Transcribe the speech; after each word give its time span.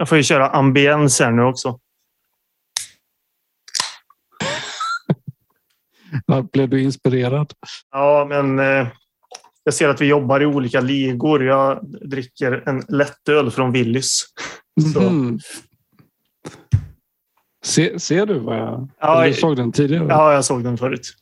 Jag 0.00 0.08
får 0.08 0.18
ju 0.18 0.24
köra 0.24 0.48
ambiens 0.48 1.20
här 1.20 1.30
nu 1.30 1.42
också. 1.42 1.78
Blev 6.52 6.68
du 6.68 6.82
inspirerad? 6.82 7.52
Ja, 7.90 8.26
men 8.28 8.58
eh, 8.58 8.88
jag 9.64 9.74
ser 9.74 9.88
att 9.88 10.00
vi 10.00 10.06
jobbar 10.06 10.40
i 10.40 10.46
olika 10.46 10.80
ligor. 10.80 11.44
Jag 11.44 11.84
dricker 12.10 12.68
en 12.68 12.84
lättöl 12.88 13.50
från 13.50 13.72
Willys. 13.72 14.24
Mm. 15.00 15.38
Se, 17.64 17.98
ser 17.98 18.26
du 18.26 18.38
vad 18.38 18.56
jag... 18.56 18.88
Ja, 19.00 19.26
du 19.26 19.34
såg 19.34 19.56
den 19.56 19.72
tidigare? 19.72 20.06
Ja, 20.08 20.32
jag 20.32 20.44
såg 20.44 20.64
den 20.64 20.78
förut. 20.78 21.14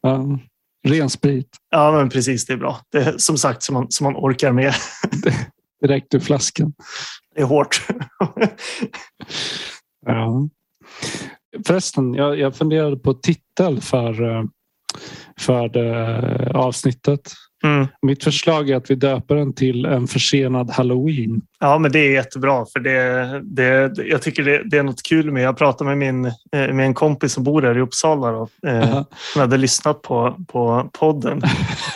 Ja. 0.00 0.38
Ren 0.86 1.10
sprit. 1.10 1.56
Ja, 1.70 1.92
men 1.92 2.10
precis. 2.10 2.46
Det 2.46 2.52
är 2.52 2.56
bra. 2.56 2.80
Det 2.92 2.98
är 2.98 3.18
som 3.18 3.38
sagt 3.38 3.62
som 3.62 3.74
man, 3.74 3.90
som 3.90 4.04
man 4.04 4.16
orkar 4.16 4.52
med. 4.52 4.74
Direkt 5.80 6.14
ur 6.14 6.20
flaskan. 6.20 6.72
Det 7.34 7.40
är 7.40 7.46
hårt. 7.46 7.86
ja. 10.06 10.48
Förresten, 11.66 12.14
jag, 12.14 12.38
jag 12.38 12.56
funderade 12.56 12.96
på 12.96 13.14
titel 13.14 13.80
för, 13.80 14.30
eh, 14.30 14.44
för 15.40 15.68
det 15.68 16.52
avsnittet. 16.54 17.32
Mm. 17.64 17.86
Mitt 18.02 18.24
förslag 18.24 18.70
är 18.70 18.76
att 18.76 18.90
vi 18.90 18.94
döper 18.94 19.34
den 19.34 19.52
till 19.52 19.84
en 19.84 20.06
försenad 20.06 20.70
halloween. 20.70 21.42
Ja, 21.60 21.78
men 21.78 21.92
det 21.92 21.98
är 21.98 22.12
jättebra 22.12 22.66
för 22.72 22.80
det, 22.80 23.40
det, 23.44 23.98
jag 24.04 24.22
tycker 24.22 24.42
det, 24.42 24.62
det 24.70 24.78
är 24.78 24.82
något 24.82 25.02
kul 25.02 25.30
med. 25.30 25.42
Jag 25.42 25.56
pratade 25.56 25.96
med 25.96 25.98
min 25.98 26.24
eh, 26.26 26.74
med 26.74 26.86
en 26.86 26.94
kompis 26.94 27.32
som 27.32 27.44
bor 27.44 27.62
här 27.62 27.78
i 27.78 27.80
Uppsala 27.80 28.32
då, 28.32 28.48
eh, 28.68 29.02
som 29.32 29.40
hade 29.40 29.56
lyssnat 29.56 30.02
på, 30.02 30.44
på 30.48 30.90
podden. 30.92 31.42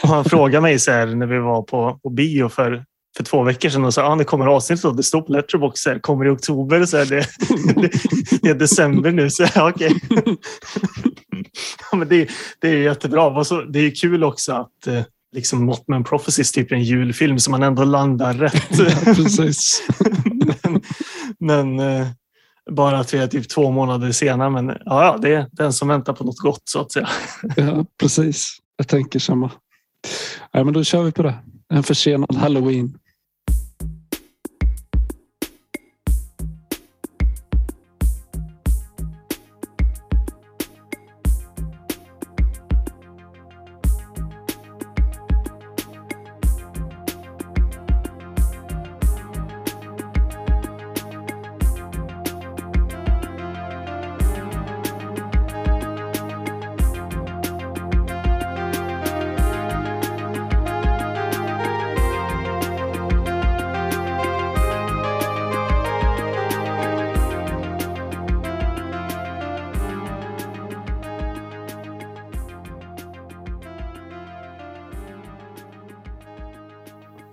Och 0.03 0.09
han 0.09 0.25
frågade 0.25 0.63
mig 0.63 0.79
så 0.79 0.91
här, 0.91 1.07
när 1.07 1.27
vi 1.27 1.39
var 1.39 1.63
på, 1.63 1.99
på 2.03 2.11
bio 2.11 2.49
för, 2.49 2.85
för 3.17 3.25
två 3.25 3.43
veckor 3.43 3.69
sedan 3.69 3.85
och 3.85 3.95
sa 3.95 4.03
ah, 4.03 4.17
det 4.17 4.25
kommer 4.25 4.47
avsnitt 4.47 4.85
och 4.85 4.97
det 4.97 5.03
står 5.03 5.23
på 5.23 5.33
Letterboxd 5.33 5.89
här, 5.89 5.99
kommer 5.99 6.27
i 6.27 6.31
oktober. 6.31 6.85
Så 6.85 6.97
här, 6.97 7.07
det, 7.07 7.27
det, 7.75 7.91
det 8.43 8.49
är 8.49 8.55
december 8.55 9.13
nu. 9.13 9.31
Så 9.31 9.45
här, 9.45 9.69
okay. 9.69 9.91
ja, 11.91 11.97
men 11.97 12.09
det, 12.09 12.29
det 12.61 12.69
är 12.69 12.77
jättebra. 12.77 13.45
Det 13.69 13.79
är 13.79 13.95
kul 13.95 14.25
också 14.25 14.53
att 14.53 14.87
eh, 14.87 15.03
liksom 15.33 15.65
Mothman 15.65 16.05
Prophecies 16.05 16.53
typ 16.53 16.73
en 16.73 16.83
julfilm 16.83 17.39
som 17.39 17.51
man 17.51 17.63
ändå 17.63 17.85
landar 17.85 18.35
rätt. 18.35 18.79
Ja, 18.79 19.15
precis. 19.15 19.83
men, 20.63 20.81
men 21.39 21.81
eh, 21.81 22.07
bara 22.71 22.99
att 22.99 23.15
vi 23.15 23.19
är 23.19 23.27
typ 23.27 23.49
två 23.49 23.71
månader 23.71 24.13
senare. 24.13 24.51
Men 24.51 24.69
ja, 24.69 25.05
ja, 25.05 25.19
det 25.23 25.35
är 25.35 25.47
den 25.53 25.73
som 25.73 25.89
väntar 25.89 26.13
på 26.13 26.25
något 26.25 26.39
gott 26.39 26.63
så 26.65 26.81
att 26.81 26.93
säga. 26.93 27.09
ja, 27.57 27.85
precis. 28.01 28.59
Jag 28.77 28.89
tänker 28.89 29.19
samma. 29.19 29.51
Ja, 30.53 30.65
men 30.65 30.75
då 30.75 30.85
kör 30.85 31.03
vi 31.03 31.13
på 31.13 31.23
det. 31.23 31.35
En 31.69 31.83
försenad 31.83 32.37
halloween. 32.37 32.99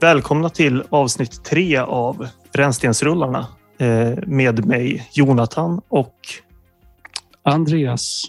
Välkomna 0.06 0.50
till 0.50 0.84
avsnitt 0.90 1.44
tre 1.44 1.78
av 1.78 2.28
Brännstensrullarna 2.54 3.48
eh, 3.78 4.14
med 4.28 4.66
mig 4.66 5.10
Jonathan 5.14 5.82
och 5.88 6.16
Andreas. 7.44 8.24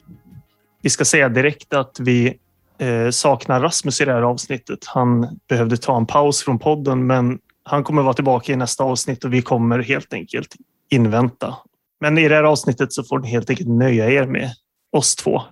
Vi 0.82 0.90
ska 0.90 1.04
säga 1.04 1.28
direkt 1.28 1.74
att 1.74 2.00
vi 2.00 2.38
eh, 2.78 3.10
saknar 3.10 3.60
Rasmus 3.60 4.00
i 4.00 4.04
det 4.04 4.12
här 4.12 4.22
avsnittet. 4.22 4.78
Han 4.86 5.38
behövde 5.48 5.76
ta 5.76 5.96
en 5.96 6.06
paus 6.06 6.42
från 6.42 6.58
podden, 6.58 7.06
men 7.06 7.38
han 7.62 7.84
kommer 7.84 8.02
vara 8.02 8.14
tillbaka 8.14 8.52
i 8.52 8.56
nästa 8.56 8.84
avsnitt 8.84 9.24
och 9.24 9.32
vi 9.32 9.42
kommer 9.42 9.78
helt 9.78 10.12
enkelt 10.12 10.54
invänta. 10.90 11.56
Men 12.00 12.18
i 12.18 12.28
det 12.28 12.34
här 12.34 12.44
avsnittet 12.44 12.92
så 12.92 13.04
får 13.04 13.18
ni 13.18 13.28
helt 13.28 13.50
enkelt 13.50 13.68
nöja 13.68 14.10
er 14.10 14.26
med 14.26 14.50
oss 14.92 15.16
två. 15.16 15.42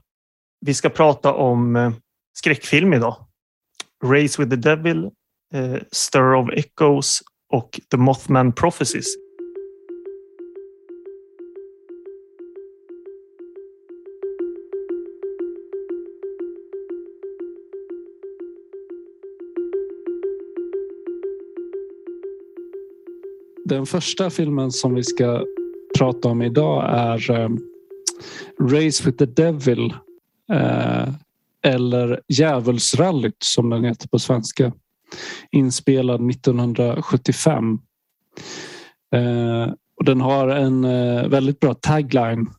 Vi 0.61 0.75
ska 0.75 0.89
prata 0.89 1.33
om 1.33 1.77
eh, 1.77 1.93
skräckfilm 2.37 2.93
idag. 2.93 3.17
Race 4.05 4.43
with 4.43 4.51
the 4.51 4.57
Devil 4.57 5.11
eh, 5.55 5.77
Stir 5.93 6.35
of 6.35 6.49
Echoes 6.53 7.21
och 7.49 7.81
The 7.91 7.97
Mothman 7.97 8.53
Prophecies. 8.53 9.07
Den 23.65 23.87
första 23.87 24.31
filmen 24.31 24.73
som 24.73 24.95
vi 24.95 25.03
ska 25.05 25.45
prata 25.99 26.29
om 26.29 26.43
idag 26.43 26.85
är 26.89 27.31
eh, 27.31 27.49
Race 28.61 29.05
with 29.05 29.19
the 29.19 29.27
Devil. 29.27 29.95
Eh, 30.53 31.09
eller 31.63 32.21
Djävulsrallyt 32.29 33.43
som 33.43 33.71
den 33.71 33.85
heter 33.85 34.09
på 34.09 34.19
svenska 34.19 34.73
inspelad 35.51 36.31
1975. 36.31 37.79
Eh, 39.15 39.73
och 39.97 40.05
den 40.05 40.21
har 40.21 40.49
en 40.49 40.85
eh, 40.85 41.29
väldigt 41.29 41.61
bra 41.61 41.75
tagline 41.75 42.51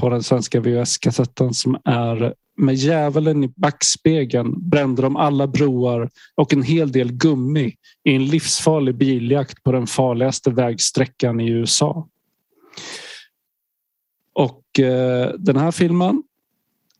på 0.00 0.08
den 0.08 0.22
svenska 0.22 0.60
VHS-kassetten 0.60 1.54
som 1.54 1.78
är 1.84 2.34
med 2.56 2.74
djävulen 2.74 3.44
i 3.44 3.48
backspegeln 3.56 4.68
brände 4.68 5.02
de 5.02 5.16
alla 5.16 5.46
broar 5.46 6.10
och 6.34 6.52
en 6.52 6.62
hel 6.62 6.92
del 6.92 7.12
gummi 7.12 7.74
i 8.04 8.14
en 8.14 8.26
livsfarlig 8.26 8.94
biljakt 8.94 9.62
på 9.62 9.72
den 9.72 9.86
farligaste 9.86 10.50
vägsträckan 10.50 11.40
i 11.40 11.50
USA. 11.50 12.08
Och 14.34 14.80
eh, 14.80 15.30
den 15.38 15.56
här 15.56 15.70
filmen 15.70 16.22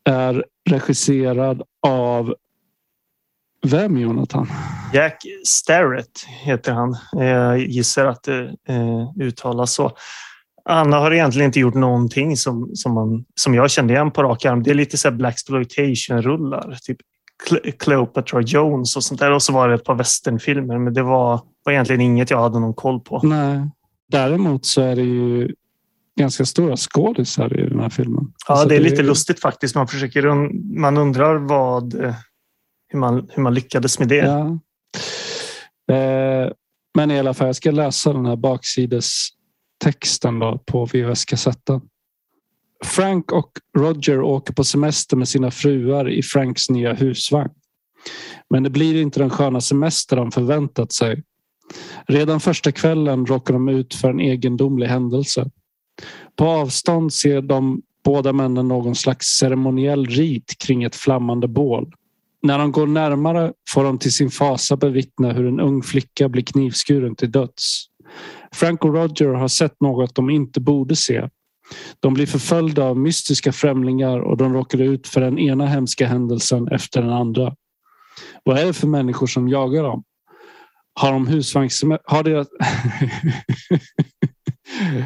är 0.03 0.45
regisserad 0.69 1.61
av 1.87 2.35
vem 3.65 3.97
Jonathan? 3.97 4.47
Jack 4.93 5.25
Starrett 5.47 6.25
heter 6.43 6.73
han. 6.73 6.97
Jag 7.11 7.59
gissar 7.59 8.05
att 8.05 8.23
det 8.23 8.43
eh, 8.67 9.21
uttalas 9.21 9.73
så. 9.73 9.91
Han 10.65 10.93
har 10.93 11.11
egentligen 11.11 11.45
inte 11.45 11.59
gjort 11.59 11.73
någonting 11.73 12.37
som, 12.37 12.71
som, 12.73 12.93
man, 12.93 13.25
som 13.35 13.53
jag 13.53 13.71
kände 13.71 13.93
igen 13.93 14.11
på 14.11 14.23
rak 14.23 14.45
arm. 14.45 14.63
Det 14.63 14.71
är 14.71 14.75
lite 14.75 14.97
så 14.97 15.09
här 15.09 15.15
Blaxploitation-rullar. 15.15 16.77
Typ 16.81 16.97
Cleopatra 17.79 18.41
Jones 18.41 18.95
och 18.95 19.03
sånt 19.03 19.19
där. 19.19 19.31
Och 19.31 19.43
så 19.43 19.53
var 19.53 19.69
det 19.69 19.75
ett 19.75 19.83
par 19.83 19.95
westernfilmer, 19.95 20.77
men 20.77 20.93
det 20.93 21.03
var, 21.03 21.41
var 21.63 21.73
egentligen 21.73 22.01
inget 22.01 22.29
jag 22.29 22.41
hade 22.41 22.59
någon 22.59 22.73
koll 22.73 22.99
på. 22.99 23.19
Nej. 23.23 23.69
Däremot 24.11 24.65
så 24.65 24.81
är 24.81 24.95
det 24.95 25.01
ju 25.01 25.53
ganska 26.19 26.45
stora 26.45 26.77
skådisar 26.77 27.59
i 27.59 27.69
den 27.69 27.79
här 27.79 27.89
filmen. 27.89 28.33
Ja, 28.47 28.53
alltså 28.53 28.67
det 28.67 28.75
är 28.75 28.79
lite 28.79 28.95
det... 28.95 29.03
lustigt 29.03 29.39
faktiskt. 29.39 29.75
Man, 29.75 29.87
försöker, 29.87 30.23
man 30.79 30.97
undrar 30.97 31.35
vad 31.35 32.15
hur 32.95 32.99
man, 32.99 33.29
hur 33.33 33.43
man 33.43 33.53
lyckades 33.53 33.99
med 33.99 34.07
det. 34.07 34.15
Ja. 34.15 34.59
Eh, 35.95 36.51
men 36.97 37.11
i 37.11 37.19
alla 37.19 37.33
fall, 37.33 37.47
jag 37.47 37.55
ska 37.55 37.71
läsa 37.71 38.13
den 38.13 38.25
här 38.25 38.35
baksidestexten 38.35 40.39
då 40.39 40.63
på 40.65 40.85
VHS-kassetten. 40.85 41.81
Frank 42.85 43.31
och 43.31 43.51
Roger 43.77 44.21
åker 44.21 44.53
på 44.53 44.63
semester 44.63 45.17
med 45.17 45.27
sina 45.27 45.51
fruar 45.51 46.09
i 46.09 46.23
Franks 46.23 46.69
nya 46.69 46.93
husvagn. 46.93 47.51
Men 48.49 48.63
det 48.63 48.69
blir 48.69 49.01
inte 49.01 49.19
den 49.19 49.29
sköna 49.29 49.61
semester 49.61 50.15
de 50.15 50.31
förväntat 50.31 50.93
sig. 50.93 51.23
Redan 52.07 52.39
första 52.39 52.71
kvällen 52.71 53.25
råkar 53.25 53.53
de 53.53 53.69
ut 53.69 53.93
för 53.93 54.09
en 54.09 54.19
egendomlig 54.19 54.87
händelse. 54.87 55.49
På 56.35 56.45
avstånd 56.45 57.13
ser 57.13 57.41
de 57.41 57.81
båda 58.05 58.33
männen 58.33 58.67
någon 58.67 58.95
slags 58.95 59.27
ceremoniell 59.27 60.05
rit 60.05 60.59
kring 60.59 60.83
ett 60.83 60.95
flammande 60.95 61.47
bål. 61.47 61.93
När 62.45 62.57
de 62.57 62.71
går 62.71 62.87
närmare 62.87 63.53
får 63.69 63.83
de 63.83 63.99
till 63.99 64.13
sin 64.13 64.31
fasa 64.31 64.77
bevittna 64.77 65.31
hur 65.31 65.47
en 65.47 65.59
ung 65.59 65.83
flicka 65.83 66.29
blir 66.29 66.43
knivskuren 66.43 67.15
till 67.15 67.31
döds. 67.31 67.85
Frank 68.53 68.85
och 68.85 68.93
Roger 68.93 69.27
har 69.27 69.47
sett 69.47 69.81
något 69.81 70.15
de 70.15 70.29
inte 70.29 70.59
borde 70.59 70.95
se. 70.95 71.29
De 71.99 72.13
blir 72.13 72.25
förföljda 72.25 72.83
av 72.83 72.97
mystiska 72.97 73.51
främlingar 73.51 74.19
och 74.19 74.37
de 74.37 74.53
råkar 74.53 74.81
ut 74.81 75.07
för 75.07 75.21
den 75.21 75.39
ena 75.39 75.65
hemska 75.65 76.07
händelsen 76.07 76.67
efter 76.67 77.01
den 77.01 77.13
andra. 77.13 77.55
Vad 78.43 78.57
är 78.57 78.65
det 78.65 78.73
för 78.73 78.87
människor 78.87 79.27
som 79.27 79.49
jagar 79.49 79.83
dem? 79.83 80.03
Har 80.93 81.11
de. 81.11 81.27
Har 82.05 82.23
deras... 82.23 82.47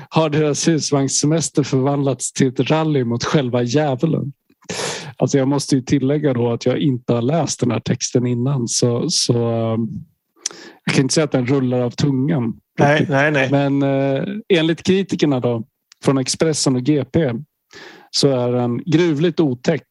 har 0.09 0.29
deras 0.29 0.67
husvagnssemester 0.67 1.63
förvandlats 1.63 2.33
till 2.33 2.47
ett 2.47 2.59
rally 2.59 3.03
mot 3.03 3.23
själva 3.23 3.63
djävulen. 3.63 4.33
Alltså 5.19 5.37
jag 5.37 5.47
måste 5.47 5.75
ju 5.75 5.81
tillägga 5.81 6.33
då 6.33 6.51
att 6.51 6.65
jag 6.65 6.77
inte 6.77 7.13
har 7.13 7.21
läst 7.21 7.59
den 7.59 7.71
här 7.71 7.79
texten 7.79 8.27
innan 8.27 8.67
så, 8.67 9.09
så 9.09 9.33
jag 10.85 10.95
kan 10.95 11.01
inte 11.01 11.13
säga 11.13 11.25
att 11.25 11.31
den 11.31 11.45
rullar 11.45 11.79
av 11.79 11.91
tungan. 11.91 12.59
Nej, 12.79 13.05
nej, 13.09 13.31
nej. 13.31 13.51
Men 13.51 13.83
eh, 13.83 14.23
enligt 14.49 14.83
kritikerna 14.83 15.39
då 15.39 15.63
från 16.03 16.17
Expressen 16.17 16.75
och 16.75 16.83
GP 16.83 17.33
så 18.11 18.27
är 18.27 18.51
den 18.51 18.83
gruvligt 18.85 19.39
otäck 19.39 19.87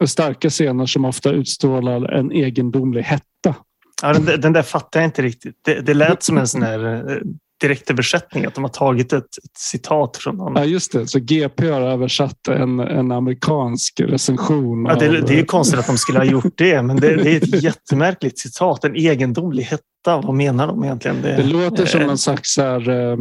och 0.00 0.10
starka 0.10 0.50
scener 0.50 0.86
som 0.86 1.04
ofta 1.04 1.30
utstrålar 1.30 2.12
en 2.12 2.32
egendomlig 2.32 3.02
hetta. 3.02 3.56
Ja, 4.02 4.12
den, 4.12 4.40
den 4.40 4.52
där 4.52 4.62
fattar 4.62 5.00
jag 5.00 5.08
inte 5.08 5.22
riktigt. 5.22 5.56
Det, 5.64 5.80
det 5.80 5.94
lät 5.94 6.22
som 6.22 6.38
en 6.38 6.48
sån 6.48 6.62
här 6.62 7.10
eh, 7.10 7.16
direktöversättning, 7.60 8.44
att 8.44 8.54
de 8.54 8.64
har 8.64 8.68
tagit 8.68 9.12
ett, 9.12 9.24
ett 9.24 9.58
citat 9.58 10.16
från 10.16 10.36
någon. 10.36 10.56
Ja, 10.56 10.64
just 10.64 10.92
det. 10.92 11.06
Så 11.06 11.18
GP 11.18 11.70
har 11.70 11.80
översatt 11.80 12.48
en, 12.48 12.80
en 12.80 13.12
amerikansk 13.12 14.00
recension. 14.00 14.84
Ja, 14.84 14.94
det, 14.94 15.08
av, 15.08 15.12
det 15.12 15.34
är 15.34 15.38
ju 15.38 15.44
konstigt 15.44 15.78
att 15.78 15.86
de 15.86 15.98
skulle 15.98 16.18
ha 16.18 16.24
gjort 16.24 16.52
det, 16.56 16.82
men 16.82 16.96
det, 16.96 17.16
det 17.16 17.30
är 17.30 17.36
ett 17.36 17.62
jättemärkligt 17.62 18.38
citat. 18.38 18.84
En 18.84 18.96
egendomlig 18.96 19.62
hetta. 19.62 19.82
Vad 20.04 20.34
menar 20.34 20.66
de 20.66 20.84
egentligen? 20.84 21.22
Det, 21.22 21.42
låter 21.42 21.86
som 21.86 22.02
någon 22.02 22.18
slags 22.18 22.58
här, 22.58 22.88
eh, 22.88 23.18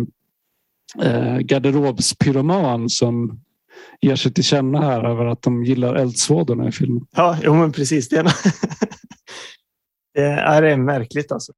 eh, 1.02 1.38
garderobspyroman 1.38 2.90
som 2.90 3.40
ger 4.02 4.16
sig 4.16 4.34
till 4.34 4.44
känna 4.44 4.82
här 4.82 5.04
över 5.04 5.26
att 5.26 5.42
de 5.42 5.64
gillar 5.64 5.96
eldsvådorna 5.96 6.68
i 6.68 6.72
filmen. 6.72 7.06
Ja, 7.16 7.38
jo, 7.44 7.54
men 7.56 7.72
precis. 7.72 8.10
Det 8.10 8.24
det 10.14 10.22
är, 10.22 10.62
det 10.62 10.72
är 10.72 10.78
märkligt 10.78 11.32
alltså. 11.32 11.54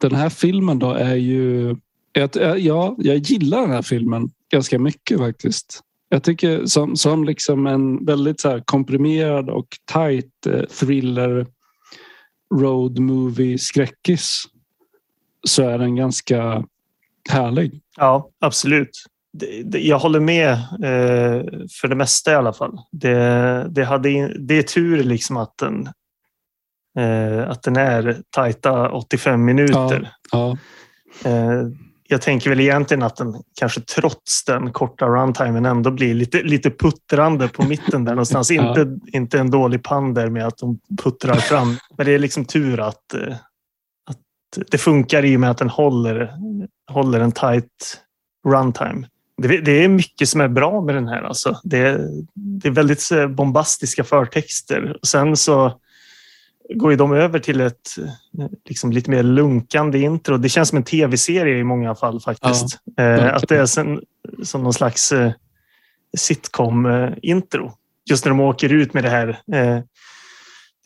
Den 0.00 0.14
här 0.14 0.28
filmen 0.28 0.78
då 0.78 0.92
är 0.92 1.14
ju... 1.14 1.76
Ja, 2.56 2.94
jag 2.98 3.16
gillar 3.16 3.60
den 3.60 3.70
här 3.70 3.82
filmen 3.82 4.30
ganska 4.50 4.78
mycket 4.78 5.18
faktiskt. 5.18 5.80
Jag 6.08 6.22
tycker 6.22 6.66
som, 6.66 6.96
som 6.96 7.24
liksom 7.24 7.66
en 7.66 8.04
väldigt 8.04 8.40
så 8.40 8.62
komprimerad 8.64 9.50
och 9.50 9.68
tight 9.92 10.46
eh, 10.46 10.62
thriller 10.62 11.46
road 12.54 12.98
movie 12.98 13.58
skräckis 13.58 14.44
så 15.44 15.62
är 15.62 15.78
den 15.78 15.96
ganska 15.96 16.64
härlig. 17.30 17.80
Ja, 17.96 18.30
absolut. 18.40 18.90
Det, 19.32 19.62
det, 19.62 19.78
jag 19.80 19.98
håller 19.98 20.20
med 20.20 20.52
eh, 20.52 21.44
för 21.80 21.88
det 21.88 21.94
mesta 21.94 22.32
i 22.32 22.34
alla 22.34 22.52
fall. 22.52 22.78
Det, 22.92 23.66
det, 23.70 23.84
hade, 23.84 24.38
det 24.38 24.58
är 24.58 24.62
tur 24.62 25.04
liksom 25.04 25.36
att 25.36 25.58
den, 25.58 25.88
att 27.48 27.62
den 27.62 27.76
är 27.76 28.22
tajta 28.30 28.90
85 28.90 29.44
minuter. 29.44 30.12
Ja, 30.32 30.56
ja. 31.22 31.30
Eh, 31.30 31.66
jag 32.10 32.22
tänker 32.22 32.50
väl 32.50 32.60
egentligen 32.60 33.02
att 33.02 33.16
den 33.16 33.42
kanske 33.58 33.80
trots 33.80 34.44
den 34.44 34.72
korta 34.72 35.06
runtimen 35.06 35.66
ändå 35.66 35.90
blir 35.90 36.14
lite, 36.14 36.42
lite 36.42 36.70
puttrande 36.70 37.48
på 37.48 37.62
mitten 37.62 38.04
där 38.04 38.12
någonstans. 38.12 38.50
ja. 38.50 38.68
inte, 38.68 38.98
inte 39.16 39.38
en 39.38 39.50
dålig 39.50 39.82
pander 39.82 40.30
med 40.30 40.46
att 40.46 40.58
de 40.58 40.78
puttrar 41.02 41.34
fram. 41.34 41.76
Men 41.96 42.06
det 42.06 42.12
är 42.12 42.18
liksom 42.18 42.44
tur 42.44 42.80
att, 42.80 43.14
eh, 43.14 43.32
att 44.10 44.70
det 44.70 44.78
funkar 44.78 45.24
i 45.24 45.36
och 45.36 45.40
med 45.40 45.50
att 45.50 45.58
den 45.58 45.70
håller, 45.70 46.32
håller 46.90 47.20
en 47.20 47.32
tight 47.32 48.00
runtime. 48.46 49.06
Det, 49.42 49.60
det 49.60 49.84
är 49.84 49.88
mycket 49.88 50.28
som 50.28 50.40
är 50.40 50.48
bra 50.48 50.80
med 50.80 50.94
den 50.94 51.08
här. 51.08 51.22
Alltså. 51.22 51.60
Det, 51.64 51.98
det 52.34 52.68
är 52.68 52.72
väldigt 52.72 53.10
eh, 53.12 53.26
bombastiska 53.26 54.04
förtexter. 54.04 54.96
Sen 55.02 55.36
så 55.36 55.80
går 56.74 56.90
ju 56.90 56.96
de 56.96 57.12
över 57.12 57.38
till 57.38 57.60
ett 57.60 57.88
liksom, 58.68 58.92
lite 58.92 59.10
mer 59.10 59.22
lunkande 59.22 59.98
intro. 59.98 60.36
Det 60.36 60.48
känns 60.48 60.68
som 60.68 60.78
en 60.78 60.84
tv-serie 60.84 61.58
i 61.58 61.64
många 61.64 61.94
fall 61.94 62.20
faktiskt. 62.20 62.78
Ja, 62.96 63.02
eh, 63.02 63.34
att 63.34 63.48
det 63.48 63.56
är 63.56 63.66
sen, 63.66 64.00
som 64.42 64.62
någon 64.62 64.72
slags 64.72 65.12
eh, 65.12 65.32
sitcom-intro. 66.16 67.72
Just 68.10 68.24
när 68.24 68.30
de 68.30 68.40
åker 68.40 68.72
ut 68.72 68.94
med 68.94 69.04
det 69.04 69.10
här 69.10 69.28
eh, 69.28 69.80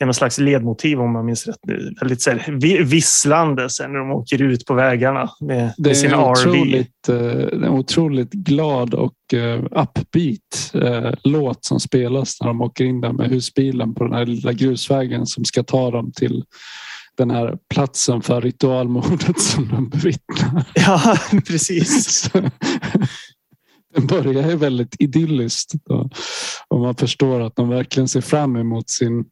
någon 0.01 0.13
slags 0.13 0.37
ledmotiv 0.37 1.01
om 1.01 1.13
man 1.13 1.25
minns 1.25 1.47
rätt. 1.47 1.57
Väldigt 2.01 2.21
så 2.21 2.31
här, 2.31 2.83
visslande 2.83 3.69
sen 3.69 3.91
när 3.91 3.99
de 3.99 4.11
åker 4.11 4.41
ut 4.41 4.65
på 4.65 4.73
vägarna 4.73 5.29
med, 5.41 5.73
med 5.77 5.97
sin 5.97 6.11
RV. 6.11 6.85
Det 7.07 7.13
är 7.13 7.53
en 7.53 7.69
otroligt 7.69 8.31
glad 8.31 8.93
och 8.93 9.13
uh, 9.33 9.63
upbeat 9.65 10.75
uh, 10.75 11.13
låt 11.23 11.65
som 11.65 11.79
spelas 11.79 12.41
när 12.41 12.47
de 12.47 12.61
åker 12.61 12.85
in 12.85 13.01
där 13.01 13.13
med 13.13 13.29
husbilen 13.29 13.93
på 13.93 14.03
den 14.03 14.13
här 14.13 14.25
lilla 14.25 14.53
grusvägen 14.53 15.25
som 15.25 15.45
ska 15.45 15.63
ta 15.63 15.91
dem 15.91 16.11
till 16.15 16.43
den 17.17 17.31
här 17.31 17.57
platsen 17.69 18.21
för 18.21 18.41
ritualmordet 18.41 19.39
som 19.41 19.67
de 19.67 19.89
bevittnar. 19.89 20.65
Ja, 20.75 21.17
precis. 21.47 22.29
Den 23.95 24.07
börjar 24.07 24.49
ju 24.49 24.55
väldigt 24.55 24.95
idylliskt 24.99 25.71
och 26.69 26.79
man 26.79 26.95
förstår 26.95 27.41
att 27.41 27.55
de 27.55 27.69
verkligen 27.69 28.07
ser 28.07 28.21
fram 28.21 28.55
emot 28.55 28.89
sin 28.89 29.25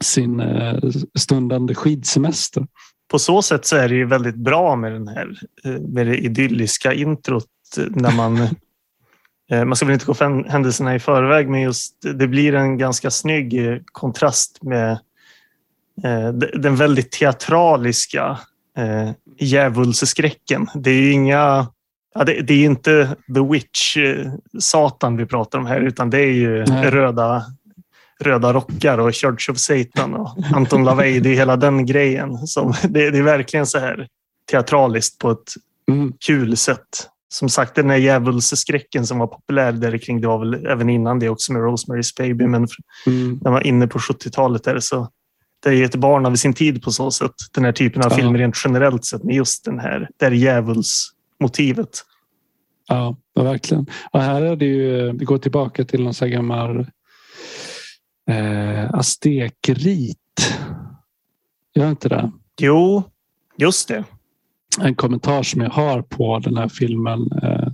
sin 0.00 0.40
eh, 0.40 0.78
stundande 1.14 1.74
skidsemester. 1.74 2.66
På 3.10 3.18
så 3.18 3.42
sätt 3.42 3.66
så 3.66 3.76
är 3.76 3.88
det 3.88 3.94
ju 3.94 4.04
väldigt 4.04 4.36
bra 4.36 4.76
med 4.76 4.92
den 4.92 5.08
här 5.08 5.38
eh, 5.64 5.80
med 5.80 6.06
det 6.06 6.16
idylliska 6.16 6.92
introt 6.92 7.46
när 7.90 8.12
man 8.12 8.48
man 9.66 9.76
ska 9.76 9.86
väl 9.86 9.92
inte 9.92 10.06
gå 10.06 10.14
händelserna 10.48 10.94
i 10.94 10.98
förväg, 10.98 11.48
men 11.48 11.60
just 11.60 12.02
det 12.14 12.28
blir 12.28 12.54
en 12.54 12.78
ganska 12.78 13.10
snygg 13.10 13.82
kontrast 13.84 14.62
med 14.62 14.98
den 16.54 16.76
väldigt 16.76 17.12
teatraliska 17.12 18.38
djävulsskräcken. 19.38 20.66
Det 20.74 20.90
är 20.90 21.12
inga 21.12 21.66
Ja, 22.14 22.24
det, 22.24 22.42
det, 22.42 22.54
är 22.54 22.64
inte 22.64 23.16
The 23.34 23.40
Witch, 23.52 23.96
Satan 24.58 25.16
vi 25.16 25.26
pratar 25.26 25.58
om 25.58 25.66
här, 25.66 25.80
utan 25.80 26.10
det 26.10 26.18
är 26.18 26.32
ju 26.32 26.64
Nej. 26.64 26.90
röda 26.90 27.42
röda 28.20 28.52
rockar 28.52 28.98
och 28.98 29.14
Church 29.14 29.50
of 29.50 29.58
Satan 29.58 30.14
och 30.14 30.36
Anton 30.52 30.84
LaVey. 30.84 31.20
Det 31.20 31.28
är 31.28 31.34
hela 31.34 31.56
den 31.56 31.86
grejen. 31.86 32.46
Som, 32.46 32.74
det, 32.82 33.10
det 33.10 33.18
är 33.18 33.22
verkligen 33.22 33.66
så 33.66 33.78
här 33.78 34.08
teatraliskt 34.50 35.18
på 35.18 35.30
ett 35.30 35.52
mm. 35.90 36.12
kul 36.26 36.56
sätt. 36.56 37.08
Som 37.28 37.48
sagt, 37.48 37.74
den 37.74 37.90
här 37.90 37.96
djävulsskräcken 37.96 39.06
som 39.06 39.18
var 39.18 39.26
populär 39.26 39.72
där 39.72 39.98
kring, 39.98 40.20
det 40.20 40.28
var 40.28 40.38
väl 40.38 40.66
även 40.66 40.90
innan 40.90 41.18
det 41.18 41.28
också 41.28 41.52
med 41.52 41.62
Rosemary's 41.62 42.16
Baby, 42.18 42.46
men 42.46 42.68
mm. 43.06 43.28
när 43.42 43.50
man 43.50 43.52
var 43.52 43.66
inne 43.66 43.86
på 43.86 43.98
70-talet 43.98 44.64
där 44.64 44.80
så 44.80 45.08
det 45.64 45.70
är 45.70 45.84
ett 45.84 45.94
barn 45.94 46.26
av 46.26 46.34
sin 46.34 46.54
tid 46.54 46.82
på 46.82 46.90
så 46.90 47.10
sätt. 47.10 47.34
Den 47.54 47.64
här 47.64 47.72
typen 47.72 48.02
av 48.02 48.10
ja. 48.10 48.16
filmer 48.16 48.38
rent 48.38 48.56
generellt 48.64 49.04
sett 49.04 49.24
med 49.24 49.34
just 49.36 49.64
den 49.64 49.78
här, 49.78 50.08
det 50.16 50.24
här 50.24 50.32
djävulsmotivet. 50.32 52.04
Ja, 52.88 53.16
verkligen. 53.34 53.86
Och 54.10 54.20
här 54.20 54.42
är 54.42 54.56
det 54.56 54.64
ju, 54.64 55.12
det 55.12 55.24
går 55.24 55.38
tillbaka 55.38 55.84
till 55.84 56.04
någon 56.04 56.14
så 56.14 56.26
gammal 56.26 56.86
eh, 58.30 58.94
aztekrit. 58.94 60.18
Gör 61.74 61.90
inte 61.90 62.08
det? 62.08 62.32
Jo, 62.60 63.02
just 63.56 63.88
det. 63.88 64.04
En 64.80 64.94
kommentar 64.94 65.42
som 65.42 65.60
jag 65.60 65.70
har 65.70 66.02
på 66.02 66.38
den 66.38 66.56
här 66.56 66.68
filmen 66.68 67.30
eh, 67.42 67.68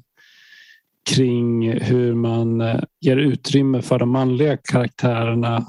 kring 1.11 1.81
hur 1.81 2.15
man 2.15 2.61
eh, 2.61 2.81
ger 3.01 3.17
utrymme 3.17 3.83
för 3.83 3.99
de 3.99 4.11
manliga 4.11 4.57
karaktärerna 4.57 5.67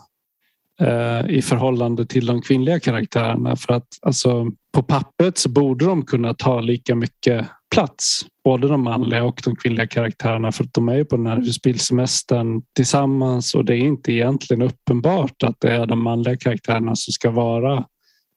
eh, 0.81 1.29
i 1.29 1.41
förhållande 1.41 2.05
till 2.05 2.25
de 2.25 2.41
kvinnliga 2.41 2.79
karaktärerna. 2.79 3.55
För 3.55 3.73
att 3.73 3.87
alltså, 4.01 4.51
på 4.71 4.83
pappret 4.83 5.37
så 5.37 5.49
borde 5.49 5.85
de 5.85 6.05
kunna 6.05 6.33
ta 6.33 6.61
lika 6.61 6.95
mycket 6.95 7.47
plats. 7.73 8.25
Både 8.43 8.67
de 8.67 8.83
manliga 8.83 9.23
och 9.23 9.41
de 9.45 9.55
kvinnliga 9.55 9.87
karaktärerna 9.87 10.51
för 10.51 10.63
att 10.63 10.73
de 10.73 10.89
är 10.89 11.03
på 11.03 11.17
den 11.17 11.27
här 11.27 11.37
husbilsemestern 11.37 12.61
tillsammans 12.75 13.55
och 13.55 13.65
det 13.65 13.75
är 13.75 13.79
inte 13.79 14.13
egentligen 14.13 14.61
uppenbart 14.61 15.43
att 15.43 15.59
det 15.59 15.71
är 15.71 15.85
de 15.85 16.03
manliga 16.03 16.37
karaktärerna 16.37 16.95
som 16.95 17.11
ska 17.11 17.31
vara 17.31 17.85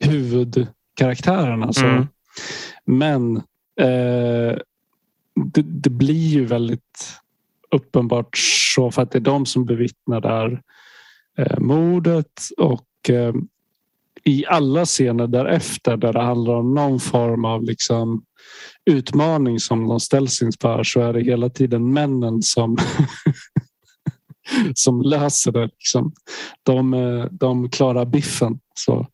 huvudkaraktärerna. 0.00 1.72
Så. 1.72 1.86
Mm. 1.86 2.06
Men 2.84 3.36
eh, 3.80 4.58
det, 5.34 5.62
det, 5.62 5.90
blir 5.90 6.28
ju 6.28 6.44
väldigt 6.44 7.18
uppenbart 7.70 8.36
så 8.74 8.90
för 8.90 9.02
att 9.02 9.10
det 9.10 9.18
är 9.18 9.20
de 9.20 9.46
som 9.46 9.64
bevittnar 9.64 10.20
där 10.20 10.62
eh, 11.38 11.58
mordet 11.58 12.40
och 12.56 13.10
eh, 13.10 13.34
i 14.24 14.46
alla 14.46 14.84
scener 14.84 15.26
därefter 15.26 15.96
där 15.96 16.12
det 16.12 16.22
handlar 16.22 16.54
om 16.54 16.74
någon 16.74 17.00
form 17.00 17.44
av 17.44 17.62
liksom 17.62 18.24
utmaning 18.90 19.60
som 19.60 19.88
de 19.88 20.00
ställs 20.00 20.42
inför 20.42 20.82
så 20.82 21.00
är 21.00 21.12
det 21.12 21.22
hela 21.22 21.48
tiden 21.48 21.92
männen 21.92 22.42
som 22.42 22.76
som 24.74 25.02
löser 25.02 25.52
det. 25.52 25.64
Liksom. 25.64 26.12
De, 26.62 26.94
eh, 26.94 27.24
de 27.30 27.70
klarar 27.70 28.04
biffen. 28.04 28.58
Så, 28.74 29.06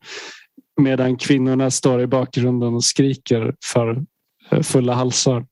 medan 0.81 1.17
kvinnorna 1.17 1.71
står 1.71 2.01
i 2.01 2.07
bakgrunden 2.07 2.73
och 2.73 2.83
skriker 2.83 3.55
för 3.73 4.03
eh, 4.51 4.61
fulla 4.61 4.93
halsar. 4.93 5.45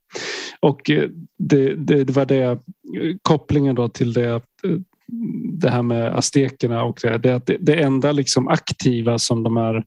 Och 0.59 0.89
eh, 0.89 1.09
det, 1.37 1.75
det, 1.75 2.03
det 2.03 2.13
var 2.13 2.25
det 2.25 2.59
kopplingen 3.21 3.75
då 3.75 3.89
till 3.89 4.13
det 4.13 4.41
det 5.53 5.69
här 5.69 5.81
med 5.81 6.17
aztekerna 6.17 6.83
och 6.83 6.99
det, 7.01 7.17
det, 7.17 7.57
det 7.59 7.75
enda 7.75 8.11
liksom 8.11 8.47
aktiva 8.47 9.19
som 9.19 9.43
de 9.43 9.57
här 9.57 9.83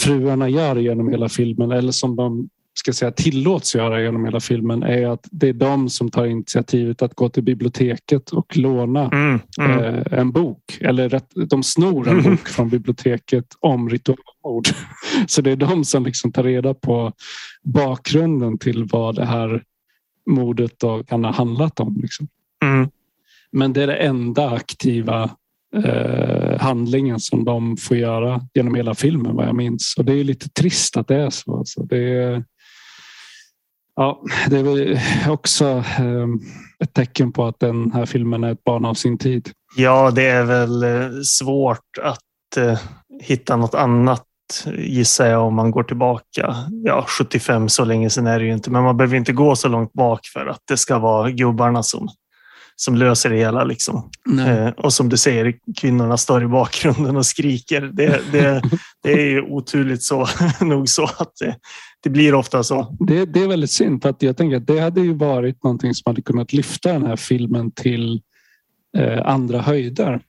fruarna 0.00 0.48
gör 0.48 0.76
genom 0.76 1.08
hela 1.08 1.28
filmen 1.28 1.70
eller 1.70 1.92
som 1.92 2.16
de 2.16 2.48
ska 2.78 2.92
säga, 2.92 3.10
tillåts 3.10 3.74
göra 3.74 4.02
genom 4.02 4.24
hela 4.24 4.40
filmen 4.40 4.82
är 4.82 5.06
att 5.06 5.28
det 5.30 5.48
är 5.48 5.52
de 5.52 5.88
som 5.88 6.10
tar 6.10 6.26
initiativet 6.26 7.02
att 7.02 7.14
gå 7.14 7.28
till 7.28 7.42
biblioteket 7.42 8.30
och 8.30 8.56
låna 8.56 9.10
mm, 9.12 9.40
mm. 9.60 9.78
Eh, 9.78 10.18
en 10.18 10.32
bok. 10.32 10.78
Eller 10.80 11.08
rätt, 11.08 11.28
de 11.34 11.62
snor 11.62 12.08
en 12.08 12.22
bok 12.30 12.48
från 12.48 12.68
biblioteket 12.68 13.46
om 13.60 13.88
ritualmord. 13.88 14.68
Så 15.26 15.42
det 15.42 15.50
är 15.50 15.56
de 15.56 15.84
som 15.84 16.04
liksom 16.04 16.32
tar 16.32 16.42
reda 16.42 16.74
på 16.74 17.12
bakgrunden 17.64 18.58
till 18.58 18.84
vad 18.84 19.14
det 19.14 19.26
här 19.26 19.62
mordet 20.30 20.72
kan 21.06 21.24
ha 21.24 21.32
handlat 21.32 21.80
om. 21.80 21.98
Liksom. 22.02 22.28
Mm. 22.64 22.88
Men 23.52 23.72
det 23.72 23.82
är 23.82 23.86
det 23.86 23.96
enda 23.96 24.50
aktiva 24.50 25.30
eh, 25.84 26.60
handlingen 26.60 27.20
som 27.20 27.44
de 27.44 27.76
får 27.76 27.96
göra 27.96 28.40
genom 28.54 28.74
hela 28.74 28.94
filmen 28.94 29.36
vad 29.36 29.46
jag 29.46 29.56
minns. 29.56 29.94
Och 29.98 30.04
det 30.04 30.12
är 30.12 30.24
lite 30.24 30.48
trist 30.48 30.96
att 30.96 31.08
det 31.08 31.16
är 31.16 31.30
så. 31.30 31.58
Alltså. 31.58 31.82
Det 31.82 31.98
är, 31.98 32.44
Ja, 33.96 34.22
det 34.50 34.58
är 34.58 34.62
väl 34.62 34.98
också 35.28 35.84
ehm, 35.98 36.40
ett 36.84 36.94
tecken 36.94 37.32
på 37.32 37.44
att 37.44 37.60
den 37.60 37.92
här 37.92 38.06
filmen 38.06 38.44
är 38.44 38.52
ett 38.52 38.64
barn 38.64 38.84
av 38.84 38.94
sin 38.94 39.18
tid. 39.18 39.50
Ja, 39.76 40.10
det 40.10 40.26
är 40.26 40.44
väl 40.44 40.82
eh, 40.82 41.20
svårt 41.24 41.98
att 42.02 42.56
eh, 42.56 42.78
hitta 43.22 43.56
något 43.56 43.74
annat 43.74 44.22
gissar 44.78 45.26
jag 45.26 45.46
om 45.46 45.54
man 45.54 45.70
går 45.70 45.82
tillbaka. 45.82 46.56
Ja, 46.84 47.04
75 47.08 47.68
så 47.68 47.84
länge 47.84 48.10
sedan 48.10 48.26
är 48.26 48.38
det 48.38 48.44
ju 48.44 48.52
inte, 48.52 48.70
men 48.70 48.82
man 48.82 48.96
behöver 48.96 49.16
inte 49.16 49.32
gå 49.32 49.56
så 49.56 49.68
långt 49.68 49.92
bak 49.92 50.20
för 50.32 50.46
att 50.46 50.60
det 50.68 50.76
ska 50.76 50.98
vara 50.98 51.30
gubbarna 51.30 51.82
som 51.82 52.08
som 52.76 52.96
löser 52.96 53.30
det 53.30 53.36
hela. 53.36 53.64
Liksom. 53.64 54.10
Eh, 54.46 54.68
och 54.68 54.92
som 54.92 55.08
du 55.08 55.16
säger, 55.16 55.54
kvinnorna 55.76 56.16
står 56.16 56.42
i 56.42 56.46
bakgrunden 56.46 57.16
och 57.16 57.26
skriker. 57.26 57.80
Det, 57.80 58.20
det, 58.32 58.62
det 59.02 59.12
är 59.12 59.26
ju 59.26 59.42
oturligt 59.42 60.02
så, 60.02 60.26
nog 60.60 60.88
så 60.88 61.04
att 61.04 61.32
det, 61.40 61.56
det 62.02 62.10
blir 62.10 62.34
ofta 62.34 62.62
så. 62.62 62.96
Det, 63.00 63.24
det, 63.24 63.42
är 63.42 63.48
väldigt 63.48 63.70
synd 63.70 64.02
för 64.02 64.08
att 64.08 64.22
jag 64.22 64.36
tänker 64.36 64.56
att 64.56 64.66
det 64.66 64.80
hade 64.80 65.00
ju 65.00 65.14
varit 65.14 65.64
någonting 65.64 65.94
som 65.94 66.10
hade 66.10 66.22
kunnat 66.22 66.52
lyfta 66.52 66.92
den 66.92 67.06
här 67.06 67.16
filmen 67.16 67.70
till 67.70 68.20
eh, 68.98 69.26
andra 69.26 69.60
höjder. 69.60 70.20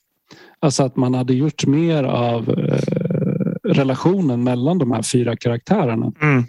Alltså 0.60 0.84
att 0.84 0.96
man 0.96 1.14
hade 1.14 1.34
gjort 1.34 1.66
mer 1.66 2.04
av 2.04 2.50
eh, 2.50 2.80
relationen 3.64 4.44
mellan 4.44 4.78
de 4.78 4.92
här 4.92 5.02
fyra 5.02 5.36
karaktärerna. 5.36 6.12
Mm. 6.22 6.44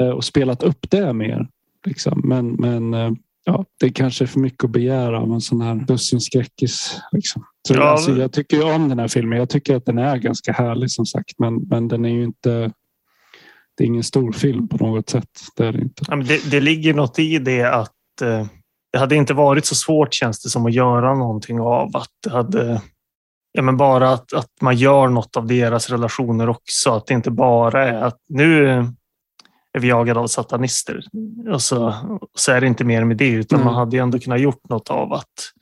Eh, 0.00 0.08
och 0.08 0.24
spelat 0.24 0.62
upp 0.62 0.90
det 0.90 1.12
mer. 1.12 1.48
Liksom. 1.86 2.20
Men, 2.24 2.52
men 2.52 2.94
eh, 2.94 3.10
ja, 3.46 3.64
det 3.80 3.86
är 3.86 3.90
kanske 3.90 4.24
är 4.24 4.26
för 4.26 4.40
mycket 4.40 4.64
att 4.64 4.70
begära 4.70 5.20
av 5.20 5.32
en 5.32 5.40
sån 5.40 5.60
här 5.60 5.74
dussinskräckis. 5.74 7.00
Liksom. 7.12 7.44
ja, 7.68 7.82
alltså, 7.82 8.16
jag 8.16 8.32
tycker 8.32 8.56
ju 8.56 8.62
om 8.62 8.88
den 8.88 8.98
här 8.98 9.08
filmen. 9.08 9.38
Jag 9.38 9.48
tycker 9.48 9.76
att 9.76 9.86
den 9.86 9.98
är 9.98 10.16
ganska 10.16 10.52
härlig 10.52 10.90
som 10.90 11.06
sagt, 11.06 11.38
men, 11.38 11.54
men 11.54 11.88
den 11.88 12.04
är 12.04 12.08
ju 12.08 12.24
inte. 12.24 12.72
Det 13.76 13.84
är 13.84 13.86
ingen 13.88 14.04
stor 14.04 14.32
film 14.32 14.68
på 14.68 14.76
något 14.76 15.10
sätt. 15.10 15.30
Det, 15.56 15.66
är 15.66 15.72
det, 15.72 15.78
inte. 15.78 16.04
Ja, 16.08 16.16
det, 16.16 16.50
det 16.50 16.60
ligger 16.60 16.94
något 16.94 17.18
i 17.18 17.38
det 17.38 17.62
att 17.62 18.22
eh, 18.22 18.46
det 18.92 18.98
hade 18.98 19.16
inte 19.16 19.34
varit 19.34 19.66
så 19.66 19.74
svårt 19.74 20.14
känns 20.14 20.42
det 20.42 20.48
som 20.48 20.66
att 20.66 20.72
göra 20.72 21.14
någonting 21.14 21.60
av 21.60 21.96
att 21.96 22.10
det 22.24 22.30
hade 22.30 22.80
Ja, 23.56 23.62
men 23.62 23.76
bara 23.76 24.12
att, 24.12 24.32
att 24.32 24.50
man 24.60 24.76
gör 24.76 25.08
något 25.08 25.36
av 25.36 25.46
deras 25.46 25.90
relationer 25.90 26.48
också. 26.48 26.90
Att 26.90 27.06
det 27.06 27.14
inte 27.14 27.30
bara 27.30 27.88
är 27.88 28.02
att 28.02 28.18
nu 28.28 28.84
är 29.76 29.80
vi 29.80 29.88
jagade 29.88 30.20
av 30.20 30.26
satanister. 30.26 31.02
Och 31.52 31.62
så, 31.62 31.94
så 32.34 32.52
är 32.52 32.60
det 32.60 32.66
inte 32.66 32.84
mer 32.84 33.04
med 33.04 33.16
det, 33.16 33.30
utan 33.30 33.60
mm. 33.60 33.66
man 33.66 33.74
hade 33.74 33.98
ändå 33.98 34.18
kunnat 34.18 34.40
gjort 34.40 34.68
något 34.68 34.90
av 34.90 35.12
att, 35.12 35.52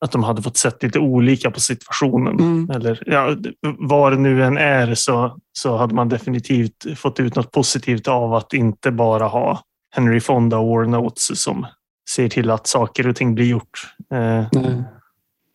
att 0.00 0.12
de 0.12 0.24
hade 0.24 0.42
fått 0.42 0.56
sett 0.56 0.82
lite 0.82 0.98
olika 0.98 1.50
på 1.50 1.60
situationen. 1.60 2.40
Mm. 2.40 2.70
Eller 2.70 3.02
ja, 3.06 3.36
vad 3.78 4.12
det 4.12 4.18
nu 4.18 4.44
än 4.44 4.58
är 4.58 4.94
så, 4.94 5.38
så 5.52 5.76
hade 5.76 5.94
man 5.94 6.08
definitivt 6.08 6.98
fått 6.98 7.20
ut 7.20 7.36
något 7.36 7.50
positivt 7.50 8.08
av 8.08 8.34
att 8.34 8.52
inte 8.52 8.90
bara 8.90 9.26
ha 9.26 9.62
Henry 9.94 10.20
Fonda 10.20 10.58
och 10.58 10.68
War 10.68 10.84
Notes 10.84 11.42
som 11.42 11.66
ser 12.10 12.28
till 12.28 12.50
att 12.50 12.66
saker 12.66 13.08
och 13.08 13.16
ting 13.16 13.34
blir 13.34 13.46
gjort. 13.46 13.94
Eh, 14.14 14.46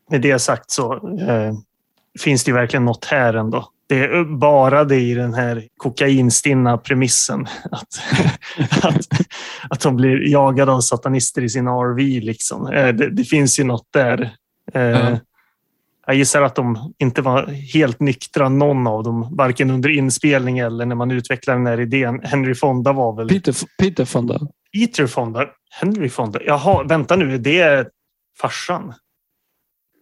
med 0.09 0.21
det 0.21 0.39
sagt 0.39 0.71
så 0.71 0.93
eh, 1.19 1.53
finns 2.19 2.43
det 2.43 2.51
verkligen 2.51 2.85
något 2.85 3.05
här 3.05 3.33
ändå 3.33 3.69
det 3.89 4.03
är 4.03 4.23
bara 4.23 4.83
det 4.83 4.99
i 4.99 5.13
den 5.13 5.33
här 5.33 5.67
kokainstinna 5.77 6.77
premissen. 6.77 7.47
Att, 7.71 7.87
att, 8.83 9.07
att 9.69 9.81
de 9.81 9.95
blir 9.95 10.31
jagade 10.31 10.71
av 10.71 10.81
satanister 10.81 11.41
i 11.41 11.49
sin 11.49 11.67
RV. 11.67 11.99
Liksom. 11.99 12.67
Eh, 12.67 12.95
det, 12.95 13.09
det 13.09 13.23
finns 13.23 13.59
ju 13.59 13.63
något 13.63 13.87
där. 13.93 14.31
Mm. 14.73 15.17
Jag 16.07 16.15
gissar 16.15 16.41
att 16.41 16.55
de 16.55 16.93
inte 16.97 17.21
var 17.21 17.47
helt 17.47 17.99
nyktra, 17.99 18.49
någon 18.49 18.87
av 18.87 19.03
dem, 19.03 19.35
varken 19.35 19.71
under 19.71 19.89
inspelning 19.89 20.59
eller 20.59 20.85
när 20.85 20.95
man 20.95 21.11
utvecklade 21.11 21.59
den 21.59 21.67
här 21.67 21.79
idén. 21.79 22.19
Henry 22.23 22.55
Fonda 22.55 22.93
var 22.93 23.15
väl... 23.15 23.27
Peter, 23.27 23.55
Peter 23.81 24.05
Fonda. 24.05 24.39
Peter 24.73 25.07
Fonda? 25.07 25.45
Henry 25.69 26.09
Fonda? 26.09 26.39
Jaha, 26.45 26.83
vänta 26.83 27.15
nu, 27.15 27.33
är 27.33 27.37
det 27.37 27.89
farsan? 28.41 28.93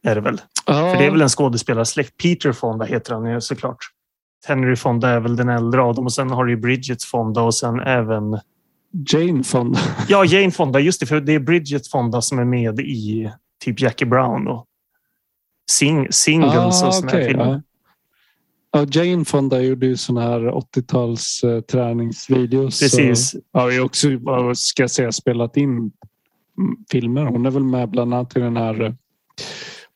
Är 0.05 0.15
det 0.15 0.21
väl? 0.21 0.41
Ja. 0.65 0.74
För 0.74 0.97
det 0.97 1.05
är 1.05 1.12
väl 1.12 1.21
en 1.21 1.29
skådespelarsläkt. 1.29 2.17
Peter 2.17 2.51
Fonda 2.51 2.85
heter 2.85 3.13
han 3.13 3.25
ju 3.25 3.41
såklart. 3.41 3.77
Henry 4.47 4.75
Fonda 4.75 5.09
är 5.09 5.19
väl 5.19 5.35
den 5.35 5.50
äldre 5.50 5.81
av 5.81 5.95
dem 5.95 6.05
och 6.05 6.13
sen 6.13 6.31
har 6.31 6.45
du 6.45 6.57
Bridget 6.57 7.03
Fonda 7.03 7.41
och 7.41 7.55
sen 7.55 7.79
även 7.79 8.39
Jane 9.12 9.43
Fonda. 9.43 9.79
Ja, 10.07 10.25
Jane 10.25 10.51
Fonda. 10.51 10.79
Just 10.79 11.00
det, 11.00 11.05
för 11.05 11.21
det 11.21 11.33
är 11.33 11.39
Bridget 11.39 11.88
Fonda 11.88 12.21
som 12.21 12.39
är 12.39 12.45
med 12.45 12.79
i 12.79 13.31
typ 13.63 13.81
Jackie 13.81 14.07
Brown 14.07 14.47
och 14.47 14.65
sing 15.71 16.07
singles 16.12 16.83
ah, 16.83 16.88
och 16.88 16.93
såna 16.93 17.07
okay, 17.07 17.27
filmer. 17.27 17.62
Ja. 18.71 18.79
ja. 18.79 19.03
Jane 19.03 19.25
Fonda 19.25 19.62
gjorde 19.62 19.85
ju 19.85 19.97
såna 19.97 20.21
här 20.21 20.39
80-tals 20.39 21.43
uh, 21.43 21.62
träningsvideos. 21.62 22.79
Precis. 22.79 23.35
Och 23.53 23.62
har 23.62 23.71
ju 23.71 23.81
också, 23.81 24.07
ska 24.55 24.83
jag 24.83 24.91
säga, 24.91 25.12
spelat 25.12 25.57
in 25.57 25.91
filmer. 26.91 27.25
Hon 27.25 27.45
är 27.45 27.51
väl 27.51 27.63
med 27.63 27.89
bland 27.89 28.13
annat 28.13 28.38
i 28.38 28.39
den 28.39 28.57
här 28.57 28.81
eh, 28.81 28.93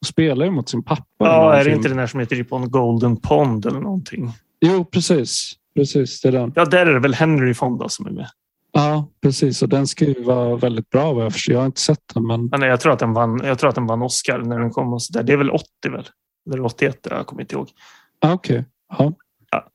spelar 0.05 0.45
ju 0.45 0.51
mot 0.51 0.69
sin 0.69 0.83
pappa. 0.83 1.05
Ja, 1.17 1.53
är 1.53 1.65
det 1.65 1.71
inte 1.71 1.87
den 1.87 1.97
där 1.97 2.07
som 2.07 2.19
heter 2.19 2.35
typ 2.35 2.53
on 2.53 2.71
Golden 2.71 3.17
Pond 3.17 3.65
eller 3.65 3.79
någonting? 3.79 4.31
Jo, 4.61 4.85
precis. 4.85 5.53
Precis, 5.75 6.21
det 6.21 6.27
är 6.27 6.31
den. 6.31 6.53
Ja, 6.55 6.65
där 6.65 6.85
är 6.85 6.93
det 6.93 6.99
väl 6.99 7.13
Henry 7.13 7.53
Fonda 7.53 7.89
som 7.89 8.07
är 8.07 8.11
med. 8.11 8.29
Ja, 8.71 9.09
precis. 9.21 9.61
Och 9.61 9.69
den 9.69 9.87
ska 9.87 10.05
ju 10.05 10.23
vara 10.23 10.55
väldigt 10.55 10.89
bra 10.89 11.13
vad 11.13 11.25
jag 11.25 11.33
förstår. 11.33 11.53
Jag 11.53 11.61
har 11.61 11.65
inte 11.65 11.81
sett 11.81 11.99
den. 12.13 12.27
Men... 12.27 12.49
nej, 12.57 12.69
jag, 12.69 12.79
tror 12.79 12.93
att 12.93 12.99
den 12.99 13.13
vann, 13.13 13.41
jag 13.43 13.59
tror 13.59 13.69
att 13.69 13.75
den 13.75 13.87
vann 13.87 14.01
Oscar 14.01 14.39
när 14.39 14.59
den 14.59 14.71
kom. 14.71 14.93
Och 14.93 15.01
så 15.01 15.13
där. 15.13 15.23
Det 15.23 15.33
är 15.33 15.37
väl 15.37 15.49
80 15.49 15.65
väl? 15.91 16.07
Eller 16.53 16.65
81, 16.65 16.97
jag 17.09 17.25
kommer 17.25 17.41
inte 17.41 17.55
ihåg. 17.55 17.69
Ah, 18.21 18.33
Okej. 18.33 18.65
Okay. 18.93 19.11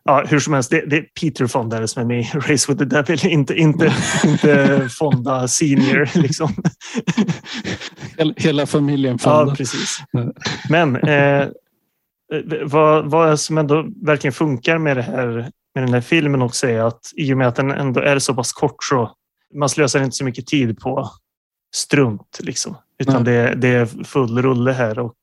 Ja, 0.05 0.25
hur 0.29 0.39
som 0.39 0.55
helst, 0.55 0.71
det, 0.71 0.87
det 0.87 0.97
är 0.97 1.03
Peter 1.21 1.47
Fonda 1.47 1.87
som 1.87 2.03
är 2.03 2.07
med 2.07 2.21
i 2.21 2.23
Race 2.35 2.73
with 2.73 2.79
the 2.79 2.85
Devil, 2.85 3.27
inte, 3.27 3.55
inte, 3.55 3.95
inte 4.25 4.89
Fonda 4.99 5.49
Senior. 5.49 6.19
Liksom. 6.19 6.55
Hela 8.37 8.67
familjen 8.67 9.19
Fonda. 9.19 9.51
Ja, 9.51 9.55
precis. 9.57 9.99
Men 10.69 10.97
eh, 10.97 11.49
vad, 12.65 13.11
vad 13.11 13.41
som 13.41 13.59
ändå 13.59 13.87
verkligen 14.03 14.33
funkar 14.33 14.79
med, 14.79 14.97
det 14.97 15.03
här, 15.03 15.27
med 15.75 15.85
den 15.85 15.95
här 15.95 16.01
filmen 16.01 16.43
också 16.43 16.69
är 16.69 16.81
att 16.81 17.01
i 17.17 17.33
och 17.33 17.39
med 17.39 17.49
att 17.49 17.57
den 17.57 17.71
ändå 17.71 18.01
är 18.01 18.19
så 18.19 18.35
pass 18.35 18.53
kort 18.53 18.85
så 18.85 19.11
man 19.55 19.69
slösar 19.69 20.03
inte 20.03 20.17
så 20.17 20.25
mycket 20.25 20.47
tid 20.47 20.79
på 20.79 21.11
strunt. 21.75 22.39
Liksom. 22.41 22.77
Utan 22.99 23.17
mm. 23.17 23.25
det, 23.25 23.55
det, 23.55 23.69
är 23.69 24.05
full 24.05 24.43
rulle 24.43 24.73
här. 24.73 24.99
Och, 24.99 25.17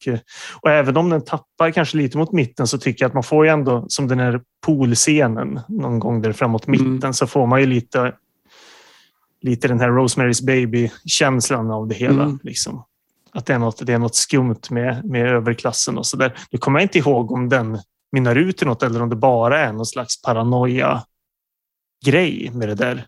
och 0.61 0.71
även 0.71 0.97
om 0.97 1.09
den 1.09 1.25
tappar 1.25 1.71
kanske 1.71 1.97
lite 1.97 2.17
mot 2.17 2.31
mitten 2.31 2.67
så 2.67 2.77
tycker 2.77 3.03
jag 3.03 3.09
att 3.09 3.13
man 3.13 3.23
får 3.23 3.45
ju 3.45 3.51
ändå 3.51 3.85
som 3.87 4.07
den 4.07 4.19
här 4.19 4.41
poolscenen 4.65 5.59
någon 5.67 5.99
gång 5.99 6.21
där 6.21 6.31
framåt 6.31 6.67
mm. 6.67 6.81
mitten 6.81 7.03
mm. 7.03 7.13
så 7.13 7.27
får 7.27 7.47
man 7.47 7.59
ju 7.59 7.65
lite 7.65 8.13
lite 9.41 9.67
den 9.67 9.79
här 9.79 9.89
Rosemary's 9.89 10.45
Baby-känslan 10.45 11.71
av 11.71 11.87
det 11.87 11.95
hela. 11.95 12.23
Mm. 12.23 12.39
Liksom. 12.43 12.83
Att 13.31 13.45
det 13.45 13.53
är, 13.53 13.59
något, 13.59 13.85
det 13.85 13.93
är 13.93 13.99
något 13.99 14.15
skumt 14.15 14.61
med, 14.69 15.05
med 15.05 15.27
överklassen 15.27 15.97
och 15.97 16.05
så 16.05 16.17
där. 16.17 16.33
Nu 16.51 16.59
kommer 16.59 16.79
jag 16.79 16.85
inte 16.85 16.97
ihåg 16.97 17.31
om 17.31 17.49
den 17.49 17.79
mynnar 18.11 18.35
ut 18.35 18.61
i 18.61 18.65
något 18.65 18.83
eller 18.83 19.01
om 19.01 19.09
det 19.09 19.15
bara 19.15 19.59
är 19.59 19.73
någon 19.73 19.85
slags 19.85 20.21
paranoia 20.21 21.03
grej 22.05 22.51
med 22.53 22.69
det 22.69 22.75
där. 22.75 23.05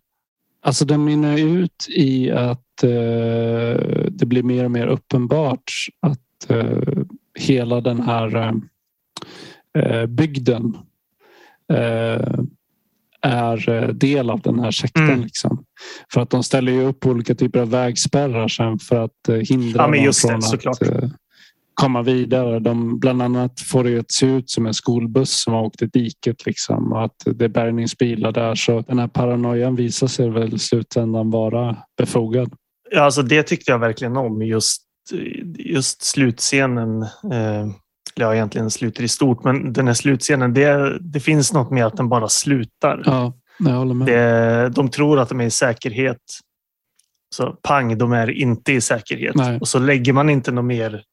Alltså 0.62 0.86
den 0.86 1.04
mynnar 1.04 1.38
ut 1.38 1.88
i 1.90 2.32
att 2.32 2.84
eh, 2.84 4.10
det 4.10 4.26
blir 4.26 4.44
mer 4.44 4.66
och 4.66 4.72
mer 4.72 4.88
uppenbart 4.88 5.72
att 6.00 6.50
eh, 6.50 7.04
hela 7.40 7.82
den 7.82 8.02
här 8.02 8.54
eh, 9.78 10.06
bygden 10.06 10.78
eh, 11.74 12.40
är 13.24 13.70
eh, 13.70 13.88
del 13.88 14.30
av 14.30 14.42
den 14.42 14.60
här 14.60 14.72
sekten. 14.72 15.04
Mm. 15.04 15.22
Liksom. 15.22 15.64
För 16.14 16.22
att 16.22 16.30
de 16.30 16.44
ställer 16.44 16.72
ju 16.72 16.84
upp 16.84 17.06
olika 17.06 17.36
typer 17.36 17.60
av 17.60 17.70
vägspärrar 17.70 18.48
sen 18.48 18.80
för 18.80 18.96
att 18.96 19.30
eh, 19.30 19.36
hindra 19.36 19.98
ja, 19.98 20.04
dem 20.04 20.14
från 20.14 20.40
det, 20.40 20.70
att 20.70 21.12
komma 21.74 22.02
vidare. 22.02 22.60
De, 22.60 23.00
bland 23.00 23.22
annat 23.22 23.60
får 23.60 23.84
det 23.84 24.00
att 24.00 24.12
se 24.12 24.26
ut 24.26 24.50
som 24.50 24.66
en 24.66 24.74
skolbuss 24.74 25.44
som 25.44 25.54
har 25.54 25.62
åkt 25.62 25.82
i 25.82 25.86
diket 25.86 26.46
liksom, 26.46 26.94
och 26.94 27.04
att 27.04 27.16
det 27.26 27.46
är 27.46 27.50
bärgningsbilar 27.50 28.32
där. 28.32 28.56
Så 28.56 28.82
den 28.82 29.00
här 29.00 29.08
paranoian 29.08 29.76
visar 29.76 30.08
sig 30.08 30.30
väl 30.30 30.54
i 30.54 30.60
slutändan 30.60 31.30
vara 31.30 31.78
befogad. 31.98 32.54
Ja, 32.92 33.02
alltså 33.02 33.22
det 33.22 33.44
tyckte 33.44 33.72
jag 33.72 33.80
verkligen 33.80 34.18
om. 34.18 34.42
Just, 34.42 34.82
just 35.58 36.04
slutscenen. 36.04 37.02
Eh, 37.02 37.68
ja, 38.16 38.36
egentligen 38.36 38.72
slutet 38.72 39.02
i 39.02 39.08
stort, 39.08 39.44
men 39.44 39.74
den 39.74 39.88
här 39.88 39.94
slutscenen, 39.94 40.54
det, 40.54 40.98
det 41.00 41.20
finns 41.20 41.54
något 41.54 41.72
med 41.72 41.86
att 41.86 41.98
den 41.98 42.10
bara 42.10 42.30
slutar. 42.30 43.04
Ja, 43.06 43.34
jag 43.60 43.72
håller 43.72 43.94
med. 43.94 44.08
Det, 44.08 44.70
de 44.70 44.90
tror 44.90 45.20
att 45.20 45.30
de 45.30 45.42
är 45.42 45.46
i 45.46 45.52
säkerhet. 45.52 46.22
Så 47.36 47.52
pang, 47.52 47.98
de 47.98 48.14
är 48.14 48.30
inte 48.32 48.74
i 48.74 48.82
säkerhet. 48.82 49.36
Nej. 49.36 49.60
Och 49.60 49.68
så 49.68 49.80
lägger 49.80 50.14
man 50.14 50.30
inte 50.30 50.52
någon 50.52 50.68
mer 50.68 51.04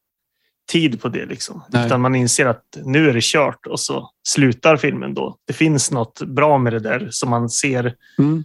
tid 0.73 1.01
på 1.03 1.09
det. 1.09 1.27
Liksom. 1.27 1.63
Nej. 1.69 1.87
Utan 1.87 2.01
man 2.01 2.15
inser 2.15 2.47
att 2.47 2.65
nu 2.85 3.09
är 3.09 3.15
det 3.15 3.23
kört 3.23 3.67
och 3.67 3.81
så 3.81 4.11
slutar 4.29 4.77
filmen 4.77 5.15
då. 5.15 5.37
Det 5.47 5.53
finns 5.53 5.91
något 5.91 6.23
bra 6.23 6.59
med 6.59 6.73
det 6.73 6.81
där 6.81 7.09
som 7.11 7.31
man 7.31 7.51
ser 7.51 7.95
Mm. 8.19 8.45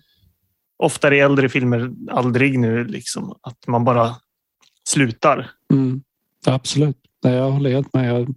oftare 0.78 1.18
i 1.18 1.20
äldre 1.20 1.50
filmer, 1.50 1.92
aldrig 2.12 2.60
nu, 2.60 2.84
liksom, 2.84 3.38
att 3.42 3.68
man 3.68 3.84
bara 3.84 4.16
slutar. 4.90 5.52
Mm. 5.74 6.02
Absolut. 6.46 6.98
Nej, 7.26 7.34
jag 7.34 7.52
håller 7.52 7.72
helt 7.72 7.94
med. 7.94 8.10
Jag 8.10 8.36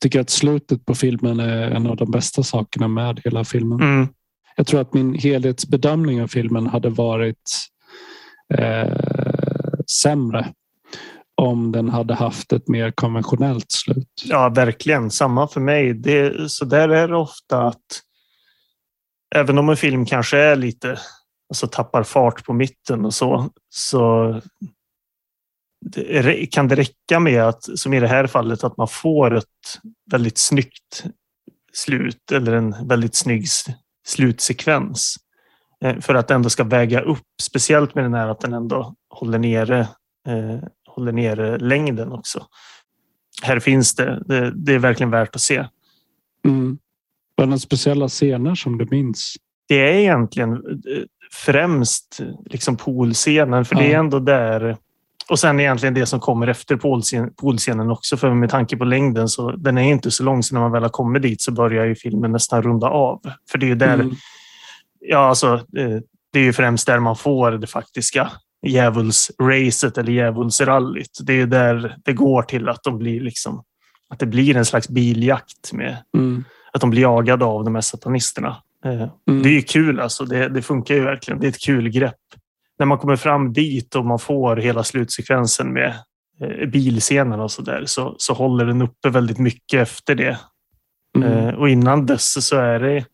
tycker 0.00 0.20
att 0.20 0.30
slutet 0.30 0.84
på 0.84 0.94
filmen 0.94 1.40
är 1.40 1.70
en 1.70 1.86
av 1.86 1.96
de 1.96 2.10
bästa 2.10 2.42
sakerna 2.42 2.88
med 2.88 3.20
hela 3.24 3.44
filmen. 3.44 3.80
Mm. 3.80 4.08
Jag 4.56 4.66
tror 4.66 4.80
att 4.80 4.94
min 4.94 5.14
helhetsbedömning 5.14 6.22
av 6.22 6.28
filmen 6.28 6.66
hade 6.66 6.88
varit 6.88 7.50
eh, 8.54 8.92
sämre 10.02 10.52
om 11.34 11.72
den 11.72 11.88
hade 11.88 12.14
haft 12.14 12.52
ett 12.52 12.68
mer 12.68 12.90
konventionellt 12.90 13.72
slut. 13.72 14.22
Ja, 14.24 14.48
verkligen. 14.48 15.10
Samma 15.10 15.48
för 15.48 15.60
mig. 15.60 15.94
Det, 15.94 16.50
så 16.50 16.64
där 16.64 16.88
är 16.88 17.08
det 17.08 17.16
ofta 17.16 17.62
att 17.62 18.02
även 19.34 19.58
om 19.58 19.68
en 19.68 19.76
film 19.76 20.06
kanske 20.06 20.38
är 20.38 20.56
lite, 20.56 20.98
alltså 21.48 21.66
tappar 21.66 22.02
fart 22.02 22.44
på 22.44 22.52
mitten 22.52 23.04
och 23.04 23.14
så, 23.14 23.50
så 23.68 24.40
kan 26.50 26.68
det 26.68 26.74
räcka 26.74 27.20
med 27.20 27.42
att, 27.42 27.78
som 27.78 27.94
i 27.94 28.00
det 28.00 28.08
här 28.08 28.26
fallet, 28.26 28.64
att 28.64 28.76
man 28.76 28.88
får 28.88 29.36
ett 29.36 29.80
väldigt 30.10 30.38
snyggt 30.38 31.04
slut 31.72 32.32
eller 32.32 32.52
en 32.52 32.88
väldigt 32.88 33.14
snygg 33.14 33.46
slutsekvens 34.06 35.16
eh, 35.84 36.00
för 36.00 36.14
att 36.14 36.28
det 36.28 36.34
ändå 36.34 36.50
ska 36.50 36.64
väga 36.64 37.00
upp, 37.00 37.26
speciellt 37.42 37.94
med 37.94 38.04
den 38.04 38.14
här 38.14 38.28
att 38.28 38.40
den 38.40 38.52
ändå 38.52 38.94
håller 39.10 39.38
nere, 39.38 39.80
eh, 40.28 40.68
håller 40.88 41.12
nere 41.12 41.58
längden 41.58 42.12
också. 42.12 42.46
Här 43.42 43.58
finns 43.60 43.94
det, 43.94 44.22
det, 44.26 44.52
det 44.56 44.74
är 44.74 44.78
verkligen 44.78 45.10
värt 45.10 45.34
att 45.34 45.40
se. 45.40 45.66
Mm. 46.44 46.78
Var 47.36 47.44
det 47.44 47.50
några 47.50 47.58
speciella 47.58 48.08
scener 48.08 48.54
som 48.54 48.78
du 48.78 48.86
minns? 48.90 49.36
Det 49.68 49.88
är 49.88 49.94
egentligen 49.94 50.52
eh, 50.52 51.02
främst 51.32 52.20
liksom 52.46 52.76
poolscenen, 52.76 53.64
för 53.64 53.74
det 53.74 53.84
är 53.84 53.92
Ja. 53.92 53.98
ändå 53.98 54.18
där 54.18 54.76
och 55.30 55.38
sen 55.38 55.60
egentligen 55.60 55.94
det 55.94 56.06
som 56.06 56.20
kommer 56.20 56.46
efter 56.46 56.76
poolscenen 57.36 57.90
också, 57.90 58.16
för 58.16 58.34
med 58.34 58.50
tanke 58.50 58.76
på 58.76 58.84
längden 58.84 59.28
så 59.28 59.50
den 59.50 59.78
är 59.78 59.82
inte 59.82 60.10
så 60.10 60.22
lång, 60.24 60.42
så 60.42 60.54
när 60.54 60.60
man 60.60 60.72
väl 60.72 60.82
har 60.82 60.90
kommit 60.90 61.22
dit 61.22 61.42
så 61.42 61.52
börjar 61.52 61.84
ju 61.84 61.94
filmen 61.94 62.32
nästan 62.32 62.62
runda 62.62 62.86
av. 62.88 63.20
För 63.50 63.58
det 63.58 63.66
är 63.66 63.68
ju 63.68 63.74
där, 63.74 63.94
Mm. 63.94 64.10
ja 65.00 65.18
alltså, 65.18 65.54
eh, 65.54 65.98
det 66.32 66.38
är 66.38 66.44
ju 66.44 66.52
främst 66.52 66.86
där 66.86 66.98
man 66.98 67.16
får 67.16 67.50
det 67.50 67.66
faktiska 67.66 68.30
djävulsracet 68.66 69.98
eller 69.98 70.12
djävulsrallyt. 70.12 71.18
Det 71.22 71.40
är 71.40 71.46
där 71.46 71.96
det 72.04 72.12
går 72.12 72.42
till 72.42 72.68
att 72.68 72.82
de 72.82 72.98
blir 72.98 73.20
liksom, 73.20 73.62
att 74.08 74.18
det 74.18 74.26
blir 74.26 74.56
en 74.56 74.64
slags 74.64 74.88
biljakt 74.88 75.72
med 75.72 75.96
Mm. 76.16 76.44
att 76.72 76.80
de 76.80 76.90
blir 76.90 77.02
jagade 77.02 77.44
av 77.44 77.64
de 77.64 77.74
här 77.74 77.82
satanisterna. 77.82 78.56
Eh, 78.84 79.08
Mm. 79.28 79.42
Det 79.42 79.48
är 79.48 79.52
ju 79.52 79.62
kul 79.62 80.00
alltså. 80.00 80.24
Det, 80.24 80.48
det 80.48 80.62
funkar 80.62 80.94
ju 80.94 81.04
verkligen. 81.04 81.40
Det 81.40 81.46
är 81.46 81.48
ett 81.48 81.60
kul 81.64 81.88
grepp. 81.88 82.14
När 82.78 82.86
man 82.86 82.98
kommer 82.98 83.16
fram 83.16 83.52
dit 83.52 83.94
och 83.94 84.06
man 84.06 84.18
får 84.18 84.56
hela 84.56 84.84
slutsekvensen 84.84 85.72
med 85.72 85.94
eh, 86.40 86.68
bilscenen 86.68 87.40
och 87.40 87.50
så 87.50 87.62
där 87.62 87.84
så, 87.86 88.14
så 88.18 88.34
håller 88.34 88.64
den 88.64 88.82
uppe 88.82 89.10
väldigt 89.10 89.38
mycket 89.38 89.82
efter 89.82 90.14
det. 90.14 90.38
Mm. 91.16 91.32
Eh, 91.32 91.54
och 91.54 91.68
innan 91.68 92.06
dess 92.06 92.46
så 92.46 92.56
är 92.56 92.80
det 92.80 93.04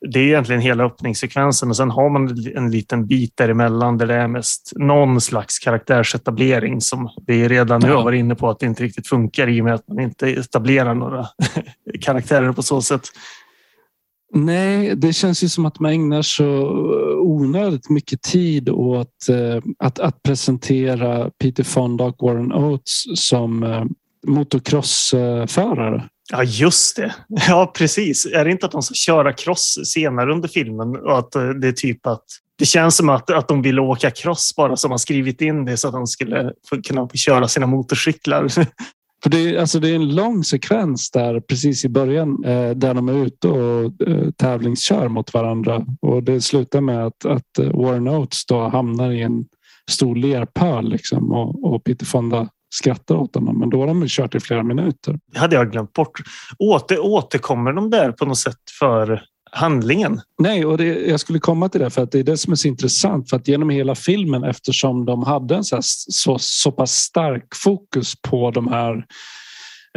det 0.00 0.20
är 0.20 0.24
egentligen 0.24 0.60
hela 0.60 0.84
öppningssekvensen 0.84 1.68
och 1.68 1.76
sen 1.76 1.90
har 1.90 2.10
man 2.10 2.46
en 2.54 2.70
liten 2.70 3.06
bit 3.06 3.36
däremellan 3.36 3.98
där 3.98 4.06
det 4.06 4.14
är 4.14 4.28
mest 4.28 4.72
någon 4.76 5.20
slags 5.20 5.58
karaktärsetablering 5.58 6.80
som 6.80 7.08
vi 7.26 7.48
redan 7.48 7.80
nu 7.80 7.92
har 7.92 8.04
varit 8.04 8.18
inne 8.18 8.34
på 8.34 8.50
att 8.50 8.58
det 8.58 8.66
inte 8.66 8.82
riktigt 8.82 9.08
funkar 9.08 9.48
i 9.48 9.60
och 9.60 9.64
med 9.64 9.74
att 9.74 9.88
man 9.88 10.00
inte 10.00 10.28
etablerar 10.30 10.94
några 10.94 11.26
karaktärer 12.00 12.52
på 12.52 12.62
så 12.62 12.82
sätt. 12.82 13.02
Nej, 14.34 14.96
det 14.96 15.12
känns 15.12 15.44
ju 15.44 15.48
som 15.48 15.66
att 15.66 15.80
man 15.80 15.92
ägnar 15.92 16.22
så 16.22 16.44
eh, 16.44 17.16
onödigt 17.18 17.90
mycket 17.90 18.22
tid 18.22 18.68
åt 18.68 19.28
eh, 19.28 19.62
att, 19.78 19.98
att 19.98 20.22
presentera 20.22 21.30
Peter 21.30 21.64
Fonda 21.64 22.04
och 22.04 22.16
Warren 22.20 22.52
Oates 22.52 23.04
som 23.14 23.62
eh, 23.62 23.84
motocrossförare. 24.26 26.08
Ja, 26.32 26.42
just 26.42 26.96
det. 26.96 27.14
Ja, 27.48 27.72
precis. 27.76 28.26
Är 28.26 28.44
det 28.44 28.50
inte 28.50 28.66
att 28.66 28.72
de 28.72 28.82
ska 28.82 28.94
köra 28.94 29.32
cross 29.32 29.78
senare 29.84 30.32
under 30.32 30.48
filmen 30.48 30.96
och 30.96 31.18
att 31.18 31.32
det 31.32 31.68
är 31.68 31.72
typ 31.72 32.06
att 32.06 32.24
det 32.58 32.66
känns 32.66 32.96
som 32.96 33.08
att, 33.08 33.30
att 33.30 33.48
de 33.48 33.62
vill 33.62 33.80
åka 33.80 34.10
cross 34.10 34.54
bara 34.56 34.76
som 34.76 34.90
har 34.90 34.98
skrivit 34.98 35.40
in 35.40 35.64
det 35.64 35.76
så 35.76 35.88
att 35.88 35.94
de 35.94 36.06
skulle 36.06 36.52
få, 36.68 36.82
kunna 36.82 37.08
få 37.08 37.16
köra 37.16 37.48
sina 37.48 37.66
motorcyklar. 37.66 38.48
För 39.22 39.30
det, 39.30 39.38
är, 39.38 39.58
alltså 39.60 39.80
det 39.80 39.90
är 39.90 39.94
en 39.94 40.14
lång 40.14 40.44
sekvens 40.44 41.10
där 41.10 41.40
precis 41.40 41.84
i 41.84 41.88
början 41.88 42.44
eh, 42.44 42.70
där 42.70 42.94
de 42.94 43.08
är 43.08 43.26
ute 43.26 43.48
och 43.48 44.08
eh, 44.08 44.30
tävlingskör 44.30 45.08
mot 45.08 45.34
varandra. 45.34 45.86
Och 46.00 46.22
det 46.22 46.40
slutar 46.40 46.80
med 46.80 47.06
att, 47.06 47.24
att 47.24 47.58
eh, 47.58 47.70
Warren 47.70 48.08
Oates 48.08 48.46
då 48.46 48.68
hamnar 48.68 49.10
i 49.10 49.22
en 49.22 49.44
stor 49.90 50.16
lerpöl 50.16 50.88
liksom, 50.88 51.32
och, 51.32 51.74
och 51.74 51.84
Peter 51.84 52.06
Fonda 52.06 52.48
skrattar 52.74 53.14
åt 53.14 53.34
honom. 53.34 53.58
Men 53.58 53.70
då 53.70 53.80
har 53.80 53.86
de 53.86 54.08
kört 54.08 54.34
i 54.34 54.40
flera 54.40 54.62
minuter. 54.62 55.18
Det 55.32 55.38
hade 55.38 55.56
jag 55.56 55.72
glömt 55.72 55.92
bort. 55.92 56.20
Åter, 56.58 56.98
återkommer 57.00 57.72
de 57.72 57.90
där 57.90 58.12
på 58.12 58.24
något 58.24 58.38
sätt 58.38 58.60
för 58.78 59.22
handlingen? 59.56 60.20
Nej, 60.38 60.66
och 60.66 60.78
det, 60.78 60.84
jag 60.84 61.20
skulle 61.20 61.38
komma 61.38 61.68
till 61.68 61.80
det 61.80 61.90
för 61.90 62.02
att 62.02 62.12
det 62.12 62.18
är 62.18 62.24
det 62.24 62.36
som 62.36 62.52
är 62.52 62.56
så 62.56 62.68
intressant. 62.68 63.30
För 63.30 63.36
att 63.36 63.48
genom 63.48 63.70
hela 63.70 63.94
filmen 63.94 64.44
eftersom 64.44 65.04
de 65.04 65.22
hade 65.22 65.56
en 65.56 65.64
så, 65.64 65.76
här, 65.76 65.82
så, 66.10 66.38
så 66.38 66.72
pass 66.72 66.92
stark 66.92 67.54
fokus 67.54 68.12
på 68.22 68.50
de 68.50 68.68
här 68.68 69.04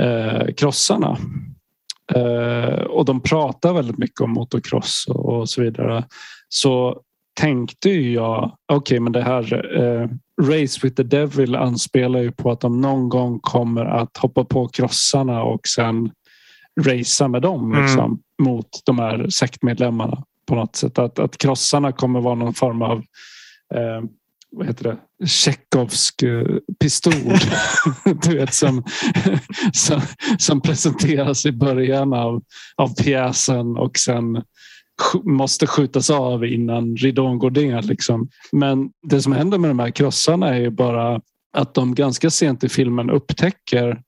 eh, 0.01 0.53
krossarna. 0.53 1.17
Eh, 2.15 2.81
och 2.81 3.05
de 3.05 3.21
pratar 3.21 3.73
väldigt 3.73 3.97
mycket 3.97 4.21
om 4.21 4.31
motocross 4.31 5.05
och, 5.09 5.25
och 5.25 5.49
så 5.49 5.61
vidare. 5.61 6.03
Så 6.49 7.01
tänkte 7.39 7.89
jag, 7.89 8.57
okej 8.73 8.99
men 8.99 9.11
det 9.11 9.21
här 9.21 9.77
eh, 9.81 10.09
Race 10.41 10.79
with 10.83 10.95
the 10.95 11.03
Devil 11.03 11.55
anspelar 11.55 12.19
ju 12.19 12.31
på 12.31 12.51
att 12.51 12.61
de 12.61 12.81
någon 12.81 13.09
gång 13.09 13.39
kommer 13.39 13.85
att 13.85 14.17
hoppa 14.17 14.43
på 14.43 14.67
krossarna 14.67 15.43
och 15.43 15.67
sen 15.67 16.11
racea 16.85 17.27
med 17.27 17.41
dem 17.41 17.73
Mm 17.73 18.17
mot 18.39 18.67
de 18.85 18.99
här 18.99 19.29
sektmedlemmarna 19.29 20.23
på 20.47 20.55
något 20.55 20.75
sätt. 20.75 20.99
Att, 20.99 21.19
att 21.19 21.37
krossarna 21.37 21.91
kommer 21.91 22.21
vara 22.21 22.35
någon 22.35 22.53
form 22.53 22.81
av 22.81 22.97
eh, 23.75 24.09
vad 24.51 24.67
heter 24.67 24.83
det? 24.83 25.27
Tjechovsk 25.27 26.23
eh, 26.23 26.45
pistol. 26.79 27.13
du 28.23 28.37
vet, 28.37 28.53
som, 28.53 28.83
som, 29.73 30.01
som 30.37 30.61
presenteras 30.61 31.45
i 31.45 31.51
början 31.51 32.13
av, 32.13 32.43
av 32.75 32.95
pjäsen 32.95 33.77
och 33.77 33.97
sen 33.97 34.43
måste 35.23 35.67
skjutas 35.67 36.09
av 36.09 36.45
innan 36.45 36.95
ridån 36.95 37.39
går 37.39 37.51
ner. 37.51 37.81
Liksom. 37.81 38.29
Men 38.51 38.89
det 39.09 39.21
som 39.21 39.33
händer 39.33 39.57
med 39.57 39.69
de 39.69 39.79
här 39.79 39.91
krossarna 39.91 40.55
är 40.55 40.59
ju 40.59 40.69
bara 40.69 41.21
att 41.53 41.73
de 41.73 41.95
ganska 41.95 42.29
sent 42.29 42.63
i 42.63 42.69
filmen 42.69 43.09
upptäcker 43.09 44.01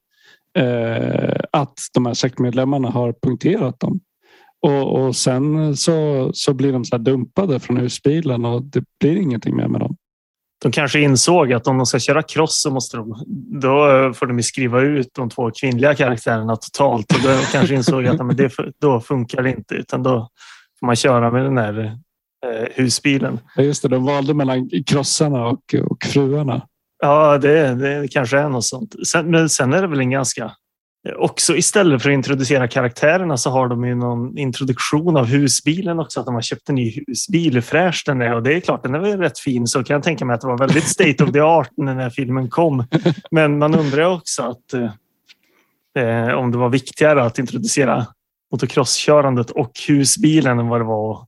eh, 0.58 1.40
att 1.52 1.74
de 1.94 2.06
här 2.06 2.14
sektmedlemmarna 2.14 2.90
har 2.90 3.16
punkterat 3.22 3.80
dem. 3.80 4.00
Och, 4.62 5.02
och 5.02 5.16
sen 5.16 5.78
så, 5.78 6.30
så 6.34 6.54
blir 6.54 6.74
de 6.74 6.86
så 6.86 6.96
här 6.96 7.04
dumpade 7.04 7.60
från 7.60 7.78
husbilen 7.78 8.46
och 8.46 8.64
det 8.64 8.84
blir 9.00 9.16
ingenting 9.16 9.56
mer 9.56 9.68
med 9.68 9.82
dem. 9.82 9.96
De 10.62 10.72
kanske 10.72 11.00
insåg 11.00 11.54
att 11.54 11.68
om 11.68 11.78
de 11.78 11.86
ska 11.86 12.00
köra 12.00 12.24
cross 12.24 12.62
så 12.62 12.72
måste 12.72 12.98
de, 12.98 13.24
då 13.62 13.74
får 14.14 14.28
de 14.28 14.44
skriva 14.44 14.82
ut 14.82 15.10
de 15.14 15.30
två 15.30 15.52
kvinnliga 15.52 15.96
karaktärerna 15.96 16.56
totalt. 16.56 17.12
Och 17.14 17.22
då 17.24 17.38
kanske 17.52 17.76
insåg 17.76 18.08
att 18.08 18.26
men 18.26 18.36
det, 18.36 18.52
då 18.82 19.00
funkar 19.00 19.44
det 19.44 19.50
inte 19.50 19.76
utan 19.76 20.04
då 20.04 20.30
får 20.80 20.88
man 20.88 20.96
köra 20.96 21.32
med 21.32 21.44
den 21.44 21.58
här 21.58 21.80
eh, 22.46 22.68
husbilen. 22.76 23.40
Ja, 23.56 23.64
just 23.64 23.82
det, 23.82 23.88
de 23.88 24.06
valde 24.06 24.34
mellan 24.34 24.70
krossarna 24.86 25.46
och, 25.48 25.76
och 25.90 26.04
fruarna. 26.04 26.68
Ja, 27.04 27.38
det, 27.38 27.76
det 27.76 28.08
kanske 28.12 28.40
är 28.40 28.50
något 28.50 28.66
sånt. 28.66 29.08
Sen, 29.08 29.32
men 29.32 29.50
sen 29.50 29.74
är 29.74 29.82
det 29.82 29.88
väl 29.88 30.00
en 30.00 30.10
ganska... 30.10 30.52
Eh, 31.08 31.14
också 31.14 31.56
istället 31.56 32.02
för 32.02 32.10
att 32.10 32.14
introducera 32.14 32.68
karaktärerna 32.68 33.38
så 33.38 33.50
har 33.50 33.68
de 33.68 33.86
ju 33.86 33.96
någon 33.96 34.38
introduktion 34.38 35.18
av 35.18 35.26
husbilen 35.26 36.00
också. 36.00 36.20
Att 36.20 36.26
de 36.26 36.36
har 36.36 36.42
köpt 36.42 36.70
en 36.70 36.76
ny 36.76 37.04
husbil, 37.08 37.54
hur 37.54 37.62
fräsch 37.62 38.04
den 38.06 38.22
är. 38.22 38.36
Och 38.36 38.44
det 38.44 38.54
är 38.54 38.60
klart, 38.60 38.84
den 38.84 38.96
är 38.96 39.00
väl 39.00 39.20
rätt 39.20 39.40
fin. 39.40 39.68
Så 39.68 39.84
kan 39.84 39.94
jag 39.94 40.04
tänka 40.04 40.26
mig 40.26 40.34
att 40.34 40.42
det 40.42 40.48
var 40.48 40.58
väldigt 40.58 40.88
state 40.88 41.24
of 41.24 41.32
the 41.32 41.40
art 41.40 41.70
när 41.78 41.92
den 41.92 42.04
här 42.04 42.10
filmen 42.10 42.50
kom. 42.50 42.84
Men 43.32 43.58
man 43.58 43.76
undrar 43.76 44.06
också 44.06 44.44
att 44.44 44.74
eh, 44.74 44.92
eh, 46.04 46.34
om 46.34 46.52
det 46.52 46.58
var 46.58 46.70
viktigare 46.70 47.24
att 47.24 47.40
introducera 47.40 48.06
motocrosskörandet 48.52 49.50
och 49.50 49.72
husbilen 49.88 50.60
än 50.60 50.68
vad 50.68 50.82
det 50.82 50.86
var 50.86 51.14
att 51.14 51.28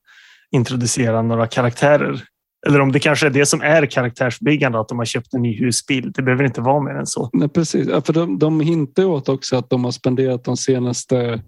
introducera 0.51 1.21
några 1.21 1.47
karaktärer. 1.47 2.23
Eller 2.67 2.79
om 2.79 2.91
det 2.91 2.99
kanske 2.99 3.25
är 3.25 3.29
det 3.29 3.45
som 3.45 3.61
är 3.61 3.85
karaktärsbyggande, 3.85 4.79
att 4.79 4.87
de 4.87 4.97
har 4.97 5.05
köpt 5.05 5.33
en 5.33 5.41
ny 5.41 5.59
husbil. 5.59 6.11
Det 6.11 6.21
behöver 6.21 6.43
inte 6.43 6.61
vara 6.61 6.83
mer 6.83 6.95
än 6.95 7.07
så. 7.07 7.29
Nej, 7.33 7.49
precis. 7.49 7.87
Ja, 7.87 8.01
för 8.01 8.13
de, 8.13 8.39
de 8.39 8.59
hintar 8.59 9.05
åt 9.05 9.29
också 9.29 9.55
att 9.55 9.69
de 9.69 9.83
har 9.83 9.91
spenderat 9.91 10.43
de 10.43 10.57
senaste 10.57 11.41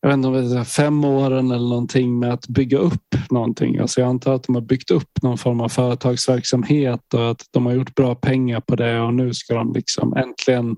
jag 0.00 0.08
vet 0.08 0.16
inte 0.16 0.58
om 0.58 0.64
fem 0.64 1.04
åren 1.04 1.50
eller 1.50 1.68
någonting 1.68 2.18
med 2.18 2.32
att 2.32 2.48
bygga 2.48 2.78
upp 2.78 3.14
någonting. 3.30 3.78
Alltså 3.78 4.00
jag 4.00 4.08
antar 4.08 4.34
att 4.34 4.42
de 4.42 4.54
har 4.54 4.62
byggt 4.62 4.90
upp 4.90 5.22
någon 5.22 5.38
form 5.38 5.60
av 5.60 5.68
företagsverksamhet 5.68 7.14
och 7.14 7.30
att 7.30 7.42
de 7.50 7.66
har 7.66 7.72
gjort 7.72 7.94
bra 7.94 8.14
pengar 8.14 8.60
på 8.60 8.76
det 8.76 9.00
och 9.00 9.14
nu 9.14 9.34
ska 9.34 9.54
de 9.54 9.72
liksom 9.72 10.16
äntligen 10.16 10.76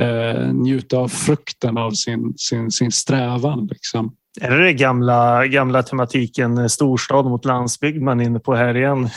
eh, 0.00 0.52
njuta 0.52 0.98
av 0.98 1.08
frukten 1.08 1.78
av 1.78 1.90
sin, 1.90 2.34
sin, 2.36 2.70
sin 2.70 2.92
strävan. 2.92 3.66
Liksom. 3.66 4.14
Är 4.40 4.50
det 4.50 4.64
den 4.64 4.76
gamla, 4.76 5.46
gamla 5.46 5.82
tematiken 5.82 6.58
eh, 6.58 6.66
storstad 6.66 7.24
mot 7.24 7.44
landsbygd 7.44 8.02
man 8.02 8.20
är 8.20 8.24
inne 8.24 8.40
på 8.40 8.54
här 8.54 8.76
igen? 8.76 9.08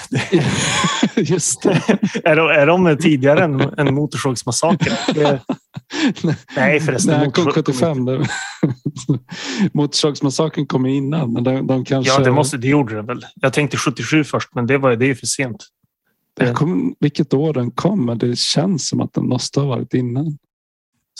Just 1.15 1.61
det. 1.61 1.69
är, 2.23 2.35
de, 2.35 2.47
är 2.47 2.67
de 2.67 2.97
tidigare 3.01 3.43
än, 3.43 3.61
än 3.77 3.95
Motorsågsmassakern? 3.95 4.93
Nej 6.55 6.79
förresten. 6.79 7.19
Nej, 7.19 7.31
kom 7.31 7.45
75. 7.45 7.97
Motorsågsmassakern 9.73 10.65
kom 10.65 10.85
innan. 10.85 11.33
Men 11.33 11.43
de, 11.43 11.67
de 11.67 11.85
kanske... 11.85 12.13
Ja, 12.13 12.19
det, 12.19 12.31
måste, 12.31 12.57
det 12.57 12.67
gjorde 12.67 12.95
det 12.95 13.01
väl. 13.01 13.25
Jag 13.35 13.53
tänkte 13.53 13.77
77 13.77 14.23
först, 14.23 14.55
men 14.55 14.67
det, 14.67 14.77
var, 14.77 14.95
det 14.95 15.09
är 15.09 15.15
för 15.15 15.25
sent. 15.25 15.67
Jag 16.39 16.55
kom, 16.55 16.95
vilket 16.99 17.33
år 17.33 17.53
den 17.53 17.71
kom, 17.71 18.05
men 18.05 18.17
det 18.17 18.37
känns 18.39 18.87
som 18.87 19.01
att 19.01 19.13
den 19.13 19.27
måste 19.27 19.59
ha 19.59 19.67
varit 19.67 19.93
innan. 19.93 20.37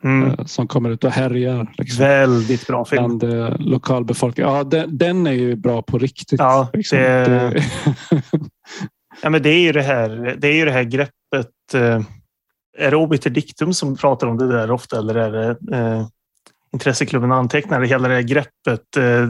Mm. 0.04 0.30
Eh, 0.30 0.44
som 0.44 0.68
kommer 0.68 0.90
ut 0.90 1.04
och 1.04 1.10
härjar. 1.10 1.74
Liksom. 1.78 2.04
Väldigt 2.04 2.66
bra 2.66 2.84
film. 2.84 3.18
Bland 3.18 3.34
eh, 3.34 3.56
lokalbefolkningen. 3.58 4.52
Ja, 4.52 4.64
den, 4.64 4.98
den, 4.98 5.26
är 5.26 5.32
ju 5.32 5.56
bra 5.56 5.82
på 5.82 5.98
riktigt. 5.98 6.40
Ja, 6.40 6.70
liksom. 6.72 6.98
det... 6.98 7.62
ja, 9.22 9.30
men 9.30 9.42
det 9.42 9.50
är 9.50 9.60
ju 9.60 9.72
det 9.72 9.82
här, 9.82 10.36
det 10.38 10.48
är 10.48 10.54
ju 10.54 10.64
det 10.64 10.72
här 10.72 10.84
greppet. 10.84 11.74
Eh, 11.74 12.00
är 12.78 12.90
det 12.90 12.96
Obiter 12.96 13.30
Dictum 13.30 13.74
som 13.74 13.96
pratar 13.96 14.26
om 14.26 14.38
det 14.38 14.48
där 14.48 14.70
ofta 14.70 14.98
eller 14.98 15.14
är 15.14 15.30
det 15.30 15.76
eh, 15.76 16.06
Intresseklubben 16.72 17.32
antecknare? 17.32 17.86
Hela 17.86 18.08
det 18.08 18.14
här 18.14 18.22
greppet. 18.22 18.96
Eh, 18.96 19.28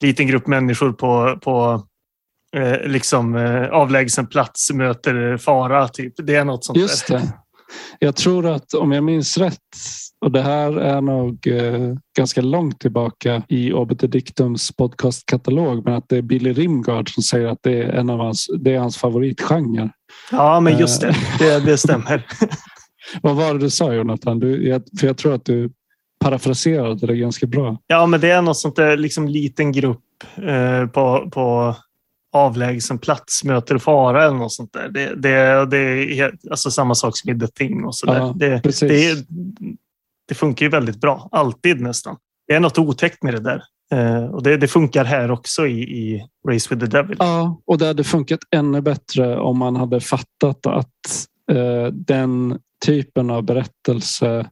liten 0.00 0.26
grupp 0.26 0.46
människor 0.46 0.92
på, 0.92 1.38
på 1.42 1.82
eh, 2.56 2.80
liksom 2.80 3.36
eh, 3.36 3.68
avlägsen 3.68 4.26
plats 4.26 4.72
möter 4.72 5.36
fara. 5.36 5.88
Typ. 5.88 6.14
Det 6.16 6.34
är 6.34 6.44
något 6.44 6.64
sånt 6.64 6.78
Just 6.78 7.08
där. 7.08 7.18
det. 7.18 7.32
Jag 7.98 8.16
tror 8.16 8.46
att 8.46 8.74
om 8.74 8.92
jag 8.92 9.04
minns 9.04 9.38
rätt 9.38 9.58
och 10.20 10.32
det 10.32 10.42
här 10.42 10.72
är 10.72 11.00
nog 11.00 11.46
eh, 11.46 11.94
ganska 12.16 12.40
långt 12.40 12.80
tillbaka 12.80 13.42
i 13.48 13.72
Obiter 13.72 14.08
Dictums 14.08 14.76
podcastkatalog 14.76 15.84
men 15.84 15.94
att 15.94 16.08
det 16.08 16.16
är 16.16 16.22
Billy 16.22 16.52
Rimgard 16.52 17.14
som 17.14 17.22
säger 17.22 17.46
att 17.46 17.58
det 17.62 17.82
är 17.82 17.88
en 17.88 18.10
av 18.10 18.18
hans, 18.18 18.46
det 18.58 18.74
är 18.74 18.78
hans 18.78 18.96
favoritgenre. 18.96 19.90
Ja, 20.30 20.60
men 20.60 20.78
just 20.78 21.00
det. 21.00 21.08
Eh. 21.08 21.14
Det, 21.38 21.60
det 21.60 21.78
stämmer. 21.78 22.26
Vad 23.22 23.36
var 23.36 23.54
det 23.54 23.60
du 23.60 23.70
sa 23.70 23.92
Jonathan? 23.92 24.38
Du, 24.38 24.68
jag, 24.68 24.82
för 25.00 25.06
jag 25.06 25.16
tror 25.16 25.34
att 25.34 25.44
du 25.44 25.70
parafraserade 26.20 27.06
det 27.06 27.16
ganska 27.16 27.46
bra. 27.46 27.78
Ja, 27.86 28.06
men 28.06 28.20
det 28.20 28.30
är 28.30 28.42
något 28.42 28.56
sånt 28.56 28.76
där 28.76 28.96
liksom 28.96 29.28
liten 29.28 29.72
grupp 29.72 30.04
eh, 30.36 30.86
på, 30.86 31.30
på 31.30 31.76
avlägsen 32.36 32.98
plats 32.98 33.44
möter 33.44 33.78
fara 33.78 34.24
eller 34.24 34.36
något 34.36 34.52
sånt 34.52 34.72
där. 34.72 34.88
Det, 34.88 35.14
det, 35.14 35.66
det 35.66 35.78
är 36.20 36.32
alltså 36.50 36.70
samma 36.70 36.94
sak 36.94 37.18
som 37.18 37.30
i 37.30 37.38
The 37.38 37.46
Thing 37.46 37.84
och 37.84 37.96
så. 37.96 38.06
Ja, 38.06 38.34
det, 38.36 38.60
det, 38.80 39.26
det, 40.28 40.34
funkar 40.34 40.66
ju 40.66 40.70
väldigt 40.70 41.00
bra, 41.00 41.28
alltid 41.32 41.80
nästan. 41.80 42.16
Det 42.46 42.54
är 42.54 42.60
något 42.60 42.78
otäckt 42.78 43.22
med 43.22 43.34
det 43.34 43.40
där. 43.40 43.62
Eh, 43.92 44.24
och 44.24 44.42
det, 44.42 44.56
det, 44.56 44.68
funkar 44.68 45.04
här 45.04 45.30
också 45.30 45.66
i, 45.66 45.80
i, 45.80 46.26
Race 46.48 46.74
with 46.74 46.84
the 46.84 46.90
Devil. 46.96 47.16
Ja, 47.18 47.60
och 47.66 47.78
det 47.78 47.86
hade 47.86 48.04
funkat 48.04 48.40
ännu 48.50 48.80
bättre 48.80 49.38
om 49.38 49.58
man 49.58 49.76
hade 49.76 50.00
fattat 50.00 50.66
att 50.66 51.26
eh, 51.52 51.86
den 51.92 52.58
typen 52.84 53.30
av 53.30 53.42
berättelse 53.42 54.50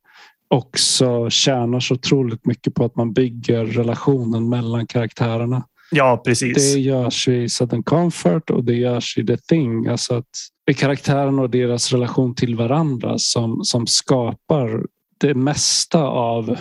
också 0.49 1.31
tjänar 1.31 1.81
så 1.81 1.95
otroligt 1.95 2.47
mycket 2.47 2.75
på 2.75 2.85
att 2.85 2.97
man 2.97 3.13
bygger 3.13 3.65
relationen 3.65 4.49
mellan 4.49 4.87
karaktärerna. 4.87 5.65
Ja, 5.97 6.23
precis. 6.25 6.75
Det 6.75 6.81
görs 6.81 7.29
i 7.29 7.49
Southern 7.49 7.83
Comfort 7.83 8.51
och 8.51 8.65
det 8.65 8.75
görs 8.75 9.19
i 9.19 9.27
The 9.27 9.37
Thing. 9.37 9.87
Alltså 9.87 10.15
att 10.15 10.29
det 10.67 10.73
är 10.73 10.77
karaktärerna 10.77 11.43
och 11.43 11.51
deras 11.51 11.93
relation 11.93 12.35
till 12.35 12.57
varandra 12.57 13.19
som, 13.19 13.65
som 13.65 13.87
skapar 13.87 14.87
det 15.21 15.35
mesta 15.35 16.03
av 16.03 16.57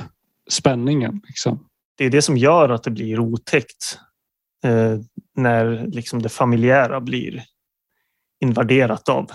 spänningen. 0.50 1.22
Liksom. 1.28 1.68
Det 1.98 2.06
är 2.06 2.10
det 2.10 2.22
som 2.22 2.38
gör 2.38 2.70
att 2.70 2.84
det 2.84 2.92
blir 2.92 3.20
otäckt. 3.20 4.00
Eh, 4.64 5.00
när 5.36 5.88
liksom 5.88 6.22
det 6.22 6.30
familjära 6.30 7.02
blir 7.02 7.44
invaderat 8.42 9.10
av, 9.10 9.32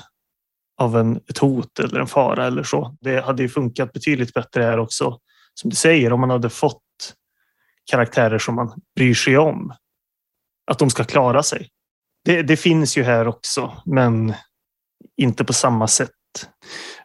av 0.81 0.97
en, 0.97 1.17
ett 1.17 1.39
hot 1.39 1.79
eller 1.79 2.01
en 2.01 2.07
fara 2.07 2.47
eller 2.47 2.63
så. 2.63 2.97
Det 3.01 3.21
hade 3.21 3.43
ju 3.43 3.49
funkat 3.49 3.93
betydligt 3.93 4.35
bättre 4.35 4.63
här 4.63 4.79
också. 4.79 5.19
Som 5.55 5.71
du 5.71 5.77
säger, 5.77 6.13
om 6.13 6.21
man 6.21 6.31
hade 6.31 6.51
fått 6.51 6.83
karaktärer 7.91 8.39
som 8.39 8.55
man 8.55 8.73
bryr 8.97 9.15
sig 9.15 9.39
om. 9.39 9.73
Att 10.71 10.79
de 10.79 10.91
ska 10.91 11.05
klara 11.05 11.43
sig. 11.43 11.69
Det, 12.25 12.43
det 12.43 12.57
finns 12.57 12.97
ju 12.97 13.03
här 13.03 13.29
också, 13.29 13.83
men 13.87 14.35
inte 15.17 15.45
på 15.45 15.53
samma 15.53 15.89
sätt. 15.89 16.11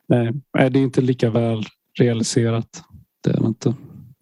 Nej, 0.08 0.34
det 0.54 0.80
är 0.80 0.84
inte 0.84 1.02
lika 1.02 1.30
väl 1.30 1.66
realiserat. 2.00 2.84
Det 3.24 3.30
är 3.30 3.40
det 3.40 3.48
inte. 3.48 3.74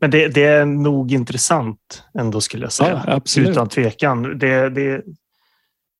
Men 0.01 0.12
det, 0.12 0.27
det, 0.27 0.43
är 0.43 0.65
nog 0.65 1.12
intressant 1.12 2.04
ändå 2.13 2.41
skulle 2.41 2.65
jag 2.65 2.71
säga. 2.71 3.04
Ja, 3.08 3.13
absolut. 3.13 3.49
Utan 3.49 3.69
tvekan. 3.69 4.39
Det, 4.39 4.69
det, 4.69 5.04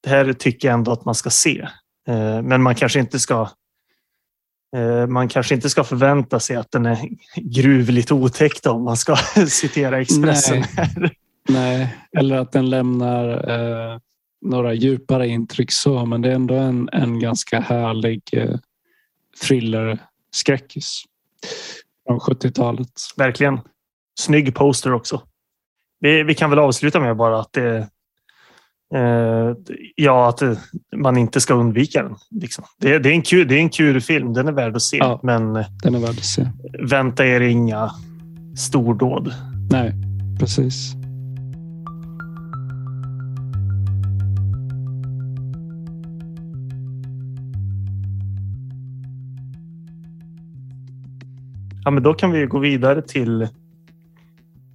det 0.04 0.10
här 0.10 0.34
tycker 0.34 0.68
jag 0.68 0.74
ändå 0.74 0.92
att 0.92 1.06
man 1.06 1.16
ska 1.16 1.30
se. 1.30 1.68
Eh, 2.08 2.42
men 2.42 2.62
man 2.62 2.76
kanske 2.76 3.00
inte 3.00 3.20
ska 3.20 3.50
Eh, 4.76 5.08
man 5.08 5.28
kanske 5.28 5.56
inte 5.56 5.70
ska 5.70 5.84
förvänta 5.84 6.40
sig 6.40 6.56
att 6.56 6.72
den 6.72 6.86
är 6.86 7.10
gruvligt 7.36 8.12
otäckt 8.12 8.66
om 8.66 8.84
man 8.84 8.98
ska 8.98 9.16
citera 9.48 10.02
Expressen. 10.02 10.64
Nej, 10.78 11.12
Nej. 11.50 11.96
eller 12.18 12.38
att 12.38 12.52
den 12.52 12.70
lämnar 12.70 13.50
eh, 13.50 14.00
några 14.42 14.74
djupare 14.74 15.28
intryck 15.28 15.72
så, 15.72 16.06
men 16.06 16.22
det 16.22 16.30
är 16.30 16.36
ändå 16.36 16.56
en, 16.56 16.90
en 16.94 17.20
ganska 17.20 17.60
härlig 17.60 18.22
eh, 18.34 18.56
thriller-skräckis 19.42 21.04
från 22.08 22.20
70-talet. 22.20 22.92
Verkligen. 23.18 23.60
Snygg 24.20 24.56
poster 24.56 24.94
också. 24.94 25.22
Vi, 26.00 26.24
vi 26.24 26.36
kan 26.36 26.50
väl 26.50 26.60
avsluta 26.60 27.00
med 27.00 27.18
bara 27.18 27.40
att 27.40 27.54
det, 27.54 27.90
Eh, 28.94 29.56
ja, 29.96 30.30
att 30.30 30.42
man 30.96 31.18
inte 31.18 31.42
ska 31.42 31.54
undvika 31.54 32.04
den. 32.04 32.16
Liksom. 32.32 32.64
Det, 32.80 33.00
det, 33.00 33.10
är 33.10 33.14
en 33.14 33.22
kul, 33.22 33.48
det 33.48 33.56
är 33.56 33.60
en 33.60 33.70
kul 33.70 34.02
film. 34.02 34.34
Den 34.34 34.48
är 34.48 34.52
värd 34.52 34.76
att 34.76 34.82
se. 34.82 34.98
Ja, 34.98 35.20
men 35.24 35.54
den 35.84 35.96
är 35.96 36.00
värd 36.00 36.10
att 36.10 36.26
se. 36.26 36.48
vänta 36.90 37.26
er 37.26 37.42
inga 37.42 37.92
stordåd. 38.58 39.34
Nej, 39.72 39.94
precis. 40.40 41.01
Ja, 51.84 51.92
men 51.92 52.04
då 52.04 52.14
kan 52.14 52.32
vi 52.32 52.46
gå 52.46 52.60
vidare 52.60 53.02
till 53.02 53.42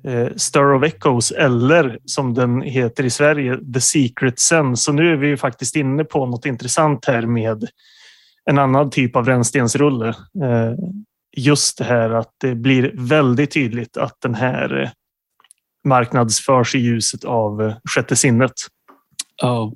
eh, 0.04 0.28
Stir 0.36 0.74
of 0.74 0.82
Echoes 0.82 1.30
eller 1.30 1.98
som 2.04 2.34
den 2.34 2.62
heter 2.62 3.04
i 3.04 3.10
Sverige, 3.10 3.58
The 3.74 3.80
Secret 3.80 4.40
Sense. 4.40 4.82
Så 4.82 4.92
nu 4.92 5.12
är 5.12 5.16
vi 5.16 5.26
ju 5.26 5.36
faktiskt 5.36 5.76
inne 5.76 6.04
på 6.04 6.26
något 6.26 6.46
intressant 6.46 7.04
här 7.04 7.22
med 7.22 7.68
en 8.50 8.58
annan 8.58 8.90
typ 8.90 9.16
av 9.16 9.26
rännstensrulle. 9.26 10.08
Eh, 10.42 10.74
just 11.36 11.78
det 11.78 11.84
här 11.84 12.10
att 12.10 12.30
det 12.38 12.54
blir 12.54 12.92
väldigt 12.94 13.50
tydligt 13.50 13.96
att 13.96 14.16
den 14.20 14.34
här 14.34 14.82
eh, 14.82 14.90
marknadsförs 15.84 16.74
i 16.74 16.78
ljuset 16.78 17.24
av 17.24 17.62
eh, 17.62 17.74
sjätte 17.94 18.16
sinnet. 18.16 18.52
Oh. 19.42 19.72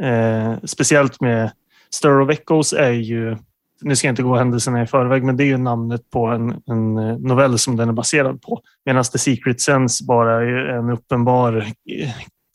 Eh, 0.00 0.54
speciellt 0.64 1.20
med 1.20 1.50
Stir 1.90 2.20
of 2.20 2.30
Echoes 2.30 2.72
är 2.72 2.92
ju 2.92 3.36
nu 3.80 3.96
ska 3.96 4.06
jag 4.06 4.12
inte 4.12 4.22
gå 4.22 4.36
händelserna 4.36 4.82
i 4.82 4.86
förväg, 4.86 5.24
men 5.24 5.36
det 5.36 5.44
är 5.44 5.46
ju 5.46 5.56
namnet 5.56 6.10
på 6.10 6.26
en, 6.26 6.62
en 6.66 6.98
eh, 6.98 7.18
novell 7.18 7.58
som 7.58 7.76
den 7.76 7.88
är 7.88 7.92
baserad 7.92 8.42
på. 8.42 8.60
Medan 8.84 9.04
The 9.04 9.18
Secret 9.18 9.60
Sense 9.60 10.04
bara 10.04 10.42
är 10.42 10.68
en 10.68 10.90
uppenbar 10.90 11.66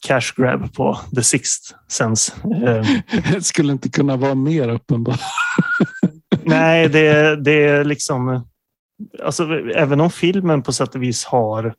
cash 0.07 0.33
grab 0.35 0.73
på 0.73 0.99
The 1.15 1.23
Sixth 1.23 1.75
Sense. 1.87 2.33
Eh, 2.65 2.85
Det 3.33 3.41
skulle 3.41 3.71
inte 3.71 3.89
kunna 3.89 4.15
vara 4.15 4.35
mer 4.35 4.69
uppenbart. 4.69 5.19
Nej, 6.43 6.89
det, 6.89 7.35
det 7.35 7.63
är 7.63 7.83
liksom... 7.83 8.47
Alltså, 9.23 9.43
även 9.75 10.01
om 10.01 10.09
filmen 10.09 10.61
på 10.61 10.73
sätt 10.73 10.95
och 10.95 11.03
vis 11.03 11.25
har 11.25 11.73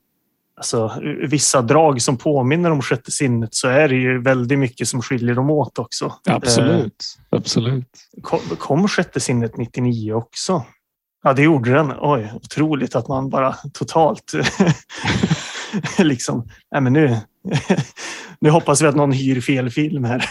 alltså, 0.57 1.01
vissa 1.29 1.63
drag 1.63 2.03
som 2.03 2.17
påminner 2.17 2.71
om 2.71 2.83
Sjätte 2.83 3.11
sinnet 3.11 3.55
så 3.55 3.69
är 3.69 3.89
det 3.89 3.95
ju 3.95 4.23
väldigt 4.23 4.59
mycket 4.59 4.89
som 4.89 5.03
skiljer 5.03 5.35
dem 5.35 5.51
åt 5.51 5.79
också. 5.79 6.15
Absolut. 6.25 7.19
Absolut. 7.31 7.89
Eh, 8.17 8.23
kom, 8.23 8.41
kom 8.59 8.89
Sjätte 8.89 9.21
sinnet 9.21 9.57
99 9.57 10.13
också? 10.13 10.65
Ja, 11.23 11.33
det 11.33 11.43
gjorde 11.43 11.73
den. 11.73 11.93
Oj, 12.01 12.33
otroligt 12.35 12.95
att 12.95 13.09
man 13.09 13.31
bara 13.31 13.53
totalt 13.73 14.33
liksom, 15.99 16.49
nej 16.71 16.81
men 16.81 16.93
nu, 16.93 17.17
nu 18.41 18.51
hoppas 18.51 18.83
vi 18.83 18.87
att 18.87 18.97
någon 18.97 19.13
hyr 19.13 19.41
fel 19.41 19.71
film 19.71 20.05
här. 20.05 20.25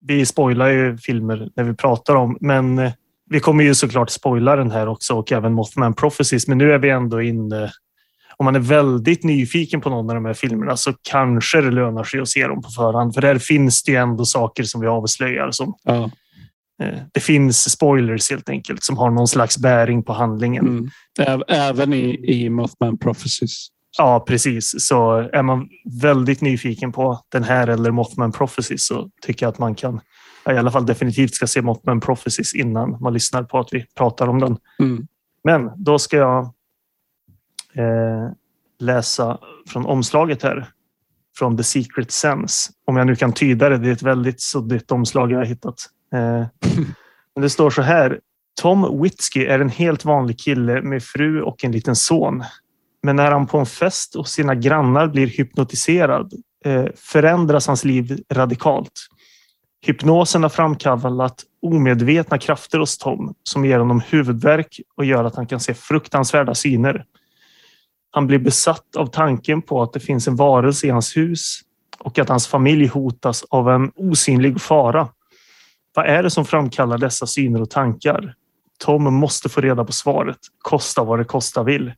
Vi 0.00 0.26
spoilar 0.26 0.68
ju 0.68 0.98
filmer 0.98 1.50
när 1.56 1.64
vi 1.64 1.74
pratar 1.74 2.14
om, 2.14 2.36
men 2.40 2.78
eh, 2.78 2.92
vi 3.30 3.40
kommer 3.40 3.64
ju 3.64 3.74
såklart 3.74 4.10
spoila 4.10 4.56
den 4.56 4.70
här 4.70 4.88
också 4.88 5.14
och 5.14 5.32
även 5.32 5.52
Mothman 5.52 5.94
Prophecies. 5.94 6.48
Men 6.48 6.58
nu 6.58 6.72
är 6.72 6.78
vi 6.78 6.90
ändå 6.90 7.22
inne. 7.22 7.72
Om 8.36 8.44
man 8.44 8.56
är 8.56 8.60
väldigt 8.60 9.24
nyfiken 9.24 9.80
på 9.80 9.90
någon 9.90 10.10
av 10.10 10.14
de 10.14 10.24
här 10.24 10.34
filmerna 10.34 10.76
så 10.76 10.92
kanske 11.10 11.60
det 11.60 11.70
lönar 11.70 12.04
sig 12.04 12.20
att 12.20 12.28
se 12.28 12.46
dem 12.46 12.62
på 12.62 12.68
förhand. 12.68 13.14
För 13.14 13.20
där 13.20 13.38
finns 13.38 13.82
det 13.82 13.92
ju 13.92 13.98
ändå 13.98 14.24
saker 14.24 14.62
som 14.62 14.80
vi 14.80 14.86
avslöjar 14.86 15.50
som 15.50 15.74
Ja. 15.84 16.10
Eh, 16.82 16.98
Det 17.12 17.20
finns 17.20 17.70
spoilers 17.70 18.30
helt 18.30 18.48
enkelt 18.48 18.84
som 18.84 18.96
har 18.98 19.10
någon 19.10 19.28
slags 19.28 19.58
bäring 19.58 20.02
på 20.02 20.12
handlingen. 20.12 20.90
Mm. 21.18 21.42
Även 21.48 21.92
i, 21.92 22.32
i 22.32 22.50
Mothman 22.50 22.98
Prophecies. 22.98 23.68
Ja, 23.98 24.24
precis. 24.28 24.74
Så 24.78 25.28
är 25.32 25.42
man 25.42 25.68
väldigt 26.02 26.40
nyfiken 26.40 26.92
på 26.92 27.20
den 27.32 27.44
här 27.44 27.68
eller 27.68 27.90
Mothman 27.90 28.32
Prophecies 28.32 28.86
så 28.86 29.10
tycker 29.22 29.46
jag 29.46 29.52
att 29.52 29.58
man 29.58 29.74
kan 29.74 30.00
i 30.54 30.58
alla 30.58 30.70
fall 30.70 30.86
definitivt 30.86 31.34
ska 31.34 31.46
se 31.46 31.62
Mothman 31.62 32.00
Prophecies 32.00 32.54
innan 32.54 32.96
man 33.00 33.12
lyssnar 33.12 33.42
på 33.42 33.58
att 33.58 33.68
vi 33.72 33.86
pratar 33.94 34.28
om 34.28 34.40
den. 34.40 34.56
Mm. 34.78 35.06
Men 35.44 35.70
då 35.76 35.98
ska 35.98 36.16
jag 36.16 36.44
eh, 37.74 38.30
läsa 38.78 39.38
från 39.68 39.86
omslaget 39.86 40.42
här. 40.42 40.68
Från 41.38 41.56
The 41.56 41.62
Secret 41.62 42.10
Sense. 42.10 42.72
Om 42.84 42.96
jag 42.96 43.06
nu 43.06 43.16
kan 43.16 43.32
tyda 43.32 43.68
det. 43.68 43.78
Det 43.78 43.88
är 43.88 43.92
ett 43.92 44.02
väldigt 44.02 44.40
suddigt 44.40 44.90
omslag 44.90 45.32
jag 45.32 45.38
har 45.38 45.44
hittat. 45.44 45.86
Eh, 46.12 46.18
men 47.34 47.42
det 47.42 47.50
står 47.50 47.70
så 47.70 47.82
här. 47.82 48.20
Tom 48.60 49.02
Witsky 49.02 49.44
är 49.44 49.60
en 49.60 49.68
helt 49.68 50.04
vanlig 50.04 50.38
kille 50.38 50.82
med 50.82 51.02
fru 51.02 51.42
och 51.42 51.64
en 51.64 51.72
liten 51.72 51.96
son. 51.96 52.44
Men 53.02 53.16
när 53.16 53.30
han 53.30 53.46
på 53.46 53.58
en 53.58 53.66
fest 53.66 54.16
och 54.16 54.28
sina 54.28 54.54
grannar 54.54 55.08
blir 55.08 55.26
hypnotiserad 55.26 56.32
eh, 56.64 56.84
förändras 56.96 57.66
hans 57.66 57.84
liv 57.84 58.20
radikalt. 58.32 59.08
Hypnosen 59.86 60.42
har 60.42 60.50
framkallat 60.50 61.44
omedvetna 61.62 62.38
krafter 62.38 62.78
hos 62.78 62.98
Tom 62.98 63.34
som 63.42 63.64
ger 63.64 63.78
honom 63.78 64.00
huvudvärk 64.00 64.80
och 64.96 65.04
gör 65.04 65.24
att 65.24 65.36
han 65.36 65.46
kan 65.46 65.60
se 65.60 65.74
fruktansvärda 65.74 66.54
syner. 66.54 67.04
Han 68.10 68.26
blir 68.26 68.38
besatt 68.38 68.96
av 68.96 69.06
tanken 69.06 69.62
på 69.62 69.82
att 69.82 69.92
det 69.92 70.00
finns 70.00 70.28
en 70.28 70.36
varelse 70.36 70.86
i 70.86 70.90
hans 70.90 71.16
hus 71.16 71.60
och 71.98 72.18
att 72.18 72.28
hans 72.28 72.46
familj 72.46 72.86
hotas 72.86 73.44
av 73.50 73.70
en 73.70 73.92
osynlig 73.94 74.60
fara. 74.60 75.08
Vad 75.94 76.06
är 76.06 76.22
det 76.22 76.30
som 76.30 76.44
framkallar 76.44 76.98
dessa 76.98 77.26
syner 77.26 77.62
och 77.62 77.70
tankar? 77.70 78.34
Tom 78.78 79.14
måste 79.14 79.48
få 79.48 79.60
reda 79.60 79.84
på 79.84 79.92
svaret, 79.92 80.38
kosta 80.58 81.04
vad 81.04 81.18
det 81.18 81.24
kosta 81.24 81.62
vill. 81.62 81.92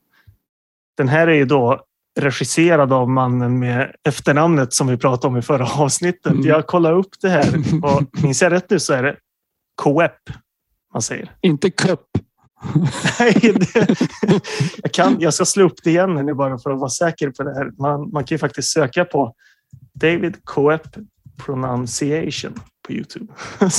Den 0.96 1.09
här 1.09 1.29
är 1.29 1.35
ju 1.35 1.44
då 1.44 1.83
regisserad 2.18 2.92
av 2.92 3.09
mannen 3.09 3.59
med 3.59 3.92
efternamnet 4.04 4.72
som 4.72 4.87
vi 4.87 4.96
pratade 4.96 5.28
om 5.28 5.37
i 5.37 5.42
förra 5.42 5.66
avsnittet. 5.66 6.33
Mm. 6.33 6.46
Jag 6.46 6.66
kollar 6.66 6.92
upp 6.92 7.20
det 7.20 7.28
här 7.28 7.54
och 7.83 8.22
minns 8.22 8.42
jag 8.42 8.52
rätt 8.52 8.70
nu 8.70 8.81
så 8.81 8.92
är 8.92 9.02
det 9.02 9.16
Coep 9.74 10.31
man 10.92 11.02
säger. 11.02 11.33
Inte 11.40 11.70
Cup. 11.70 12.00
Nej, 13.18 13.33
det, 13.42 14.00
jag, 14.83 14.92
kan, 14.92 15.16
jag 15.20 15.35
ska 15.35 15.44
slå 15.44 15.64
upp 15.64 15.83
det 15.85 15.90
igen 15.90 16.14
nu 16.14 16.35
bara 16.35 16.59
för 16.59 16.70
att 16.70 16.78
vara 16.78 16.90
säker 16.90 17.31
på 17.31 17.42
det 17.42 17.54
här. 17.54 17.70
Man, 17.78 18.11
man 18.11 18.24
kan 18.24 18.35
ju 18.35 18.38
faktiskt 18.38 18.68
söka 18.68 19.04
på 19.04 19.35
David 19.94 20.44
Coep 20.44 20.96
pronunciation 21.38 22.54
på 22.87 22.92
Youtube. 22.92 23.33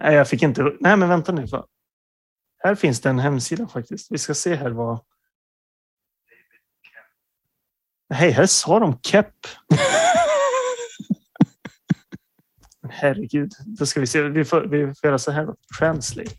Nej, 0.00 0.14
jag 0.14 0.28
fick 0.28 0.42
inte. 0.42 0.72
Nej, 0.80 0.96
men 0.96 1.08
vänta 1.08 1.32
nu. 1.32 1.46
Här 2.64 2.74
finns 2.74 3.00
det 3.00 3.08
en 3.08 3.18
hemsida 3.18 3.68
faktiskt. 3.68 4.12
Vi 4.12 4.18
ska 4.18 4.34
se 4.34 4.54
här 4.54 4.70
vad. 4.70 5.00
Nej, 8.10 8.30
här 8.30 8.46
sa 8.46 8.78
de 8.78 8.98
Kep. 9.02 9.26
Men 12.82 12.90
Herregud, 12.90 13.52
då 13.66 13.86
ska 13.86 14.00
vi 14.00 14.06
se. 14.06 14.22
Vi 14.22 14.44
får, 14.44 14.60
vi 14.60 14.86
får 14.94 15.08
göra 15.08 15.18
så 15.18 15.30
här. 15.30 15.46
då. 15.46 15.54
Translate. 15.78 16.30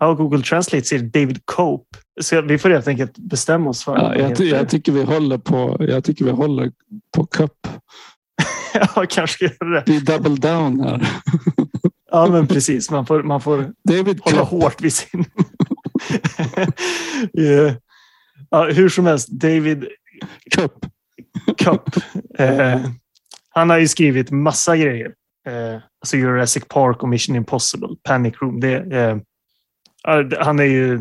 Ja, 0.00 0.14
Google 0.14 0.42
Translate 0.42 0.84
säger 0.84 1.02
David 1.02 1.40
Cope. 1.44 1.98
Så 2.20 2.42
vi 2.42 2.58
får 2.58 2.70
helt 2.70 2.88
enkelt 2.88 3.18
bestämma 3.18 3.70
oss 3.70 3.84
för 3.84 3.96
Ja, 3.96 4.16
jag, 4.16 4.36
ty- 4.36 4.48
jag, 4.50 4.68
tycker 4.68 4.92
vi 4.92 5.02
håller 5.04 5.38
på, 5.38 5.76
jag 5.80 6.04
tycker 6.04 6.24
vi 6.24 6.30
håller 6.30 6.72
på 7.16 7.26
Cup. 7.26 7.52
ja, 8.94 9.06
kanske 9.08 9.44
göra 9.44 9.68
det. 9.70 9.82
Vi 9.86 9.96
är 9.96 10.00
double 10.00 10.34
down 10.50 10.80
här. 10.80 11.08
Ja, 12.10 12.26
men 12.30 12.46
precis. 12.46 12.90
Man 12.90 13.06
får, 13.06 13.22
man 13.22 13.40
får 13.40 13.72
David 13.88 14.20
hålla 14.22 14.38
Cup. 14.40 14.48
hårt 14.48 14.80
vid 14.80 14.92
sin... 14.94 15.24
Eh, 17.38 17.74
ja, 18.54 18.64
hur 18.64 18.88
som 18.88 19.06
helst, 19.06 19.28
David 19.28 19.84
Cup. 20.50 20.86
Cup. 21.58 21.96
Eh, 22.38 22.80
han 23.48 23.70
har 23.70 23.78
ju 23.78 23.88
skrivit 23.88 24.30
massa 24.30 24.76
grejer. 24.76 25.14
Eh, 25.46 25.82
alltså 26.00 26.16
Jurassic 26.16 26.64
Park 26.68 27.02
och 27.02 27.08
Mission 27.08 27.36
Impossible, 27.36 27.88
Panic 28.02 28.34
Room. 28.40 28.60
Det, 28.60 28.74
eh, 28.74 29.16
han 30.38 30.58
är 30.58 30.64
ju 30.64 30.94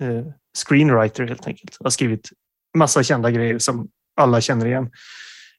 eh, 0.00 0.24
screenwriter 0.58 1.26
helt 1.26 1.46
enkelt. 1.46 1.76
Har 1.80 1.90
skrivit 1.90 2.28
massa 2.76 3.02
kända 3.02 3.30
grejer 3.30 3.58
som 3.58 3.88
alla 4.16 4.40
känner 4.40 4.66
igen. 4.66 4.90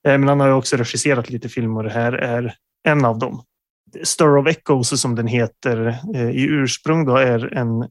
Eh, 0.07 0.17
men 0.17 0.27
han 0.27 0.39
har 0.39 0.47
ju 0.47 0.53
också 0.53 0.77
regisserat 0.77 1.29
lite 1.29 1.49
filmer 1.49 1.83
det 1.83 1.91
här 1.91 2.13
är 2.13 2.55
en 2.83 3.05
av 3.05 3.19
dem. 3.19 3.43
Stir 4.03 4.37
of 4.37 4.47
Echoes 4.47 5.01
som 5.01 5.15
den 5.15 5.27
heter 5.27 5.99
eh, 6.15 6.29
i 6.29 6.43
ursprung 6.43 7.05
då 7.05 7.17
är 7.17 7.53
en 7.53 7.81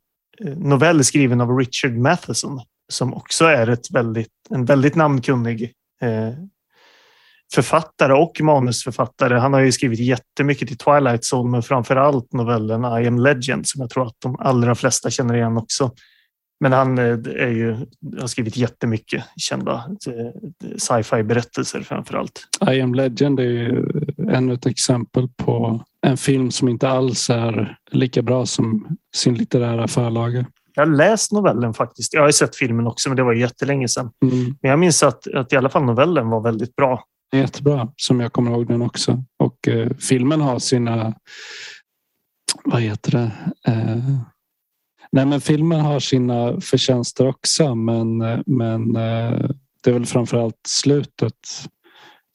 eh, 0.45 0.57
novell 0.57 1.05
skriven 1.05 1.41
av 1.41 1.59
Richard 1.59 1.97
Matheson 1.97 2.61
som 2.89 3.15
också 3.15 3.45
är 3.45 3.67
ett 3.67 3.91
väldigt, 3.91 4.33
en 4.51 4.65
väldigt 4.65 4.95
namnkunnig 4.95 5.73
eh, 6.03 6.33
författare 7.55 8.13
och 8.13 8.41
manusförfattare. 8.41 9.35
Han 9.35 9.53
har 9.53 9.61
ju 9.61 9.73
skrivit 9.73 10.01
jättemycket 10.01 10.69
till 10.69 10.79
Twilight 10.79 11.23
Zone, 11.33 11.51
men 11.51 11.63
framför 11.63 11.97
allt 11.97 12.33
novellen 12.33 13.03
I 13.03 13.07
am 13.07 13.19
Legend 13.19 13.69
som 13.69 13.81
jag 13.81 13.91
tror 13.91 14.07
att 14.07 14.17
de 14.19 14.37
allra 14.41 14.75
flesta 14.75 15.11
känner 15.11 15.35
igen 15.35 15.57
också. 15.57 15.91
Men 16.61 16.73
han 16.73 16.99
eh, 16.99 17.19
är 17.27 17.49
ju, 17.49 17.77
har 18.21 18.27
skrivit 18.27 18.57
jättemycket 18.57 19.25
kända 19.37 19.73
eh, 20.07 20.51
sci-fi 20.77 21.23
berättelser 21.23 21.81
framför 21.81 22.17
allt. 22.17 22.41
I 22.71 22.81
am 22.81 22.95
Legend 22.95 23.41
är 23.41 23.45
ju 23.45 23.85
ännu 24.31 24.55
ett 24.55 24.67
exempel 24.67 25.29
på 25.37 25.85
en 26.07 26.17
film 26.17 26.51
som 26.51 26.69
inte 26.69 26.89
alls 26.89 27.31
är 27.31 27.77
lika 27.91 28.23
bra 28.23 28.47
som 28.47 28.97
sin 29.17 29.35
litterära 29.35 29.89
förlaga. 29.89 30.47
Jag 30.79 30.87
har 30.87 30.97
läst 30.97 31.33
novellen 31.33 31.75
faktiskt. 31.75 32.15
Jag 32.15 32.23
har 32.23 32.31
sett 32.31 32.57
filmen 32.57 32.87
också, 32.87 33.09
men 33.09 33.17
det 33.17 33.23
var 33.23 33.33
jättelänge 33.33 33.89
sedan. 33.89 34.11
Mm. 34.23 34.57
Men 34.63 34.71
jag 34.71 34.79
minns 34.79 35.03
att, 35.03 35.35
att 35.35 35.53
i 35.53 35.57
alla 35.57 35.69
fall 35.69 35.85
novellen 35.85 36.29
var 36.29 36.41
väldigt 36.41 36.77
bra. 36.77 37.05
Jättebra, 37.33 37.89
som 37.97 38.21
jag 38.21 38.33
kommer 38.33 38.51
ihåg 38.51 38.67
den 38.67 38.83
också. 38.83 39.25
Och 39.39 39.69
eh, 39.69 39.91
filmen 39.97 40.41
har 40.41 40.59
sina... 40.59 41.15
Vad 42.65 42.81
heter 42.81 43.11
det? 43.11 43.31
Eh, 43.73 43.97
nej, 45.13 45.27
men 45.27 45.41
filmen 45.41 45.81
har 45.81 46.01
sina 46.01 46.61
förtjänster 46.61 47.29
också, 47.29 47.75
men, 47.75 48.21
eh, 48.21 48.39
men 48.47 48.97
eh, 48.97 49.51
det 49.83 49.91
är 49.91 49.93
väl 49.93 50.07
framförallt 50.07 50.61
slutet 50.69 51.35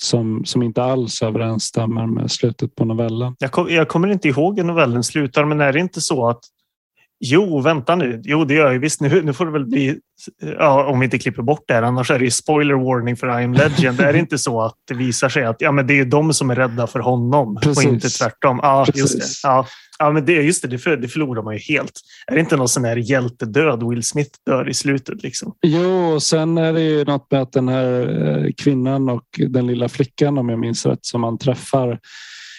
som, 0.03 0.45
som 0.45 0.63
inte 0.63 0.83
alls 0.83 1.21
överensstämmer 1.21 2.05
med 2.05 2.31
slutet 2.31 2.75
på 2.75 2.85
novellen. 2.85 3.35
Jag, 3.39 3.51
kom, 3.51 3.69
jag 3.69 3.87
kommer 3.87 4.07
inte 4.07 4.27
ihåg 4.27 4.57
hur 4.57 4.65
novellen 4.65 5.03
slutar, 5.03 5.45
men 5.45 5.61
är 5.61 5.73
det 5.73 5.79
inte 5.79 6.01
så 6.01 6.29
att 6.29 6.43
Jo, 7.25 7.61
vänta 7.61 7.95
nu. 7.95 8.21
Jo, 8.23 8.45
det 8.45 8.53
gör 8.53 8.71
jag 8.71 8.79
visst. 8.79 9.01
Nu, 9.01 9.21
nu 9.21 9.33
får 9.33 9.45
det 9.45 9.51
väl 9.51 9.65
bli... 9.65 9.99
Ja, 10.59 10.85
om 10.85 10.99
vi 10.99 11.05
inte 11.05 11.19
klipper 11.19 11.41
bort 11.41 11.63
det 11.67 11.73
här. 11.73 11.83
Annars 11.83 12.11
är 12.11 12.19
det 12.19 12.25
ju 12.25 12.31
spoiler 12.31 12.73
warning 12.73 13.17
för 13.17 13.39
I 13.39 13.43
am 13.43 13.53
legend. 13.53 13.99
är 13.99 14.13
det 14.13 14.19
inte 14.19 14.37
så 14.37 14.61
att 14.61 14.75
det 14.87 14.93
visar 14.93 15.29
sig 15.29 15.43
att 15.43 15.55
ja, 15.59 15.71
men 15.71 15.87
det 15.87 15.99
är 15.99 16.05
de 16.05 16.33
som 16.33 16.49
är 16.49 16.55
rädda 16.55 16.87
för 16.87 16.99
honom 16.99 17.55
Precis. 17.63 17.85
och 17.85 17.93
inte 17.93 18.09
tvärtom? 18.09 18.59
Ja, 18.63 18.85
just 18.85 19.13
det. 19.13 19.19
Precis. 19.19 19.41
Ja, 19.43 19.67
ja 19.99 20.11
men 20.11 20.25
det, 20.25 20.33
just 20.33 20.61
det, 20.61 20.67
det, 20.67 20.77
för, 20.77 20.97
det 20.97 21.07
förlorar 21.07 21.43
man 21.43 21.53
ju 21.53 21.59
helt. 21.59 21.91
Är 22.27 22.35
det 22.35 22.39
inte 22.39 22.57
någon 22.57 22.69
sån 22.69 22.85
här 22.85 22.95
hjältedöd? 22.95 23.89
Will 23.89 24.03
Smith 24.03 24.31
dör 24.45 24.69
i 24.69 24.73
slutet 24.73 25.23
liksom. 25.23 25.53
Jo, 25.61 26.13
och 26.13 26.23
sen 26.23 26.57
är 26.57 26.73
det 26.73 26.81
ju 26.81 27.05
något 27.05 27.31
med 27.31 27.41
att 27.41 27.51
den 27.51 27.67
här 27.67 28.27
eh, 28.27 28.51
kvinnan 28.57 29.09
och 29.09 29.25
den 29.47 29.67
lilla 29.67 29.89
flickan, 29.89 30.37
om 30.37 30.49
jag 30.49 30.59
minns 30.59 30.85
rätt, 30.85 31.05
som 31.05 31.21
man 31.21 31.37
träffar 31.37 31.99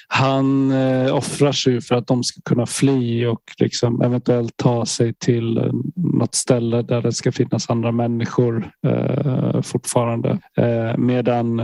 han 0.09 0.71
eh, 0.71 1.15
offrar 1.15 1.53
sig 1.53 1.81
för 1.81 1.95
att 1.95 2.07
de 2.07 2.25
ska 2.25 2.41
kunna 2.45 2.67
fly 2.67 3.27
och 3.27 3.43
liksom 3.59 4.03
eventuellt 4.03 4.57
ta 4.57 4.87
sig 4.87 5.15
till 5.15 5.59
eh, 5.59 5.73
något 5.95 6.35
ställe 6.35 6.83
där 6.83 7.03
det 7.03 7.13
ska 7.13 7.33
finnas 7.33 7.71
andra 7.71 7.93
människor 7.93 8.71
eh, 8.87 9.63
fortfarande. 9.63 10.39
Eh, 10.57 10.97
medan 10.99 11.61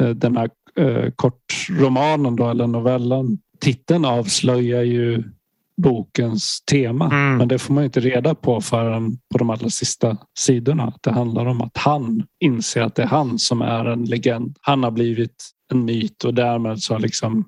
eh, 0.00 0.08
den 0.08 0.36
här 0.36 0.50
eh, 0.78 1.10
kortromanen 1.16 2.36
då, 2.36 2.50
eller 2.50 2.66
novellen, 2.66 3.38
titeln 3.60 4.04
avslöjar 4.04 4.82
ju 4.82 5.22
bokens 5.82 6.62
tema. 6.70 7.06
Mm. 7.06 7.36
Men 7.36 7.48
det 7.48 7.58
får 7.58 7.74
man 7.74 7.84
inte 7.84 8.00
reda 8.00 8.34
på 8.34 8.60
förrän 8.60 9.18
på 9.32 9.38
de 9.38 9.50
allra 9.50 9.70
sista 9.70 10.16
sidorna. 10.38 10.92
Det 11.00 11.10
handlar 11.10 11.46
om 11.46 11.60
att 11.60 11.76
han 11.76 12.22
inser 12.40 12.82
att 12.82 12.94
det 12.94 13.02
är 13.02 13.06
han 13.06 13.38
som 13.38 13.62
är 13.62 13.84
en 13.84 14.04
legend. 14.04 14.56
Han 14.60 14.82
har 14.82 14.90
blivit 14.90 15.50
en 15.72 15.84
myt 15.84 16.24
och 16.24 16.34
därmed 16.34 16.82
så 16.82 16.94
har 16.94 17.00
liksom 17.00 17.44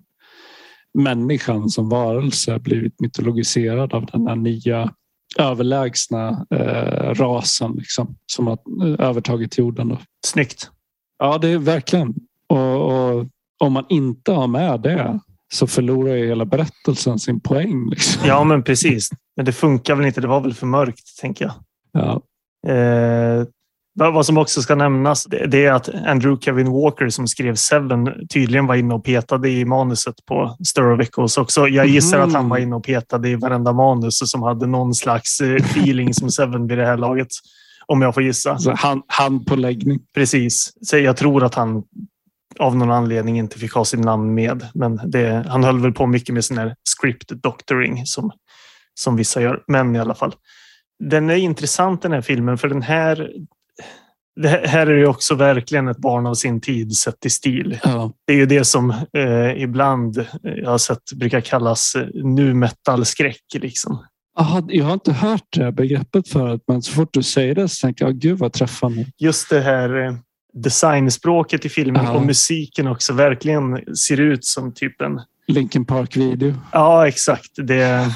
människan 0.95 1.69
som 1.69 1.89
varelse 1.89 2.59
blivit 2.59 3.01
mytologiserad 3.01 3.95
av 3.95 4.07
den 4.07 4.27
här 4.27 4.37
nya 4.37 4.93
överlägsna 5.39 6.47
eh, 6.51 7.15
rasen 7.15 7.73
liksom, 7.73 8.17
som 8.27 8.47
har 8.47 8.59
eh, 8.83 9.07
övertagit 9.07 9.59
jorden. 9.59 9.89
Då. 9.89 9.99
Snyggt. 10.27 10.71
Ja, 11.19 11.39
det 11.39 11.49
är 11.49 11.59
verkligen. 11.59 12.15
Och, 12.49 13.17
och 13.19 13.27
om 13.59 13.73
man 13.73 13.85
inte 13.89 14.33
har 14.33 14.47
med 14.47 14.81
det 14.81 15.21
så 15.53 15.67
förlorar 15.67 16.15
ju 16.15 16.27
hela 16.27 16.45
berättelsen 16.45 17.19
sin 17.19 17.41
poäng. 17.41 17.91
Liksom. 17.91 18.23
Ja, 18.27 18.45
men 18.45 18.63
precis. 18.63 19.11
Men 19.37 19.45
det 19.45 19.53
funkar 19.53 19.95
väl 19.95 20.07
inte. 20.07 20.21
Det 20.21 20.27
var 20.27 20.41
väl 20.41 20.55
för 20.55 20.67
mörkt, 20.67 21.21
tänker 21.21 21.45
jag. 21.45 21.55
Ja. 21.93 22.23
Eh, 22.73 23.47
vad 23.99 24.27
som 24.27 24.39
också 24.39 24.63
ska 24.63 24.75
nämnas 24.75 25.25
det 25.25 25.65
är 25.65 25.73
att 25.73 25.89
Andrew 25.89 26.45
Kevin 26.45 26.73
Walker 26.73 27.09
som 27.09 27.29
skrev 27.29 27.55
Seven 27.55 28.29
tydligen 28.29 28.67
var 28.67 28.75
inne 28.75 28.95
och 28.95 29.05
petade 29.05 29.51
i 29.51 29.65
manuset 29.65 30.15
på 30.27 30.57
Stir 30.67 31.01
Echoes 31.01 31.39
också. 31.39 31.69
Jag 31.69 31.87
gissar 31.87 32.17
mm. 32.17 32.29
att 32.29 32.35
han 32.35 32.49
var 32.49 32.59
inne 32.59 32.77
och 32.77 32.85
petade 32.85 33.29
i 33.29 33.35
varenda 33.35 33.73
manus 33.73 34.31
som 34.31 34.43
hade 34.43 34.67
någon 34.67 34.95
slags 34.95 35.41
eh, 35.41 35.55
feeling 35.55 36.15
som 36.15 36.31
Seven 36.31 36.67
vid 36.67 36.79
det 36.79 36.87
här 36.87 36.97
laget. 36.97 37.29
Om 37.87 38.03
jag 38.03 38.15
får 38.15 38.23
gissa. 38.23 38.51
Alltså 38.51 38.71
hand, 38.71 39.03
hand 39.07 39.47
på 39.47 39.57
läggning. 39.57 40.01
Precis. 40.15 40.73
Så 40.83 40.99
jag 40.99 41.17
tror 41.17 41.45
att 41.45 41.55
han 41.55 41.83
av 42.59 42.77
någon 42.77 42.91
anledning 42.91 43.39
inte 43.39 43.59
fick 43.59 43.73
ha 43.73 43.85
sin 43.85 44.01
namn 44.01 44.35
med. 44.35 44.67
Men 44.75 45.01
det, 45.05 45.47
han 45.49 45.65
höll 45.65 45.81
väl 45.81 45.93
på 45.93 46.07
mycket 46.07 46.35
med 46.35 46.45
sån 46.45 46.59
här 46.59 46.75
script 46.99 47.29
doctoring 47.29 48.07
som, 48.07 48.31
som 48.95 49.17
vissa 49.17 49.43
gör. 49.43 49.63
Men 49.67 49.97
i 49.97 49.99
alla 49.99 50.15
fall. 50.15 50.35
Den 51.05 51.31
är 51.31 51.37
intressant 51.37 52.03
den 52.03 52.13
här 52.13 52.21
filmen 52.21 52.59
för 52.59 52.69
den 52.69 52.83
här 52.83 53.31
det 54.43 54.49
här 54.49 54.87
är 54.87 54.97
ju 54.97 55.07
också 55.07 55.35
verkligen 55.35 55.89
ett 55.89 55.99
barn 55.99 56.27
av 56.27 56.35
sin 56.35 56.61
tid 56.61 56.97
sett 56.97 57.27
i 57.27 57.31
stil. 57.31 57.79
Ja. 57.85 58.13
Det 58.27 58.33
är 58.33 58.37
ju 58.37 58.47
det 58.47 58.65
som 58.65 58.91
eh, 58.91 59.63
ibland 59.63 60.27
jag 60.43 60.71
har 60.71 60.79
sett 60.79 61.13
brukar 61.13 61.41
kallas 61.41 61.95
eh, 61.95 62.07
nu 62.15 62.55
metal-skräck. 62.55 63.43
Liksom. 63.55 64.05
Aha, 64.39 64.63
jag 64.69 64.85
har 64.85 64.93
inte 64.93 65.13
hört 65.13 65.47
det 65.51 65.73
begreppet 65.73 66.29
förut, 66.29 66.63
men 66.69 66.83
så 66.83 66.93
fort 66.93 67.09
du 67.13 67.23
säger 67.23 67.55
det 67.55 67.69
så 67.69 67.87
tänker 67.87 68.05
jag, 68.05 68.15
gud 68.15 68.39
vad 68.39 68.53
träffande. 68.53 69.07
Just 69.19 69.51
det 69.51 69.61
här 69.61 70.07
eh, 70.07 70.15
designspråket 70.55 71.65
i 71.65 71.69
filmen 71.69 72.05
ja. 72.05 72.13
och 72.13 72.27
musiken 72.27 72.87
också 72.87 73.13
verkligen 73.13 73.97
ser 73.97 74.21
ut 74.21 74.45
som 74.45 74.75
typ 74.75 75.01
en 75.01 75.21
Linkin 75.49 75.85
Park-video. 75.85 76.55
Ja, 76.73 77.09
exakt. 77.09 77.51
Det, 77.57 78.07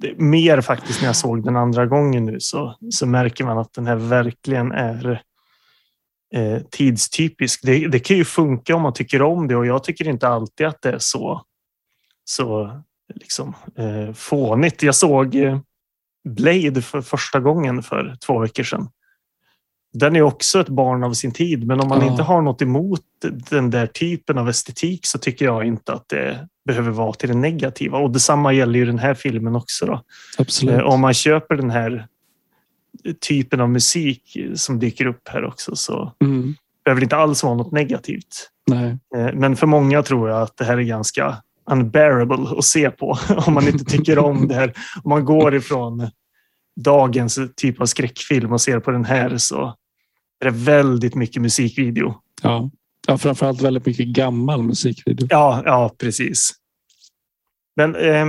det, 0.00 0.18
mer 0.18 0.60
faktiskt 0.60 1.00
när 1.00 1.08
jag 1.08 1.16
såg 1.16 1.44
den 1.44 1.56
andra 1.56 1.86
gången 1.86 2.24
nu 2.24 2.40
så, 2.40 2.76
så 2.90 3.06
märker 3.06 3.44
man 3.44 3.58
att 3.58 3.72
den 3.72 3.86
här 3.86 3.96
verkligen 3.96 4.72
är 4.72 5.22
eh, 6.34 6.58
tidstypisk. 6.70 7.60
Det, 7.62 7.88
det 7.88 7.98
kan 7.98 8.16
ju 8.16 8.24
funka 8.24 8.76
om 8.76 8.82
man 8.82 8.92
tycker 8.92 9.22
om 9.22 9.48
det 9.48 9.56
och 9.56 9.66
jag 9.66 9.84
tycker 9.84 10.08
inte 10.08 10.28
alltid 10.28 10.66
att 10.66 10.82
det 10.82 10.88
är 10.88 10.98
så, 10.98 11.42
så 12.24 12.80
liksom, 13.14 13.54
eh, 13.76 14.14
fånigt. 14.14 14.82
Jag 14.82 14.94
såg 14.94 15.34
eh, 15.34 15.58
Blade 16.28 16.82
för 16.82 17.00
första 17.00 17.40
gången 17.40 17.82
för 17.82 18.16
två 18.26 18.38
veckor 18.38 18.62
sedan 18.62 18.88
den 19.92 20.16
är 20.16 20.22
också 20.22 20.60
ett 20.60 20.68
barn 20.68 21.04
av 21.04 21.12
sin 21.12 21.32
tid. 21.32 21.66
Men 21.66 21.80
om 21.80 21.88
man 21.88 22.00
ja. 22.00 22.10
inte 22.10 22.22
har 22.22 22.42
något 22.42 22.62
emot 22.62 23.00
den 23.50 23.70
där 23.70 23.86
typen 23.86 24.38
av 24.38 24.48
estetik 24.48 25.06
så 25.06 25.18
tycker 25.18 25.44
jag 25.44 25.64
inte 25.64 25.92
att 25.92 26.08
det 26.08 26.48
behöver 26.66 26.90
vara 26.90 27.12
till 27.12 27.28
det 27.28 27.34
negativa. 27.34 27.98
Och 27.98 28.10
detsamma 28.10 28.52
gäller 28.52 28.78
ju 28.78 28.84
den 28.84 28.98
här 28.98 29.14
filmen 29.14 29.56
också. 29.56 29.86
Då. 29.86 30.02
Absolut. 30.38 30.74
Eh, 30.74 30.80
om 30.80 31.00
man 31.00 31.14
köper 31.14 31.56
den 31.56 31.70
här 31.70 32.06
typen 33.28 33.60
av 33.60 33.70
musik 33.70 34.36
som 34.54 34.78
dyker 34.78 35.06
upp 35.06 35.28
här 35.28 35.44
också 35.44 35.76
så 35.76 36.12
mm. 36.24 36.54
behöver 36.84 37.02
inte 37.02 37.16
alls 37.16 37.42
vara 37.42 37.54
något 37.54 37.72
negativt. 37.72 38.48
Nej. 38.66 38.98
Eh, 39.16 39.34
men 39.34 39.56
för 39.56 39.66
många 39.66 40.02
tror 40.02 40.28
jag 40.28 40.42
att 40.42 40.56
det 40.56 40.64
här 40.64 40.78
är 40.78 40.82
ganska 40.82 41.36
unbearable 41.70 42.58
att 42.58 42.64
se 42.64 42.90
på 42.90 43.18
om 43.46 43.54
man 43.54 43.68
inte 43.68 43.84
tycker 43.84 44.18
om 44.18 44.48
det 44.48 44.54
här. 44.54 44.72
Om 45.04 45.08
man 45.08 45.24
går 45.24 45.54
ifrån 45.54 46.10
dagens 46.80 47.38
typ 47.56 47.80
av 47.80 47.86
skräckfilm 47.86 48.52
och 48.52 48.60
ser 48.60 48.80
på 48.80 48.90
den 48.90 49.04
här 49.04 49.36
så 49.36 49.74
är 50.42 50.50
det 50.50 50.56
väldigt 50.56 51.14
mycket 51.14 51.42
musikvideo. 51.42 52.14
Ja, 52.42 52.70
ja 53.06 53.18
framförallt 53.18 53.62
väldigt 53.62 53.86
mycket 53.86 54.06
gammal 54.06 54.62
musikvideo. 54.62 55.26
Ja, 55.30 55.62
ja 55.64 55.94
precis. 55.98 56.50
Men 57.76 57.96
eh, 57.96 58.26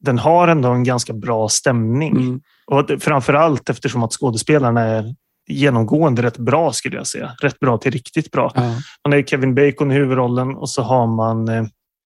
den 0.00 0.18
har 0.18 0.48
ändå 0.48 0.68
en 0.68 0.84
ganska 0.84 1.12
bra 1.12 1.48
stämning. 1.48 2.16
Mm. 2.16 2.40
Och 2.66 2.90
framför 3.02 3.34
allt 3.34 3.70
eftersom 3.70 4.02
att 4.02 4.12
skådespelarna 4.12 4.80
är 4.80 5.14
genomgående 5.48 6.22
rätt 6.22 6.38
bra 6.38 6.72
skulle 6.72 6.96
jag 6.96 7.06
säga. 7.06 7.32
Rätt 7.42 7.60
bra 7.60 7.78
till 7.78 7.92
riktigt 7.92 8.30
bra. 8.30 8.52
Ja. 8.54 8.74
Man 9.04 9.18
är 9.18 9.22
Kevin 9.22 9.54
Bacon 9.54 9.92
i 9.92 9.94
huvudrollen 9.94 10.56
och 10.56 10.70
så 10.70 10.82
har 10.82 11.06
man 11.06 11.48
eh, 11.48 11.64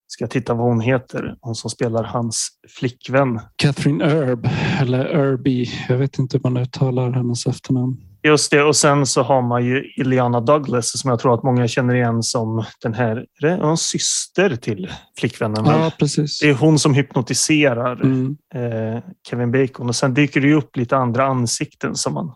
ska 0.06 0.24
jag 0.24 0.30
titta 0.30 0.54
vad 0.54 0.66
hon 0.66 0.80
heter. 0.80 1.36
Hon 1.40 1.54
som 1.54 1.70
spelar 1.70 2.04
hans 2.04 2.48
flickvän. 2.78 3.40
Catherine 3.56 4.04
Erb 4.04 4.48
eller 4.80 5.32
Irby. 5.32 5.70
Jag 5.88 5.98
vet 5.98 6.18
inte 6.18 6.36
hur 6.36 6.42
man 6.50 6.56
uttalar 6.56 7.10
hennes 7.10 7.46
efternamn. 7.46 8.07
Just 8.22 8.50
det, 8.50 8.62
och 8.62 8.76
sen 8.76 9.06
så 9.06 9.22
har 9.22 9.42
man 9.42 9.64
ju 9.64 9.92
Iliana 9.96 10.40
Douglas 10.40 11.00
som 11.00 11.10
jag 11.10 11.20
tror 11.20 11.34
att 11.34 11.42
många 11.42 11.68
känner 11.68 11.94
igen 11.94 12.22
som 12.22 12.64
den 12.82 12.94
här, 12.94 13.16
är 13.16 13.26
det 13.40 13.50
en 13.50 13.76
syster 13.76 14.56
till 14.56 14.92
flickvännen? 15.18 15.64
Ja, 15.66 15.92
precis. 15.98 16.40
Det 16.40 16.50
är 16.50 16.54
hon 16.54 16.78
som 16.78 16.94
hypnotiserar 16.94 18.00
mm. 18.00 18.36
eh, 18.54 19.02
Kevin 19.28 19.52
Bacon 19.52 19.88
och 19.88 19.96
sen 19.96 20.14
dyker 20.14 20.40
det 20.40 20.54
upp 20.54 20.76
lite 20.76 20.96
andra 20.96 21.26
ansikten 21.26 21.94
som 21.94 22.14
man 22.14 22.32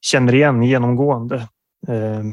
känner 0.00 0.34
igen 0.34 0.62
genomgående. 0.62 1.36
Eh, 1.88 2.24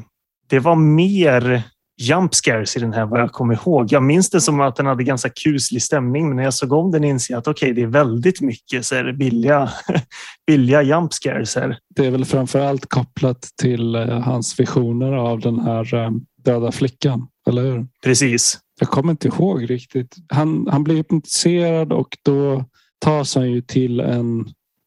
det 0.47 0.59
var 0.59 0.75
mer 0.75 1.63
jump 1.97 2.35
scares 2.35 2.77
i 2.77 2.79
den 2.79 2.93
här 2.93 3.05
vad 3.05 3.19
jag 3.19 3.31
kommer 3.31 3.53
ihåg. 3.53 3.91
Jag 3.91 4.03
minns 4.03 4.29
det 4.29 4.41
som 4.41 4.59
att 4.59 4.75
den 4.75 4.85
hade 4.85 5.03
ganska 5.03 5.29
kuslig 5.29 5.81
stämning, 5.81 6.27
men 6.27 6.35
när 6.35 6.43
jag 6.43 6.53
såg 6.53 6.71
om 6.71 6.91
den 6.91 7.03
inser 7.03 7.33
jag 7.33 7.39
att 7.39 7.47
okej, 7.47 7.71
okay, 7.71 7.73
det 7.73 7.87
är 7.87 7.91
väldigt 7.91 8.41
mycket 8.41 8.85
så 8.85 8.95
här, 8.95 9.13
billiga, 9.13 9.69
billiga 10.47 10.81
jump 10.81 11.13
scares 11.13 11.55
här. 11.55 11.77
Det 11.95 12.05
är 12.05 12.11
väl 12.11 12.25
framför 12.25 12.59
allt 12.59 12.89
kopplat 12.89 13.49
till 13.61 13.95
eh, 13.95 14.19
hans 14.19 14.59
visioner 14.59 15.13
av 15.13 15.39
den 15.39 15.59
här 15.59 15.95
eh, 15.95 16.11
döda 16.45 16.71
flickan, 16.71 17.27
eller 17.47 17.61
hur? 17.61 17.87
Precis. 18.03 18.59
Jag 18.79 18.89
kommer 18.89 19.11
inte 19.11 19.27
ihåg 19.27 19.69
riktigt. 19.69 20.15
Han, 20.29 20.67
han 20.71 20.83
blir 20.83 20.95
hypnotiserad 20.95 21.93
och 21.93 22.17
då 22.23 22.65
tas 22.99 23.35
han 23.35 23.51
ju 23.51 23.61
till 23.61 23.99
en 23.99 24.45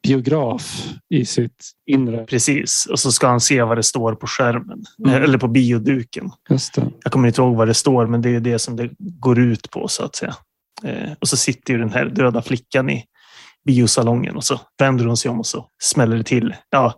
biograf 0.08 0.88
i 1.10 1.24
sitt 1.24 1.70
inre. 1.86 2.24
Precis, 2.24 2.86
och 2.90 3.00
så 3.00 3.12
ska 3.12 3.28
han 3.28 3.40
se 3.40 3.62
vad 3.62 3.78
det 3.78 3.82
står 3.82 4.14
på 4.14 4.26
skärmen 4.26 4.84
mm. 5.06 5.22
eller 5.22 5.38
på 5.38 5.48
bioduken. 5.48 6.30
Just 6.50 6.74
det. 6.74 6.90
Jag 7.04 7.12
kommer 7.12 7.28
inte 7.28 7.40
ihåg 7.40 7.56
vad 7.56 7.68
det 7.68 7.74
står, 7.74 8.06
men 8.06 8.22
det 8.22 8.34
är 8.34 8.40
det 8.40 8.58
som 8.58 8.76
det 8.76 8.90
går 8.98 9.38
ut 9.38 9.70
på 9.70 9.88
så 9.88 10.04
att 10.04 10.16
säga. 10.16 10.34
Eh, 10.84 11.12
och 11.20 11.28
så 11.28 11.36
sitter 11.36 11.72
ju 11.72 11.78
den 11.78 11.92
här 11.92 12.06
döda 12.06 12.42
flickan 12.42 12.90
i 12.90 13.04
biosalongen 13.64 14.36
och 14.36 14.44
så 14.44 14.60
vänder 14.78 15.04
hon 15.04 15.16
sig 15.16 15.30
om 15.30 15.38
och 15.38 15.46
så 15.46 15.66
smäller 15.82 16.16
det 16.16 16.24
till. 16.24 16.54
Ja, 16.70 16.94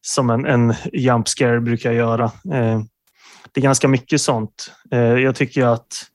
som 0.00 0.30
en, 0.30 0.46
en 0.46 0.74
jump 0.92 1.28
scare 1.28 1.60
brukar 1.60 1.92
göra. 1.92 2.24
Eh, 2.24 2.82
det 3.52 3.60
är 3.60 3.62
ganska 3.62 3.88
mycket 3.88 4.20
sånt. 4.20 4.72
Eh, 4.90 5.00
jag 5.00 5.36
tycker 5.36 5.66
att 5.66 6.06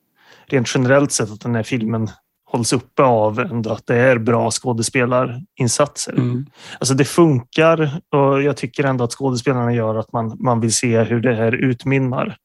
rent 0.48 0.76
generellt 0.76 1.12
sett 1.12 1.32
att 1.32 1.42
den 1.42 1.56
här 1.56 1.64
filmen 1.64 2.10
hålls 2.48 2.74
uppe 2.74 3.04
av 3.04 3.40
ändå 3.40 3.70
att 3.70 3.88
det 3.88 3.96
är 3.96 4.18
bra 4.18 4.52
skådespelarinsatser. 4.52 6.14
Mm. 6.14 6.46
Alltså 6.80 6.94
det 6.94 7.06
funkar 7.06 8.02
och 8.12 8.44
jag 8.44 8.58
tycker 8.58 8.84
ändå 8.84 9.04
att 9.04 9.12
skådespelarna 9.12 9.74
gör 9.74 9.96
att 9.96 10.12
man, 10.12 10.38
man 10.40 10.60
vill 10.60 10.74
se 10.74 11.04
hur 11.04 11.20
det 11.22 11.36
här 11.36 11.56
utmynnar. 11.56 12.38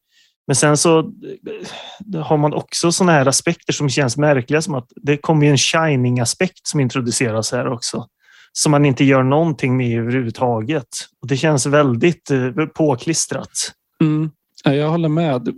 Men 0.47 0.57
sen 0.57 0.77
så 0.77 0.99
eh, 0.99 2.21
har 2.23 2.37
man 2.37 2.55
också 2.55 2.93
sådana 2.93 3.13
här 3.13 3.27
aspekter 3.27 3.73
som 3.73 3.89
känns 3.89 4.17
märkliga 4.17 4.63
som 4.63 4.75
att 4.75 4.89
det 4.97 5.17
kommer 5.17 5.47
en 5.47 5.59
shining-aspekt 5.59 6.67
som 6.67 6.81
introduceras 6.81 7.53
här 7.53 7.69
också. 7.69 8.07
Som 8.53 8.71
man 8.71 8.85
inte 8.85 9.05
gör 9.05 9.23
någonting 9.23 9.77
med 9.77 9.99
överhuvudtaget. 9.99 10.89
Och 11.23 11.29
det 11.29 11.37
känns 11.37 11.67
väldigt 11.67 12.31
eh, 12.31 12.51
påklistrat. 12.75 13.73
Mm. 14.01 14.31
Jag 14.65 14.89
håller 14.89 15.09
med. 15.09 15.49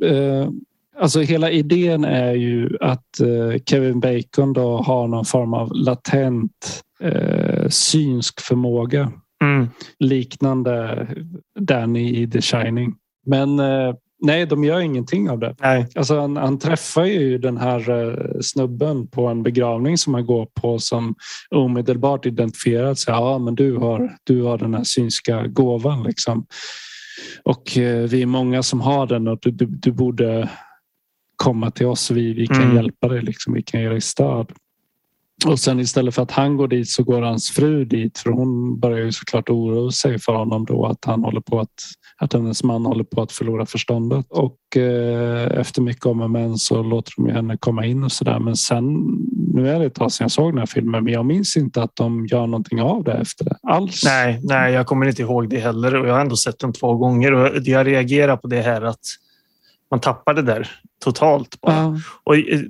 Eh, 0.97 1.03
Alltså 1.03 1.21
hela 1.21 1.51
idén 1.51 2.05
är 2.05 2.33
ju 2.33 2.77
att 2.81 3.21
eh, 3.21 3.63
Kevin 3.67 4.01
Bacon 4.01 4.53
då 4.53 4.77
har 4.77 5.09
någon 5.09 5.25
form 5.25 5.55
av 5.55 5.73
latent 5.75 6.83
eh, 7.01 7.69
synsk 7.69 8.41
förmåga. 8.41 9.13
Mm. 9.43 9.69
Liknande 9.99 11.07
Danny 11.61 12.23
i 12.23 12.31
The 12.31 12.41
Shining. 12.41 12.95
Men 13.27 13.59
eh, 13.59 13.95
Nej, 14.25 14.47
de 14.47 14.65
gör 14.65 14.81
ingenting 14.81 15.31
av 15.31 15.39
det. 15.39 15.55
Nej. 15.61 15.87
Alltså 15.95 16.21
han, 16.21 16.37
han 16.37 16.59
träffar 16.59 17.05
ju 17.05 17.39
den 17.39 17.57
här 17.57 17.91
uh, 17.91 18.41
snubben 18.41 19.07
på 19.07 19.27
en 19.27 19.43
begravning 19.43 19.99
som 19.99 20.15
han 20.15 20.27
går 20.27 20.47
på 20.61 20.79
som 20.79 21.15
omedelbart 21.51 22.27
identifierat 22.27 22.99
sig. 22.99 23.15
Ja, 23.15 23.39
men 23.39 23.55
du 23.55 23.77
har, 23.77 24.17
du 24.25 24.43
har 24.43 24.59
den 24.59 24.75
här 24.75 24.85
synska 24.85 25.47
gåvan 25.47 26.03
liksom. 26.03 26.47
Och 27.43 27.77
uh, 27.77 28.03
vi 28.03 28.23
är 28.23 28.27
många 28.27 28.63
som 28.63 28.81
har 28.81 29.07
den 29.07 29.29
och 29.29 29.39
du, 29.43 29.51
du, 29.51 29.67
du 29.67 29.93
borde 29.93 30.51
komma 31.37 31.71
till 31.71 31.87
oss. 31.87 32.11
Vi, 32.11 32.33
vi 32.33 32.47
kan 32.47 32.63
mm. 32.63 32.77
hjälpa 32.77 33.09
dig, 33.09 33.23
liksom. 33.23 33.55
vi 33.55 33.63
kan 33.63 33.81
ge 33.81 33.89
dig 33.89 34.01
stöd. 34.01 34.53
Och 35.47 35.61
sen 35.61 35.81
istället 35.81 36.15
för 36.15 36.23
att 36.23 36.31
han 36.31 36.57
går 36.57 36.69
dit 36.69 36.89
så 36.89 37.03
går 37.03 37.23
hans 37.23 37.51
fru 37.51 37.85
dit 37.85 38.19
för 38.19 38.31
hon 38.31 38.81
börjar 38.81 39.05
ju 39.05 39.13
såklart 39.13 39.51
oroa 39.51 39.91
sig 39.91 40.19
för 40.19 40.33
honom 40.33 40.65
då 40.65 40.87
att 40.87 41.05
han 41.05 41.25
håller 41.25 41.41
på 41.41 41.61
att 41.61 41.69
att 42.17 42.33
hennes 42.33 42.65
man 42.65 42.87
håller 42.87 43.05
på 43.05 43.23
att 43.23 43.33
förlora 43.33 43.67
förståndet 43.67 44.27
och 44.31 44.77
eh, 44.77 45.61
efter 45.61 45.83
mycket 45.83 46.07
om 46.07 46.21
och 46.21 46.31
men 46.31 46.57
så 46.57 46.83
låter 46.83 47.13
de 47.17 47.31
henne 47.31 47.57
komma 47.57 47.87
in 47.87 48.05
och 48.05 48.13
så 48.13 48.25
där. 48.25 48.39
Men 48.39 48.57
sen 48.57 48.85
nu 49.55 49.71
är 49.71 49.79
det 49.79 49.87
ett 49.87 49.95
tag 49.95 50.13
sedan 50.13 50.25
jag 50.25 50.31
såg 50.31 50.53
den 50.53 50.59
här 50.59 50.67
filmen, 50.67 51.05
men 51.05 51.13
jag 51.13 51.27
minns 51.27 51.57
inte 51.57 51.83
att 51.83 51.97
de 51.97 52.27
gör 52.27 52.47
någonting 52.47 52.83
av 52.83 53.05
det 53.05 53.13
efter 53.13 53.45
det 53.45 53.57
alls. 53.63 54.05
Nej, 54.05 54.41
nej, 54.43 54.73
jag 54.73 54.87
kommer 54.87 55.07
inte 55.07 55.23
ihåg 55.23 55.49
det 55.49 55.59
heller 55.59 55.95
och 55.95 56.09
jag 56.09 56.13
har 56.13 56.21
ändå 56.21 56.37
sett 56.37 56.59
den 56.59 56.73
två 56.73 56.95
gånger 56.95 57.33
och 57.33 57.63
jag 57.65 57.87
reagerar 57.87 58.37
på 58.37 58.49
det 58.49 58.63
här 58.63 58.83
att 58.83 59.07
man 59.91 60.01
tappar 60.01 60.35
det 60.35 60.43
där 60.43 60.71
totalt 61.05 61.61
bara. 61.61 61.75
Ja. 61.75 61.97
Och 62.25 62.37
eh, 62.37 62.61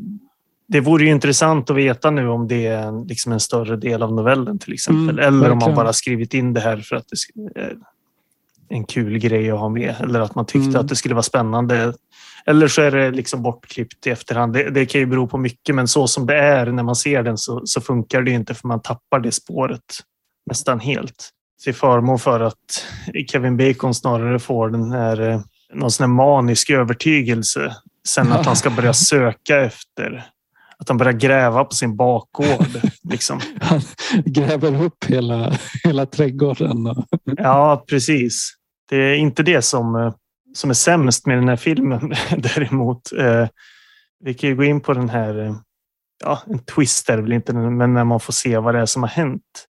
det 0.68 0.80
vore 0.80 1.04
ju 1.04 1.10
intressant 1.10 1.70
att 1.70 1.76
veta 1.76 2.10
nu 2.10 2.28
om 2.28 2.48
det 2.48 2.66
är 2.66 3.06
liksom 3.08 3.32
en 3.32 3.40
större 3.40 3.76
del 3.76 4.02
av 4.02 4.12
novellen 4.12 4.58
till 4.58 4.72
exempel. 4.72 5.18
Mm, 5.18 5.24
eller 5.24 5.50
om 5.50 5.58
man 5.58 5.74
bara 5.74 5.92
skrivit 5.92 6.34
in 6.34 6.52
det 6.52 6.60
här 6.60 6.76
för 6.76 6.96
att 6.96 7.06
det 7.08 7.60
är 7.60 7.76
en 8.68 8.84
kul 8.84 9.18
grej 9.18 9.50
att 9.50 9.58
ha 9.58 9.68
med. 9.68 9.94
Eller 10.00 10.20
att 10.20 10.34
man 10.34 10.46
tyckte 10.46 10.68
mm. 10.68 10.80
att 10.80 10.88
det 10.88 10.96
skulle 10.96 11.14
vara 11.14 11.22
spännande. 11.22 11.94
Eller 12.46 12.68
så 12.68 12.82
är 12.82 12.90
det 12.90 13.10
liksom 13.10 13.42
bortklippt 13.42 14.06
i 14.06 14.10
efterhand. 14.10 14.52
Det, 14.52 14.70
det, 14.70 14.86
kan 14.86 15.00
ju 15.00 15.06
bero 15.06 15.26
på 15.26 15.38
mycket, 15.38 15.74
men 15.74 15.88
så 15.88 16.08
som 16.08 16.26
det 16.26 16.38
är 16.38 16.66
när 16.66 16.82
man 16.82 16.96
ser 16.96 17.22
den 17.22 17.38
så, 17.38 17.62
så 17.64 17.80
funkar 17.80 18.22
det 18.22 18.30
inte 18.30 18.54
för 18.54 18.68
man 18.68 18.82
tappar 18.82 19.20
det 19.20 19.32
spåret 19.32 20.00
nästan 20.46 20.80
helt. 20.80 21.30
Till 21.64 21.74
förmån 21.74 22.18
för 22.18 22.40
att 22.40 22.84
Kevin 23.30 23.56
Bacon 23.56 23.94
snarare 23.94 24.38
får 24.38 24.70
den 24.70 24.92
här 24.92 25.20
eh, 25.20 25.40
någon 25.74 25.90
sån 25.90 26.10
manisk 26.10 26.70
övertygelse 26.70 27.76
sen 28.08 28.32
att 28.32 28.46
han 28.46 28.56
ska 28.56 28.70
börja 28.70 28.92
söka 28.92 29.60
efter 29.60 30.24
att 30.78 30.88
han 30.88 30.98
börjar 30.98 31.12
gräva 31.12 31.64
på 31.64 31.74
sin 31.74 31.96
bakgård. 31.96 32.80
Liksom. 33.10 33.40
Han 33.60 33.80
gräver 34.24 34.82
upp 34.82 35.04
hela, 35.04 35.52
hela 35.84 36.06
trädgården. 36.06 37.04
ja, 37.24 37.84
precis. 37.88 38.52
Det 38.88 38.96
är 38.96 39.14
inte 39.14 39.42
det 39.42 39.62
som, 39.62 39.96
eh, 39.96 40.14
som 40.54 40.70
är 40.70 40.74
sämst 40.74 41.26
med 41.26 41.38
den 41.38 41.48
här 41.48 41.56
filmen 41.56 42.14
däremot. 42.36 43.12
Eh, 43.12 43.48
vi 44.24 44.34
kan 44.34 44.50
ju 44.50 44.56
gå 44.56 44.64
in 44.64 44.80
på 44.80 44.94
den 44.94 45.08
här, 45.08 45.46
eh, 45.46 45.56
ja, 46.24 46.42
en 46.46 46.58
twist 46.58 47.08
är 47.08 47.16
det 47.16 47.22
väl 47.22 47.32
inte, 47.32 47.52
men 47.52 47.94
när 47.94 48.04
man 48.04 48.20
får 48.20 48.32
se 48.32 48.58
vad 48.58 48.74
det 48.74 48.80
är 48.80 48.86
som 48.86 49.02
har 49.02 49.10
hänt. 49.10 49.66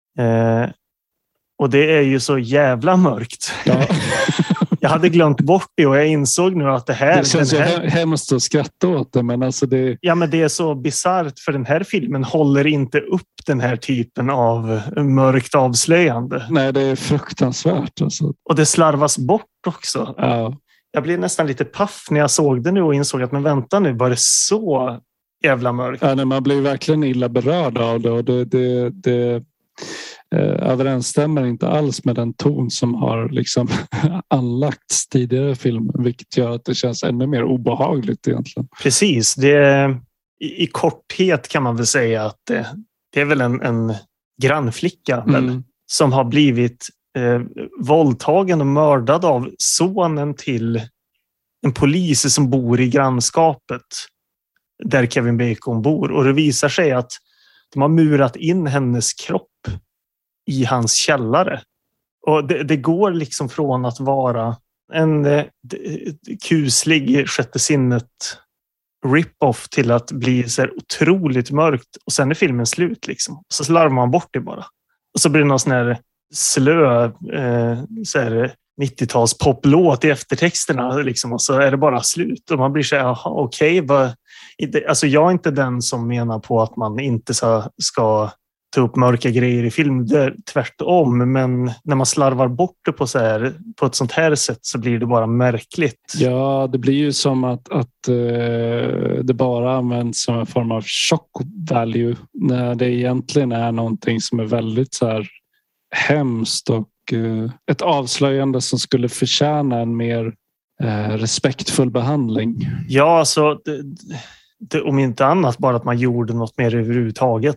och 1.59 1.71
det 1.71 1.99
är 1.99 2.03
ju 2.03 2.21
så 2.21 2.39
jävla 2.39 2.97
mörkt. 2.97 3.53
Ja. 3.65 3.87
jag 4.85 4.91
hade 4.91 5.09
glömt 5.09 5.41
bort 5.41 5.69
det 5.75 5.87
och 5.87 5.97
jag 5.97 6.07
insåg 6.07 6.57
nu 6.57 6.71
att 6.71 6.87
det 6.87 6.93
här... 6.93 7.19
Det 7.19 7.29
känns 7.29 7.53
här, 7.53 7.87
hemskt 7.87 8.33
att 8.33 8.43
skratta 8.43 8.89
åt 8.89 9.13
det, 9.13 9.23
men 9.23 9.43
alltså 9.43 9.67
det... 9.67 9.99
Ja, 10.01 10.15
men 10.15 10.31
det 10.31 10.43
är 10.43 10.49
så 10.49 10.75
bisarrt 10.75 11.39
för 11.39 11.53
den 11.53 11.67
här 11.67 11.83
filmen 11.83 12.25
håller 12.25 12.67
inte 12.67 13.01
upp 13.01 13.23
den 13.47 13.61
här 13.61 13.77
typen 13.77 14.31
av 14.31 14.81
mörkt 14.97 15.55
avslöjande. 15.55 16.47
Nej, 16.51 16.73
det 16.73 16.81
är 16.81 16.97
fruktansvärt. 16.97 18.01
Alltså. 18.01 18.35
Och 18.49 18.55
det 18.55 18.67
slarvas 18.67 19.19
bort 19.19 19.67
också. 19.67 20.15
Ja. 20.19 20.57
Jag 20.93 21.03
blev 21.03 21.19
nästan 21.19 21.47
lite 21.47 21.65
paff 21.65 22.07
när 22.11 22.21
jag 22.21 22.31
såg 22.31 22.63
det 22.63 22.73
nu 22.73 22.83
och 22.83 22.95
insåg 22.95 23.23
att 23.23 23.33
men 23.33 23.43
vänta 23.43 23.81
nu, 23.81 23.93
var 23.93 24.11
det 24.11 24.19
så 24.19 24.99
jävla 25.45 25.73
mörkt? 25.73 26.03
Ja, 26.03 26.15
nej, 26.15 26.25
man 26.25 26.43
blir 26.43 26.61
verkligen 26.61 27.05
illa 27.05 27.29
berörd 27.29 27.79
av 27.79 28.01
det 28.01 28.11
och 28.11 28.25
det, 28.25 28.45
det, 28.45 28.91
det 28.91 29.45
överensstämmer 30.41 31.47
inte 31.47 31.69
alls 31.69 32.05
med 32.05 32.17
den 32.17 32.35
ton 32.35 32.71
som 32.71 32.95
har 32.95 33.29
liksom 33.29 33.69
anlagts 34.29 35.09
tidigare 35.09 35.51
i 35.51 35.55
filmen, 35.55 36.05
vilket 36.05 36.37
gör 36.37 36.51
att 36.51 36.65
det 36.65 36.75
känns 36.75 37.03
ännu 37.03 37.27
mer 37.27 37.45
obehagligt 37.45 38.29
egentligen. 38.29 38.69
Precis. 38.83 39.35
Det, 39.35 39.91
i, 40.41 40.65
i 40.65 40.67
korthet 40.67 41.49
kan 41.49 41.63
man 41.63 41.77
väl 41.77 41.87
säga 41.87 42.25
att 42.25 42.39
det, 42.47 42.67
det 43.13 43.21
är 43.21 43.25
väl 43.25 43.41
en, 43.41 43.61
en 43.63 43.95
grannflicka 44.43 45.17
mm. 45.17 45.33
väl, 45.33 45.63
som 45.87 46.13
har 46.13 46.25
blivit 46.25 46.89
eh, 47.19 47.41
våldtagen 47.81 48.61
och 48.61 48.67
mördad 48.67 49.25
av 49.25 49.51
sonen 49.59 50.35
till 50.35 50.81
en 51.67 51.73
polis 51.73 52.35
som 52.35 52.51
bor 52.51 52.81
i 52.81 52.89
grannskapet 52.89 53.83
där 54.85 55.07
Kevin 55.07 55.37
Bacon 55.37 55.83
bor. 55.83 56.11
Och 56.11 56.25
det 56.25 56.33
visar 56.33 56.69
sig 56.69 56.93
att 56.93 57.13
de 57.73 57.83
har 57.83 57.89
murat 57.89 58.37
in 58.37 58.67
hennes 58.67 59.13
kropp 59.13 59.51
i 60.47 60.65
hans 60.65 60.95
källare. 60.95 61.61
Och 62.27 62.47
det, 62.47 62.63
det 62.63 62.77
går 62.77 63.11
liksom 63.11 63.49
från 63.49 63.85
att 63.85 64.01
vara 64.01 64.57
en 64.93 65.25
eh, 65.25 65.45
kuslig 66.49 67.29
sjätte 67.29 67.59
sinnet 67.59 68.09
rip-off 69.07 69.69
till 69.69 69.91
att 69.91 70.13
bli 70.13 70.49
så 70.49 70.63
här 70.63 70.77
otroligt 70.77 71.51
mörkt 71.51 71.97
och 72.07 72.13
sen 72.13 72.31
är 72.31 72.35
filmen 72.35 72.67
slut. 72.67 73.07
Liksom. 73.07 73.43
Så 73.49 73.65
slarvar 73.65 73.95
man 73.95 74.11
bort 74.11 74.29
det 74.31 74.41
bara. 74.41 74.65
Och 75.15 75.21
så 75.21 75.29
blir 75.29 75.43
det 75.43 75.49
någon 75.49 75.59
sån 75.59 75.73
här 75.73 75.99
slö 76.35 77.05
eh, 77.05 77.79
90-tals 78.83 79.39
poplåt 79.39 80.05
i 80.05 80.11
eftertexterna 80.11 80.97
liksom, 80.97 81.33
och 81.33 81.43
så 81.43 81.61
är 81.61 81.71
det 81.71 81.77
bara 81.77 82.03
slut 82.03 82.51
och 82.51 82.59
man 82.59 82.73
blir 82.73 82.83
så 82.83 82.97
här, 82.97 83.19
okej. 83.25 83.83
Okay, 83.83 84.85
alltså 84.89 85.07
jag 85.07 85.27
är 85.29 85.33
inte 85.33 85.51
den 85.51 85.83
som 85.83 86.09
menar 86.09 86.39
på 86.39 86.63
att 86.63 86.77
man 86.77 87.01
inte 87.01 87.35
ska 87.83 88.31
ta 88.75 88.81
upp 88.81 88.97
mörka 88.97 89.31
grejer 89.31 89.65
i 89.65 89.71
film. 89.71 90.07
Det 90.07 90.21
är 90.21 90.35
tvärtom, 90.53 91.33
men 91.33 91.71
när 91.85 91.97
man 91.97 92.07
slarvar 92.07 92.49
bort 92.49 92.77
det 92.85 92.93
på, 92.93 93.07
så 93.07 93.19
här, 93.19 93.55
på 93.77 93.87
ett 93.87 93.95
sånt 93.95 94.13
här 94.13 94.35
sätt 94.35 94.59
så 94.63 94.79
blir 94.79 94.99
det 94.99 95.07
bara 95.07 95.27
märkligt. 95.27 96.15
Ja, 96.17 96.69
det 96.73 96.79
blir 96.79 96.95
ju 96.95 97.13
som 97.13 97.45
att, 97.45 97.69
att 97.69 98.09
uh, 98.09 99.25
det 99.25 99.35
bara 99.35 99.77
används 99.77 100.23
som 100.23 100.39
en 100.39 100.47
form 100.47 100.71
av 100.73 100.85
shock 100.87 101.31
value 101.71 102.17
när 102.33 102.75
det 102.75 102.91
egentligen 102.91 103.53
är 103.53 103.73
någonting 103.73 104.21
som 104.21 104.41
är 104.41 104.45
väldigt 104.45 104.95
så 104.95 105.07
här 105.07 105.29
hemskt 105.95 106.71
och 106.71 106.89
uh, 107.13 107.51
ett 107.71 107.83
avslöjande 107.83 108.61
som 108.61 108.79
skulle 108.79 109.09
förtjäna 109.09 109.81
en 109.81 109.97
mer 109.97 110.33
uh, 110.83 111.17
respektfull 111.17 111.91
behandling. 111.91 112.69
Ja, 112.89 113.19
alltså 113.19 113.55
det, 113.65 113.83
det, 114.71 114.81
om 114.81 114.99
inte 114.99 115.27
annat 115.27 115.59
bara 115.59 115.77
att 115.77 115.85
man 115.85 115.99
gjorde 115.99 116.35
något 116.35 116.59
mer 116.59 116.75
överhuvudtaget 116.75 117.57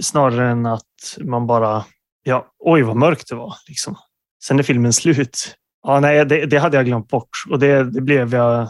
snarare 0.00 0.50
än 0.50 0.66
att 0.66 1.18
man 1.20 1.46
bara, 1.46 1.84
ja, 2.22 2.46
oj 2.58 2.82
vad 2.82 2.96
mörkt 2.96 3.28
det 3.28 3.34
var. 3.34 3.54
Liksom. 3.68 3.96
Sen 4.44 4.58
är 4.58 4.62
filmen 4.62 4.92
slut. 4.92 5.56
Ja, 5.82 6.00
nej, 6.00 6.26
det, 6.26 6.46
det 6.46 6.58
hade 6.58 6.76
jag 6.76 6.86
glömt 6.86 7.08
bort 7.08 7.28
och 7.50 7.58
det, 7.58 7.90
det, 7.90 8.00
blev 8.00 8.34
jag 8.34 8.68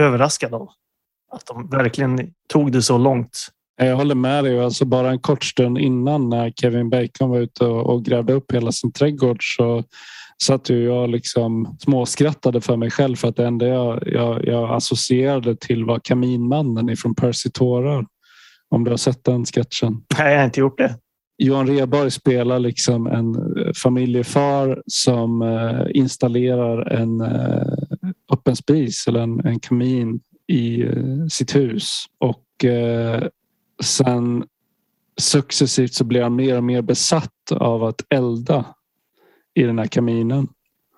överraskad 0.00 0.54
av. 0.54 0.68
Att 1.32 1.46
de 1.46 1.68
verkligen 1.68 2.32
tog 2.48 2.72
det 2.72 2.82
så 2.82 2.98
långt. 2.98 3.48
Jag 3.76 3.96
håller 3.96 4.14
med 4.14 4.44
dig. 4.44 4.60
Alltså 4.60 4.84
bara 4.84 5.10
en 5.10 5.18
kort 5.18 5.44
stund 5.44 5.78
innan 5.78 6.28
när 6.28 6.50
Kevin 6.50 6.90
Bacon 6.90 7.30
var 7.30 7.38
ute 7.38 7.64
och 7.64 8.04
grävde 8.04 8.32
upp 8.32 8.52
hela 8.52 8.72
sin 8.72 8.92
trädgård 8.92 9.56
så 9.56 9.84
satt 10.42 10.70
ju 10.70 10.84
jag 10.84 11.10
liksom 11.10 11.76
småskrattade 11.80 12.60
för 12.60 12.76
mig 12.76 12.90
själv 12.90 13.16
för 13.16 13.28
att 13.28 13.36
det 13.36 13.46
enda 13.46 13.66
jag, 13.66 14.02
jag, 14.06 14.44
jag 14.44 14.76
associerade 14.76 15.56
till 15.56 15.84
var 15.84 16.00
Kaminmannen 16.04 16.88
ifrån 16.88 17.14
Percy 17.14 17.50
Tårar. 17.50 18.06
Om 18.70 18.84
du 18.84 18.90
har 18.90 18.96
sett 18.96 19.24
den 19.24 19.44
sketchen? 19.44 20.04
Nej, 20.18 20.32
jag 20.32 20.38
har 20.38 20.44
inte 20.44 20.60
gjort 20.60 20.78
det. 20.78 20.98
Johan 21.38 21.66
Reborg 21.66 22.10
spelar 22.10 22.58
liksom 22.58 23.06
en 23.06 23.36
familjefar 23.74 24.82
som 24.86 25.42
eh, 25.42 25.86
installerar 25.94 26.92
en 26.92 27.20
eh, 27.20 27.62
öppen 28.32 28.56
spis 28.56 29.06
eller 29.06 29.20
en, 29.20 29.46
en 29.46 29.60
kamin 29.60 30.20
i 30.46 30.82
eh, 30.82 31.26
sitt 31.30 31.56
hus 31.56 32.04
och 32.18 32.44
sen 33.84 34.44
successivt 35.20 35.94
så 35.94 36.04
blir 36.04 36.22
han 36.22 36.36
mer 36.36 36.56
och 36.56 36.64
mer 36.64 36.82
besatt 36.82 37.52
av 37.52 37.84
att 37.84 38.02
elda 38.08 38.64
i 39.54 39.62
den 39.62 39.78
här 39.78 39.86
kaminen. 39.86 40.48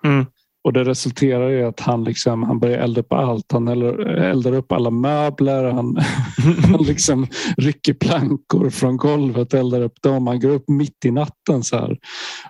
Mm. 0.03 0.25
Och 0.63 0.73
det 0.73 0.83
resulterar 0.83 1.51
i 1.51 1.63
att 1.63 1.79
han, 1.79 2.03
liksom, 2.03 2.43
han 2.43 2.59
börjar 2.59 2.77
elda 2.77 3.01
upp 3.01 3.13
allt. 3.13 3.51
Han 3.51 3.67
eldar 3.67 4.53
upp 4.53 4.71
alla 4.71 4.89
möbler. 4.89 5.63
Han, 5.63 5.97
han 6.71 6.83
liksom 6.83 7.27
rycker 7.57 7.93
plankor 7.93 8.69
från 8.69 8.97
golvet, 8.97 9.53
eldar 9.53 9.81
upp 9.81 10.01
dem. 10.01 10.27
Han 10.27 10.39
går 10.39 10.49
upp 10.49 10.69
mitt 10.69 11.05
i 11.05 11.11
natten 11.11 11.63
så 11.63 11.77
här 11.77 11.97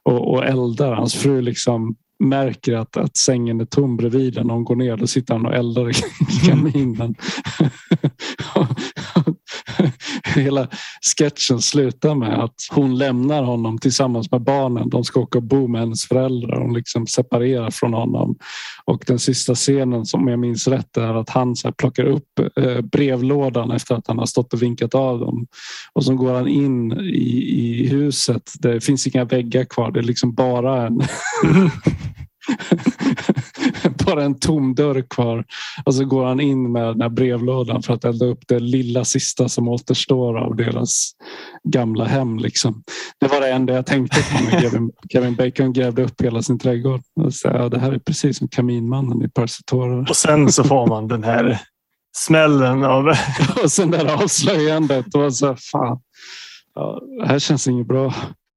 och, 0.03 0.31
och 0.31 0.45
eldar. 0.45 0.93
Hans 0.93 1.15
fru 1.15 1.41
liksom 1.41 1.95
märker 2.23 2.73
att, 2.73 2.97
att 2.97 3.17
sängen 3.17 3.61
är 3.61 3.65
tom 3.65 3.97
bredvid 3.97 4.35
när 4.35 4.53
hon 4.53 4.63
går 4.63 4.75
ner. 4.75 4.97
Då 4.97 5.07
sitter 5.07 5.33
han 5.33 5.45
och 5.45 5.55
eldar 5.55 5.89
i 5.89 5.93
kaminen. 6.47 7.15
hela 10.35 10.67
sketchen 11.17 11.61
slutar 11.61 12.15
med 12.15 12.43
att 12.43 12.55
hon 12.71 12.97
lämnar 12.97 13.43
honom 13.43 13.77
tillsammans 13.77 14.31
med 14.31 14.41
barnen. 14.41 14.89
De 14.89 15.03
ska 15.03 15.19
åka 15.19 15.37
och 15.37 15.43
bo 15.43 15.67
med 15.67 15.81
hennes 15.81 16.05
föräldrar. 16.05 16.61
Hon 16.61 16.73
liksom 16.73 17.07
separerar 17.07 17.71
från 17.71 17.93
honom. 17.93 18.35
Och 18.85 19.03
den 19.07 19.19
sista 19.19 19.55
scenen 19.55 20.05
som 20.05 20.27
jag 20.27 20.39
minns 20.39 20.67
rätt 20.67 20.97
är 20.97 21.13
att 21.13 21.29
han 21.29 21.55
så 21.55 21.71
plockar 21.71 22.05
upp 22.05 22.39
eh, 22.55 22.81
brevlådan 22.81 23.71
efter 23.71 23.95
att 23.95 24.07
han 24.07 24.19
har 24.19 24.25
stått 24.25 24.53
och 24.53 24.61
vinkat 24.61 24.95
av 24.95 25.19
dem. 25.19 25.47
Och 25.93 26.05
så 26.05 26.15
går 26.15 26.33
han 26.33 26.47
in 26.47 26.91
i, 26.91 27.83
i 27.83 27.87
huset. 27.87 28.51
Det 28.59 28.81
finns 28.81 29.07
inga 29.07 29.25
väggar 29.25 29.63
kvar. 29.63 29.91
Det 29.91 29.99
är 29.99 30.03
liksom 30.03 30.33
bara 30.33 30.87
en 30.87 31.01
bara 34.05 34.23
en 34.23 34.39
tom 34.39 34.75
dörr 34.75 35.01
kvar. 35.09 35.45
Och 35.85 35.95
så 35.95 36.05
går 36.05 36.25
han 36.25 36.39
in 36.39 36.71
med 36.71 36.83
den 36.83 37.01
här 37.01 37.09
brevlådan 37.09 37.83
för 37.83 37.93
att 37.93 38.05
elda 38.05 38.25
upp 38.25 38.47
det 38.47 38.59
lilla 38.59 39.05
sista 39.05 39.49
som 39.49 39.67
återstår 39.67 40.37
av 40.37 40.55
deras 40.55 41.11
gamla 41.63 42.05
hem. 42.05 42.37
Liksom. 42.37 42.83
Det 43.19 43.27
var 43.27 43.41
det 43.41 43.51
enda 43.51 43.73
jag 43.73 43.85
tänkte 43.85 44.21
på 44.21 44.43
när 44.43 44.61
Kevin, 44.61 44.91
Kevin 45.11 45.35
Bacon 45.35 45.73
grävde 45.73 46.03
upp 46.03 46.21
hela 46.21 46.41
sin 46.41 46.59
trädgård. 46.59 47.01
Och 47.19 47.33
så, 47.33 47.47
ja, 47.47 47.69
det 47.69 47.79
här 47.79 47.91
är 47.91 47.99
precis 47.99 48.37
som 48.37 48.47
Kaminmannen 48.47 49.21
i 49.25 49.29
Persetora. 49.29 49.99
Och 50.09 50.15
sen 50.15 50.51
så 50.51 50.63
får 50.63 50.87
man 50.87 51.07
den 51.07 51.23
här 51.23 51.61
smällen 52.17 52.83
av... 52.83 53.07
och 53.63 53.71
sen 53.71 53.91
det 53.91 53.97
här 53.97 54.23
avslöjandet. 54.23 55.15
Och 55.15 55.35
så, 55.35 55.55
fan, 55.71 55.99
ja, 56.75 57.01
det 57.19 57.27
här 57.27 57.39
känns 57.39 57.67
inget 57.67 57.87
bra. 57.87 58.13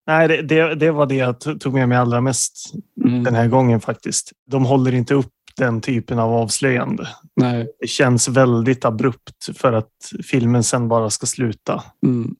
Nej, 0.06 0.28
det, 0.28 0.42
det, 0.42 0.74
det, 0.74 0.90
var 0.90 1.06
det 1.06 1.14
jag 1.14 1.60
tog 1.60 1.74
med 1.74 1.88
mig 1.88 1.98
allra 1.98 2.20
mest 2.20 2.72
mm. 3.04 3.24
den 3.24 3.34
här 3.34 3.48
gången 3.48 3.80
faktiskt. 3.80 4.32
De 4.50 4.64
håller 4.64 4.94
inte 4.94 5.14
upp 5.14 5.32
den 5.56 5.80
typen 5.80 6.18
av 6.18 6.32
avslöjande. 6.32 7.08
Nej. 7.36 7.68
Det 7.80 7.86
känns 7.86 8.28
väldigt 8.28 8.84
abrupt 8.84 9.56
för 9.56 9.72
att 9.72 9.92
filmen 10.24 10.64
sen 10.64 10.88
bara 10.88 11.10
ska 11.10 11.26
sluta. 11.26 11.84
Mm. 12.06 12.34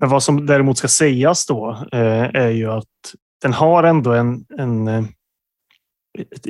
Men 0.00 0.08
vad 0.08 0.22
som 0.22 0.46
däremot 0.46 0.78
ska 0.78 0.88
sägas 0.88 1.46
då 1.46 1.86
eh, 1.92 2.24
är 2.34 2.50
ju 2.50 2.70
att 2.70 3.14
den 3.42 3.52
har 3.52 3.84
ändå 3.84 4.12
en, 4.12 4.44
en 4.58 4.88
eh, 4.88 5.04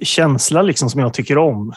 känsla 0.02 0.62
liksom 0.62 0.90
som 0.90 1.00
jag 1.00 1.14
tycker 1.14 1.38
om. 1.38 1.72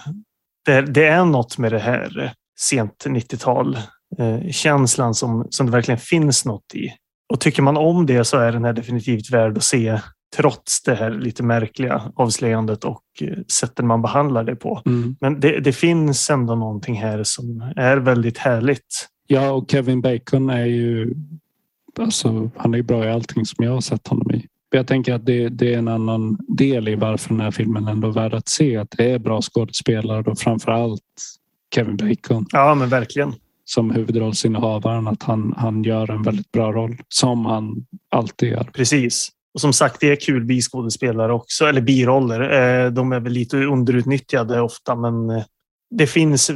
Det, 0.66 0.82
det 0.82 1.06
är 1.06 1.26
något 1.26 1.58
med 1.58 1.72
det 1.72 1.80
här 1.80 2.34
sent 2.60 3.06
90-tal 3.06 3.78
eh, 4.18 4.52
känslan 4.52 5.16
som, 5.16 5.48
som 5.50 5.66
det 5.66 5.72
verkligen 5.72 6.00
finns 6.00 6.46
något 6.46 6.76
i. 6.76 6.94
Och 7.34 7.40
tycker 7.40 7.62
man 7.62 7.78
om 7.78 8.06
det 8.06 8.24
så 8.24 8.38
är 8.38 8.52
den 8.52 8.66
här 8.66 8.74
definitivt 8.74 9.30
värd 9.30 9.58
att 9.58 9.64
se 9.64 10.00
trots 10.36 10.84
det 10.84 10.96
här 10.96 11.12
lite 11.12 11.44
märkliga 11.44 12.12
avslöjandet 12.16 12.84
och 12.84 13.04
eh, 13.22 13.38
sättet 13.48 13.86
man 13.86 14.02
behandlar 14.02 14.44
det 14.44 14.56
på. 14.56 14.82
Mm. 14.86 15.16
Men 15.22 15.40
det, 15.40 15.60
det, 15.60 15.74
finns 15.74 16.30
ändå 16.30 16.56
någonting 16.56 16.96
här 16.96 17.24
som 17.24 17.74
är 17.76 17.98
väldigt 17.98 18.38
härligt. 18.38 19.08
Ja, 19.28 19.52
och 19.52 19.72
Kevin 19.72 20.02
Bacon 20.02 20.50
är 20.50 20.66
ju 20.66 21.14
alltså, 22.00 22.50
han 22.56 22.74
är 22.74 22.82
bra 22.82 23.06
i 23.06 23.12
allting 23.12 23.46
som 23.46 23.66
jag 23.66 23.72
har 23.72 23.82
sett 23.82 24.08
honom 24.08 24.32
i. 24.32 24.46
Jag 24.70 24.88
tänker 24.88 25.14
att 25.14 25.26
det, 25.26 25.50
det, 25.50 25.74
är 25.74 25.78
en 25.78 25.88
annan 25.88 26.38
del 26.48 26.88
i 26.88 26.96
varför 26.96 27.30
den 27.30 27.42
här 27.42 27.52
filmen 27.52 27.88
ändå 27.88 28.08
är 28.08 28.12
värd 28.12 28.34
att 28.34 28.50
se. 28.50 28.78
Att 28.78 28.92
det 28.98 29.12
är 29.12 29.20
bra 29.20 29.42
skådespelare 29.42 30.22
och 30.22 30.40
framför 30.40 30.72
allt 30.72 31.02
Kevin 31.76 31.98
Bacon. 31.98 32.46
Ja, 32.52 32.76
men 32.76 32.90
verkligen 32.90 33.34
som 33.66 33.92
huvudrollsinnehavaren 33.92 35.08
att 35.08 35.24
han, 35.24 35.54
han 35.58 35.84
gör 35.84 36.12
en 36.12 36.24
väldigt 36.24 36.52
bra 36.52 36.72
roll 36.72 36.98
som 37.10 37.46
han 37.46 37.86
alltid 38.12 38.50
gör. 38.50 38.64
Precis. 38.64 39.30
Och 39.54 39.62
som 39.62 39.74
sagt, 39.74 40.00
det 40.00 40.12
är 40.12 40.16
kul 40.16 40.46
biskådespelare 40.46 41.34
också, 41.34 41.66
eller 41.66 41.82
biroller. 41.82 42.42
Eh, 42.42 42.92
de 42.92 43.12
är 43.12 43.20
väl 43.20 43.34
lite 43.34 43.58
underutnyttjade 43.58 44.62
ofta, 44.62 44.96
men 44.96 45.30
eh, 45.30 45.44
det 45.90 46.08
finns 46.08 46.52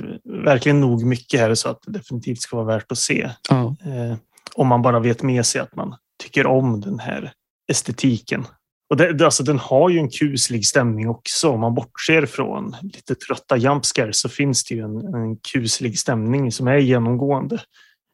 verkligen 0.46 0.82
nog 0.82 1.04
mycket 1.06 1.40
här 1.40 1.56
så 1.56 1.70
att 1.70 1.82
det 1.86 1.92
definitivt 1.92 2.42
ska 2.42 2.56
vara 2.56 2.66
värt 2.66 2.92
att 2.92 2.98
se. 2.98 3.30
Ja. 3.50 3.76
Eh, 3.86 4.18
om 4.56 4.68
man 4.68 4.82
bara 4.82 5.00
vet 5.00 5.24
med 5.24 5.46
sig 5.46 5.62
att 5.62 5.76
man 5.76 5.96
tycker 6.24 6.46
om 6.46 6.82
den 6.82 7.00
här 7.00 7.32
estetiken. 7.72 8.46
Och 8.90 8.98
det, 8.98 9.26
alltså, 9.26 9.44
den 9.44 9.60
har 9.60 9.90
ju 9.90 10.00
en 10.00 10.10
kuslig 10.10 10.66
stämning 10.66 11.10
också. 11.10 11.50
Om 11.50 11.60
man 11.60 11.76
bortser 11.76 12.26
från 12.26 12.76
lite 12.82 13.16
trötta 13.16 13.58
jumpscares 13.58 14.20
så 14.22 14.30
finns 14.30 14.64
det 14.64 14.76
ju 14.76 14.82
en, 14.82 15.14
en 15.16 15.38
kuslig 15.38 16.00
stämning 16.00 16.52
som 16.52 16.68
är 16.68 16.78
genomgående. 16.78 17.62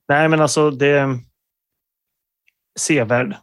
Nej, 0.09 0.29
men 0.29 0.41
alltså 0.41 0.71
det 0.71 0.87
är 0.87 1.19
sevärd. 2.79 3.35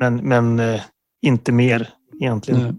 Men, 0.00 0.16
men 0.16 0.60
eh, 0.60 0.80
inte 1.22 1.52
mer 1.52 1.88
egentligen. 2.20 2.62
Nej. 2.62 2.72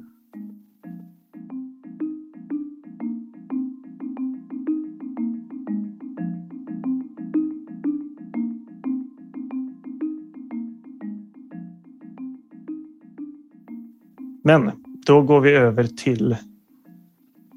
Men 14.45 14.71
då 15.05 15.21
går 15.21 15.41
vi 15.41 15.51
över 15.51 15.83
till 15.83 16.37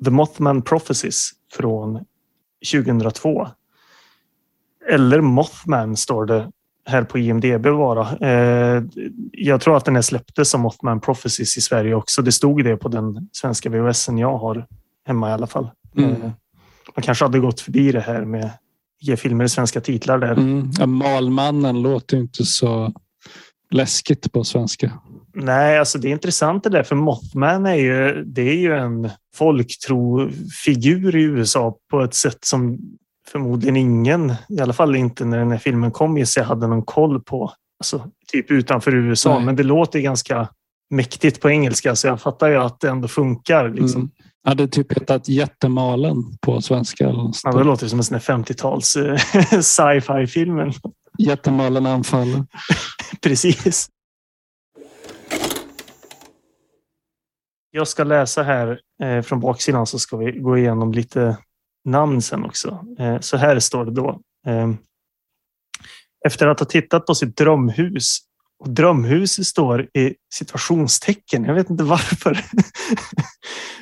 The 0.05 0.11
Mothman 0.11 0.63
Prophecies 0.63 1.31
från 1.53 2.05
2002. 2.73 3.49
Eller 4.91 5.21
Mothman 5.21 5.97
står 5.97 6.27
det 6.27 6.51
här 6.87 7.05
på 7.05 7.19
IMDB 7.19 7.63
bara. 7.63 8.17
Eh, 8.17 8.83
jag 9.33 9.61
tror 9.61 9.77
att 9.77 9.85
den 9.85 9.97
är 9.97 10.03
släpptes 10.03 10.51
som 10.51 10.61
Mothman 10.61 11.01
Prophecies 11.01 11.57
i 11.57 11.61
Sverige 11.61 11.95
också. 11.95 12.23
Det 12.23 12.33
stod 12.33 12.65
det 12.65 12.77
på 12.77 12.89
den 12.89 13.29
svenska 13.33 13.71
VHSen 13.71 14.19
jag 14.19 14.39
har 14.39 14.67
hemma 15.07 15.31
i 15.31 15.33
alla 15.33 15.47
fall. 15.47 15.71
Mm. 15.97 16.11
Eh, 16.11 16.31
man 16.97 17.03
kanske 17.03 17.25
hade 17.25 17.39
gått 17.39 17.61
förbi 17.61 17.93
det 17.93 18.01
här 18.01 18.25
med 18.25 18.51
ge 19.01 19.17
filmer 19.17 19.45
i 19.45 19.49
svenska 19.49 19.81
titlar 19.81 20.19
där. 20.19 20.33
Mm. 20.33 20.71
Ja, 20.79 20.87
Malmannen 20.87 21.83
låter 21.83 22.17
inte 22.17 22.45
så 22.45 22.93
läskigt 23.71 24.33
på 24.33 24.45
svenska. 24.45 24.93
Nej, 25.35 25.79
alltså 25.79 25.99
det 25.99 26.09
är 26.09 26.13
intressant 26.13 26.65
det 26.65 26.71
där, 26.71 26.83
för 26.83 26.97
Mothman 26.97 27.67
är 27.67 27.75
ju, 27.75 28.25
det 28.25 28.43
är 28.43 28.57
ju 28.57 28.77
en 28.77 29.11
folktrofigur 29.35 31.17
i 31.17 31.23
USA 31.23 31.77
på 31.91 32.01
ett 32.01 32.15
sätt 32.15 32.39
som 32.41 32.79
förmodligen 33.33 33.77
ingen, 33.77 34.35
i 34.49 34.61
alla 34.61 34.73
fall 34.73 34.97
inte 34.97 35.25
när 35.25 35.39
den 35.39 35.51
här 35.51 35.59
filmen 35.59 35.91
kom, 35.91 36.27
sig 36.27 36.43
hade 36.43 36.67
någon 36.67 36.83
koll 36.83 37.23
på. 37.23 37.53
Alltså, 37.81 38.11
typ 38.33 38.51
utanför 38.51 38.95
USA, 38.95 39.35
Nej. 39.35 39.45
men 39.45 39.57
det 39.57 39.63
låter 39.63 40.01
ganska 40.01 40.49
mäktigt 40.91 41.41
på 41.41 41.51
engelska, 41.51 41.97
så 41.97 42.07
jag 42.07 42.21
fattar 42.21 42.49
ju 42.49 42.57
att 42.57 42.81
det 42.81 42.89
ändå 42.89 43.09
funkar. 43.09 43.69
Liksom. 43.69 44.01
Mm. 44.01 44.11
Ja, 44.45 44.55
det 44.55 44.69
typ 44.69 44.93
hetat 44.93 45.29
Jättemalen 45.29 46.17
på 46.41 46.61
svenska. 46.61 47.05
Ja, 47.45 47.53
det 47.53 47.65
låter 47.65 47.89
som 47.89 47.99
en 47.99 48.21
50-tals 48.21 48.97
eh, 48.97 49.17
sci-fi 49.61 50.27
filmen. 50.27 50.73
Jättemalen 51.19 51.87
anfaller. 51.87 52.45
Precis. 53.23 53.89
Jag 57.71 57.89
ska 57.89 58.05
läsa 58.05 58.43
här 58.43 58.81
eh, 59.03 59.23
från 59.23 59.41
baksidan 59.41 59.87
så 59.87 59.99
ska 59.99 60.17
vi 60.17 60.33
gå 60.33 60.59
igenom 60.59 60.93
lite 60.93 61.37
namn 61.85 62.23
sen 62.23 62.45
också. 62.45 62.85
Eh, 62.99 63.21
så 63.21 63.37
här 63.37 63.59
står 63.59 63.85
det 63.85 63.91
då. 63.91 64.21
Eh, 64.47 64.71
efter 66.27 66.47
att 66.47 66.61
ha 66.61 66.67
tittat 66.67 67.07
på 67.07 67.15
sitt 67.15 67.37
drömhus 67.37 68.19
och 68.61 68.71
drömhus 68.71 69.49
står 69.49 69.83
i 69.83 70.15
situationstecken. 70.35 71.45
Jag 71.45 71.55
vet 71.55 71.71
inte 71.71 71.85
varför. 71.85 72.45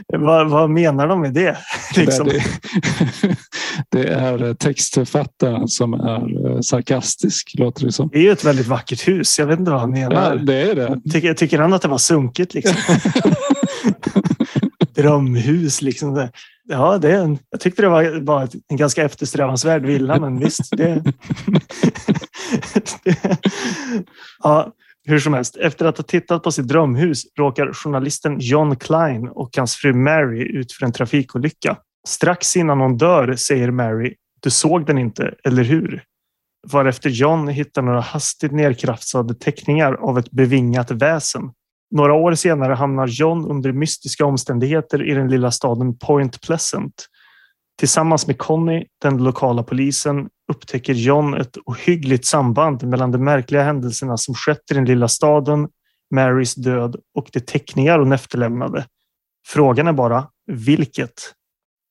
vad, 0.19 0.51
vad, 0.51 0.71
menar 0.71 1.07
de 1.07 1.21
med 1.21 1.35
det? 1.35 1.57
Liksom. 1.97 2.29
Det, 2.29 2.45
det, 3.91 4.09
är 4.09 4.55
textförfattaren 4.55 5.69
som 5.69 5.95
är 5.95 6.51
eh, 6.51 6.61
sarkastisk, 6.61 7.55
låter 7.59 7.85
det 7.85 7.93
som. 7.93 8.09
Det 8.09 8.19
är 8.19 8.23
ju 8.23 8.33
ett 8.33 8.45
väldigt 8.45 8.67
vackert 8.67 9.09
hus. 9.09 9.39
Jag 9.39 9.47
vet 9.47 9.59
inte 9.59 9.71
vad 9.71 9.81
han 9.81 9.91
menar. 9.91 10.31
Ja, 10.31 10.35
det 10.35 10.71
är 10.71 10.75
det. 10.75 11.01
Tycker, 11.13 11.35
tycker 11.35 11.59
han 11.59 11.73
att 11.73 11.83
det 11.83 11.89
var 11.89 11.99
sunkigt? 11.99 12.55
Liksom? 12.55 12.77
Drömhus 14.95 15.83
liksom. 15.83 16.29
Ja, 16.69 16.99
det 16.99 17.13
en, 17.13 17.39
jag 17.51 17.61
tyckte 17.61 17.83
det 17.83 17.89
var, 17.89 18.21
var 18.21 18.49
en 18.69 18.77
ganska 18.77 19.05
eftersträvansvärd 19.05 19.87
villa, 19.87 20.21
men 20.21 20.39
visst. 20.39 20.71
Det, 20.77 21.03
ja, 24.43 24.73
hur 25.05 25.19
som 25.19 25.35
helst, 25.35 25.57
efter 25.57 25.87
att 25.87 25.97
ha 25.97 26.05
tittat 26.05 26.43
på 26.43 26.53
sitt 26.53 26.69
drömhus 26.69 27.23
råkar 27.39 27.73
journalisten 27.73 28.37
John 28.41 28.77
Klein 28.77 29.29
och 29.29 29.57
hans 29.57 29.77
fru 29.77 29.93
Mary 29.93 30.43
ut 30.43 30.73
för 30.73 30.87
en 30.87 30.93
trafikolycka. 30.93 31.77
Strax 32.09 32.57
innan 32.57 32.81
hon 32.81 32.97
dör 32.97 33.35
säger 33.35 33.71
Mary, 33.71 34.15
du 34.43 34.51
såg 34.51 34.87
den 34.87 34.99
inte, 34.99 35.35
eller 35.45 35.63
hur? 35.65 36.03
Varefter 36.73 37.11
John 37.11 37.49
hittar 37.49 37.83
några 37.83 38.01
hastigt 38.01 38.53
nedkrafsade 38.53 39.35
teckningar 39.35 39.93
av 39.93 40.19
ett 40.19 40.31
bevingat 40.31 40.91
väsen 40.91 41.51
några 41.91 42.15
år 42.15 42.35
senare 42.35 42.75
hamnar 42.75 43.07
John 43.07 43.51
under 43.51 43.73
mystiska 43.73 44.25
omständigheter 44.25 45.11
i 45.11 45.15
den 45.15 45.29
lilla 45.29 45.51
staden 45.51 45.99
Point 45.99 46.41
Pleasant. 46.41 47.07
Tillsammans 47.79 48.27
med 48.27 48.39
Connie, 48.39 48.87
den 49.03 49.25
lokala 49.25 49.63
polisen, 49.63 50.29
upptäcker 50.53 50.95
John 50.95 51.35
ett 51.35 51.57
ohyggligt 51.65 52.25
samband 52.25 52.83
mellan 52.83 53.13
de 53.13 53.25
märkliga 53.25 53.63
händelserna 53.63 54.17
som 54.17 54.35
skett 54.35 54.71
i 54.71 54.75
den 54.75 54.85
lilla 54.85 55.09
staden, 55.09 55.69
Marys 56.15 56.55
död 56.55 56.97
och 57.15 57.31
de 57.33 57.41
teckningar 57.41 57.99
hon 57.99 58.13
efterlämnade. 58.13 58.87
Frågan 59.47 59.89
är 59.89 59.93
bara 59.93 60.29
vilket? 60.47 61.33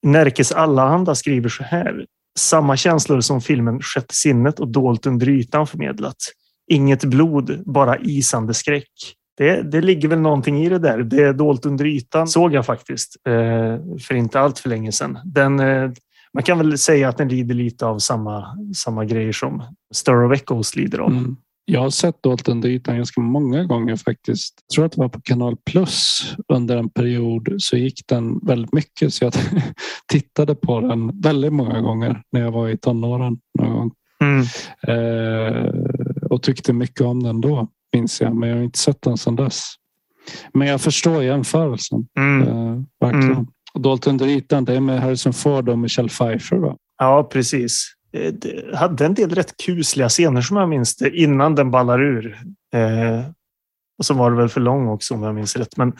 Närkes 0.03 0.51
Allahanda 0.51 1.15
skriver 1.15 1.49
så 1.49 1.63
här. 1.63 2.05
samma 2.39 2.77
känslor 2.77 3.21
som 3.21 3.41
filmen 3.41 3.81
Sjätte 3.81 4.15
sinnet 4.15 4.59
och 4.59 4.67
Dolt 4.67 5.05
under 5.05 5.29
ytan 5.29 5.67
förmedlat. 5.67 6.17
Inget 6.71 7.03
blod, 7.03 7.63
bara 7.65 7.97
isande 7.97 8.53
skräck. 8.53 9.15
Det, 9.37 9.61
det 9.61 9.81
ligger 9.81 10.07
väl 10.07 10.19
någonting 10.19 10.63
i 10.63 10.69
det 10.69 10.79
där. 10.79 10.97
Det 11.03 11.23
är 11.23 11.33
dolt 11.33 11.65
under 11.65 11.85
ytan 11.85 12.27
såg 12.27 12.53
jag 12.53 12.65
faktiskt 12.65 13.15
eh, 13.27 13.77
för 13.99 14.15
inte 14.15 14.39
allt 14.39 14.59
för 14.59 14.69
länge 14.69 14.91
sedan. 14.91 15.19
Den, 15.25 15.59
eh, 15.59 15.91
man 16.33 16.43
kan 16.43 16.57
väl 16.57 16.77
säga 16.77 17.09
att 17.09 17.17
den 17.17 17.27
lider 17.27 17.55
lite 17.55 17.85
av 17.85 17.99
samma, 17.99 18.45
samma 18.75 19.05
grejer 19.05 19.31
som 19.31 19.63
Stir 19.93 20.25
of 20.25 20.33
Echoes 20.33 20.75
lider 20.75 20.99
av. 20.99 21.11
Mm. 21.11 21.35
Jag 21.67 21.81
har 21.81 21.89
sett 21.89 22.23
Dolt 22.23 22.47
under 22.47 22.69
ytan 22.69 22.95
ganska 22.95 23.21
många 23.21 23.63
gånger 23.63 23.95
faktiskt. 23.95 24.53
Jag 24.67 24.75
tror 24.75 24.85
att 24.85 24.91
det 24.91 25.01
var 25.01 25.09
på 25.09 25.21
Kanal 25.21 25.57
Plus 25.65 26.21
under 26.47 26.77
en 26.77 26.89
period 26.89 27.55
så 27.57 27.77
gick 27.77 28.07
den 28.07 28.39
väldigt 28.39 28.73
mycket 28.73 29.13
så 29.13 29.25
jag 29.25 29.33
tittade 30.07 30.55
på 30.55 30.81
den 30.81 31.21
väldigt 31.21 31.53
många 31.53 31.81
gånger 31.81 32.21
när 32.31 32.41
jag 32.41 32.51
var 32.51 32.69
i 32.69 32.77
tonåren. 32.77 33.37
Någon 33.59 33.73
gång. 33.73 33.91
Mm. 34.21 34.45
Eh, 34.87 35.73
och 36.29 36.43
tyckte 36.43 36.73
mycket 36.73 37.01
om 37.01 37.23
den 37.23 37.41
då 37.41 37.67
minns 37.95 38.21
jag, 38.21 38.35
men 38.35 38.49
jag 38.49 38.55
har 38.55 38.63
inte 38.63 38.79
sett 38.79 39.01
den 39.01 39.17
sedan 39.17 39.35
dess. 39.35 39.73
Men 40.53 40.67
jag 40.67 40.81
förstår 40.81 41.23
jämförelsen. 41.23 42.07
Mm. 42.17 42.47
Eh, 42.47 42.81
verkligen. 42.99 43.31
Mm. 43.31 43.47
Och 43.73 43.81
Dolt 43.81 44.07
under 44.07 44.27
ytan, 44.27 44.65
det 44.65 44.73
är 44.73 44.79
med 44.79 45.01
Harrison 45.01 45.33
Ford 45.33 45.69
och 45.69 45.79
Michelle 45.79 46.09
Pfeiffer 46.09 46.57
va? 46.57 46.75
Ja, 46.97 47.23
precis. 47.23 47.95
Eh, 48.13 48.33
det 48.33 48.75
hade 48.75 49.05
en 49.05 49.13
del 49.13 49.29
rätt 49.29 49.57
kusliga 49.65 50.09
scener 50.09 50.41
som 50.41 50.57
jag 50.57 50.69
minns 50.69 50.95
det 50.95 51.17
innan 51.17 51.55
den 51.55 51.71
ballar 51.71 52.01
ur. 52.01 52.37
Eh, 52.73 53.21
och 53.97 54.05
så 54.05 54.13
var 54.13 54.31
det 54.31 54.37
väl 54.37 54.49
för 54.49 54.61
lång 54.61 54.87
också 54.87 55.13
om 55.13 55.23
jag 55.23 55.35
minns 55.35 55.55
rätt. 55.55 55.77
Men 55.77 55.93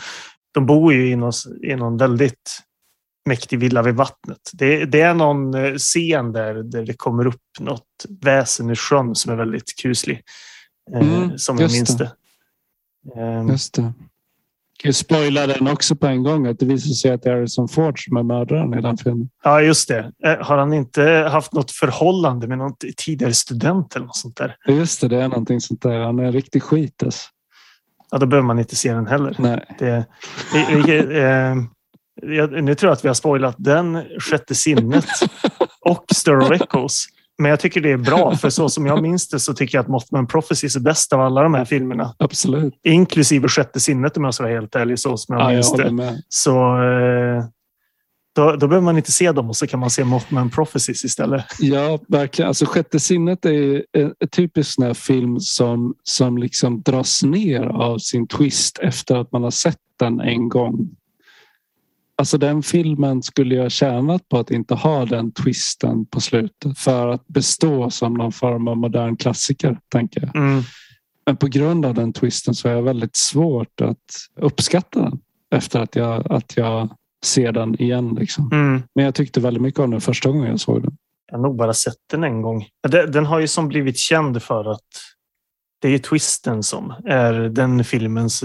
de 0.54 0.66
bor 0.66 0.94
ju 0.94 1.10
i 1.10 1.16
någon, 1.16 1.34
i 1.64 1.76
någon 1.76 1.98
väldigt 1.98 2.60
mäktig 3.30 3.60
villa 3.60 3.82
vid 3.82 3.96
vattnet. 3.96 4.50
Det, 4.54 4.86
det, 4.86 5.02
är 5.02 5.14
någon 5.14 5.54
eh, 5.54 5.74
scen 5.74 6.32
där, 6.32 6.54
där 6.54 6.86
det 6.86 6.94
kommer 6.94 7.28
upp 7.28 7.42
något 7.60 8.06
väsen 8.22 8.70
ur 8.70 8.76
sjön 8.76 9.16
som 9.16 9.32
är 9.32 9.36
väldigt 9.36 9.82
kuslig. 9.82 10.22
Eh, 10.94 11.00
mm, 11.00 11.38
som 11.38 11.58
jag 11.58 11.72
minns 11.72 11.98
det. 11.98 12.12
det. 13.04 13.22
Um, 13.22 13.50
just 13.50 13.74
det. 13.74 13.94
Jag 14.84 14.96
spoila 14.96 15.48
den 15.48 15.68
också 15.68 15.96
på 15.96 16.08
en 16.08 16.24
gång? 16.24 16.48
Att 16.48 16.60
det 16.60 16.66
visar 16.66 16.90
sig 16.90 17.12
att 17.12 17.24
det 17.24 17.30
är 17.30 17.34
Harrison 17.34 17.68
Ford 17.68 18.06
som 18.06 18.18
är 18.18 18.24
mördaren 18.24 18.74
i 18.74 18.82
den 18.82 18.98
filmen. 18.98 19.30
Ja, 19.44 19.62
just 19.62 19.88
det. 19.88 20.12
Eh, 20.24 20.38
har 20.46 20.58
han 20.58 20.74
inte 20.74 21.04
haft 21.32 21.54
något 21.54 21.72
förhållande 21.72 22.48
med 22.48 22.58
någon 22.58 22.74
tidigare 22.98 23.34
student 23.34 23.96
eller 23.96 24.06
något 24.06 24.16
sånt 24.16 24.38
där? 24.38 24.56
Just 24.68 25.02
det, 25.02 25.08
det 25.08 25.18
är 25.18 25.28
någonting 25.28 25.62
sånt 25.62 25.82
där. 25.82 26.00
Han 26.00 26.20
är 26.20 26.32
riktig 26.32 26.64
skit. 26.64 27.04
Alltså. 27.04 27.30
Ja, 28.12 28.18
då 28.18 28.26
behöver 28.26 28.48
man 28.48 28.60
inte 28.60 28.76
se 28.76 28.94
den 28.94 29.08
heller. 29.08 29.36
Nej. 29.40 29.76
Det, 29.80 30.06
eh, 31.04 31.56
nu 32.62 32.76
tror 32.76 32.90
jag 32.90 32.94
att 32.94 33.04
vi 33.04 33.08
har 33.08 33.16
spoilat 33.16 33.56
den, 33.58 34.04
Sjätte 34.20 34.56
sinnet 34.56 35.06
och 35.82 36.06
Stir 36.16 36.38
of 36.38 36.52
Echoes. 36.52 37.06
Men 37.38 37.50
jag 37.50 37.60
tycker 37.60 37.82
det 37.82 37.92
är 37.92 37.98
bra, 37.98 38.36
för 38.36 38.50
så 38.50 38.70
som 38.70 38.86
jag 38.86 39.02
minns 39.02 39.28
det 39.30 39.40
så 39.40 39.54
tycker 39.54 39.78
jag 39.78 39.84
att 39.84 39.90
Mothman 39.90 40.28
Prophecies 40.28 40.76
är 40.76 40.80
bäst 40.80 41.14
av 41.14 41.22
alla 41.22 41.44
de 41.44 41.54
här 41.54 41.66
filmerna. 41.66 42.16
Absolut. 42.20 42.74
Inklusive 42.84 43.48
Sjätte 43.48 43.80
sinnet 43.80 44.18
om 44.18 44.24
jag 44.24 44.34
ska 44.34 44.44
vara 44.44 44.54
helt 44.54 44.76
ärlig, 44.76 45.00
så 45.00 45.18
som 45.18 45.36
jag 45.36 45.52
ja, 45.52 45.54
minns 45.56 45.74
jag 45.78 45.98
det. 45.98 46.22
Så 46.30 46.84
eh, 46.84 47.46
då, 48.36 48.56
då 48.56 48.68
behöver 48.68 48.86
man 48.86 48.98
inte 48.98 49.12
se 49.12 49.32
dem 49.32 49.50
och 49.50 49.56
så 49.56 49.68
kan 49.68 49.80
man 49.80 49.90
se 49.90 50.04
Mothman 50.04 50.50
Prophecies 50.50 51.06
istället. 51.06 51.46
Ja, 51.60 52.00
verkligen. 52.08 52.48
Alltså, 52.48 52.66
Sjätte 52.66 53.00
sinnet 53.00 53.46
är 53.46 53.84
en 53.98 54.14
typisk 54.32 54.74
sån 54.74 54.86
här 54.86 54.94
film 54.94 55.40
som, 55.40 55.96
som 56.04 56.38
liksom 56.38 56.82
dras 56.82 57.24
ner 57.24 57.64
av 57.64 57.98
sin 57.98 58.28
twist 58.28 58.80
efter 58.80 59.16
att 59.16 59.32
man 59.32 59.44
har 59.44 59.52
sett 59.52 59.78
den 60.00 60.20
en 60.20 60.50
gång. 60.50 60.90
Alltså 62.18 62.38
den 62.38 62.64
filmen 62.64 63.24
skulle 63.24 63.56
jag 63.56 63.72
tjänat 63.72 64.30
på 64.30 64.38
att 64.38 64.52
inte 64.52 64.76
ha 64.76 65.06
den 65.06 65.32
twisten 65.32 66.06
på 66.06 66.22
slutet 66.22 66.80
för 66.80 67.08
att 67.08 67.28
bestå 67.28 67.90
som 67.90 68.14
någon 68.14 68.32
form 68.32 68.68
av 68.68 68.78
modern 68.78 69.18
klassiker, 69.18 69.80
tänker 69.92 70.22
jag. 70.22 70.36
Mm. 70.36 70.64
Men 71.26 71.38
på 71.38 71.48
grund 71.48 71.86
av 71.86 71.94
den 71.94 72.14
twisten 72.14 72.56
så 72.56 72.68
är 72.68 72.74
jag 72.74 72.84
väldigt 72.84 73.16
svårt 73.16 73.82
att 73.82 73.98
uppskatta 74.40 75.02
den 75.02 75.20
efter 75.56 75.80
att 75.80 75.96
jag, 75.96 76.32
att 76.32 76.58
jag 76.58 76.90
ser 77.26 77.52
den 77.52 77.82
igen. 77.82 78.16
Liksom. 78.20 78.50
Mm. 78.52 78.84
Men 78.96 79.06
jag 79.06 79.16
tyckte 79.16 79.40
väldigt 79.40 79.64
mycket 79.64 79.80
om 79.80 79.92
den 79.92 80.02
första 80.02 80.30
gången 80.30 80.50
jag 80.50 80.60
såg 80.60 80.82
den. 80.82 80.98
Jag 81.28 81.38
har 81.38 81.44
nog 81.44 81.58
bara 81.58 81.74
sett 81.74 81.98
den 82.12 82.24
en 82.24 82.42
gång. 82.42 82.66
Den 83.08 83.26
har 83.26 83.40
ju 83.40 83.48
som 83.48 83.68
blivit 83.68 83.98
känd 83.98 84.44
för 84.44 84.72
att 84.72 84.88
det 85.82 85.94
är 85.94 85.98
twisten 85.98 86.64
som 86.64 86.94
är 87.06 87.34
den 87.34 87.84
filmens 87.84 88.44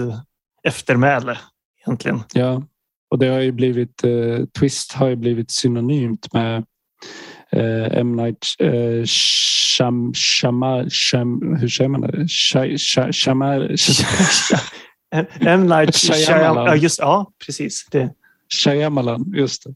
eftermäle 0.63 1.37
egentligen. 1.85 2.23
Ja, 2.33 2.63
och 3.11 3.19
det 3.19 3.27
har 3.27 3.39
ju 3.39 3.51
blivit, 3.51 4.03
eh, 4.03 4.45
Twist 4.59 4.93
har 4.93 5.07
ju 5.07 5.15
blivit 5.15 5.51
synonymt 5.51 6.33
med 6.33 6.65
eh, 7.51 7.97
M. 7.97 8.15
Night 8.15 8.45
eh, 8.59 9.05
Sham, 9.05 10.13
Shama, 10.13 10.89
Sham, 10.89 11.55
hur 11.55 11.67
säger 11.67 11.87
man 11.87 12.01
det? 12.01 12.27
Shamar, 13.13 13.61
M. 15.39 15.67
Night 15.67 15.95
Shyamalan. 15.95 16.65
Ja, 16.65 16.75
just, 16.75 16.99
ja, 16.99 17.31
precis. 17.45 17.87
Det. 17.91 18.13
Shyamalan, 18.63 19.33
just 19.35 19.63
det. 19.63 19.73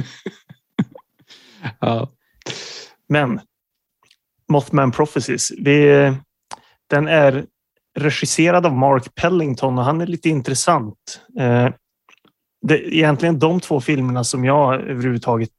ja. 1.80 2.10
Men 3.08 3.40
Mothman 4.48 4.92
Prophecies. 4.92 5.52
Vi, 5.58 6.12
den 6.90 7.08
är 7.08 7.46
regisserad 7.98 8.66
av 8.66 8.72
Mark 8.72 9.14
Pellington 9.14 9.78
och 9.78 9.84
han 9.84 10.00
är 10.00 10.06
lite 10.06 10.28
intressant. 10.28 11.20
Eh, 11.38 11.68
det 12.66 12.74
är 12.74 12.94
egentligen 12.94 13.38
de 13.38 13.60
två 13.60 13.80
filmerna 13.80 14.24
som 14.24 14.44
jag 14.44 14.74
överhuvudtaget 14.74 15.50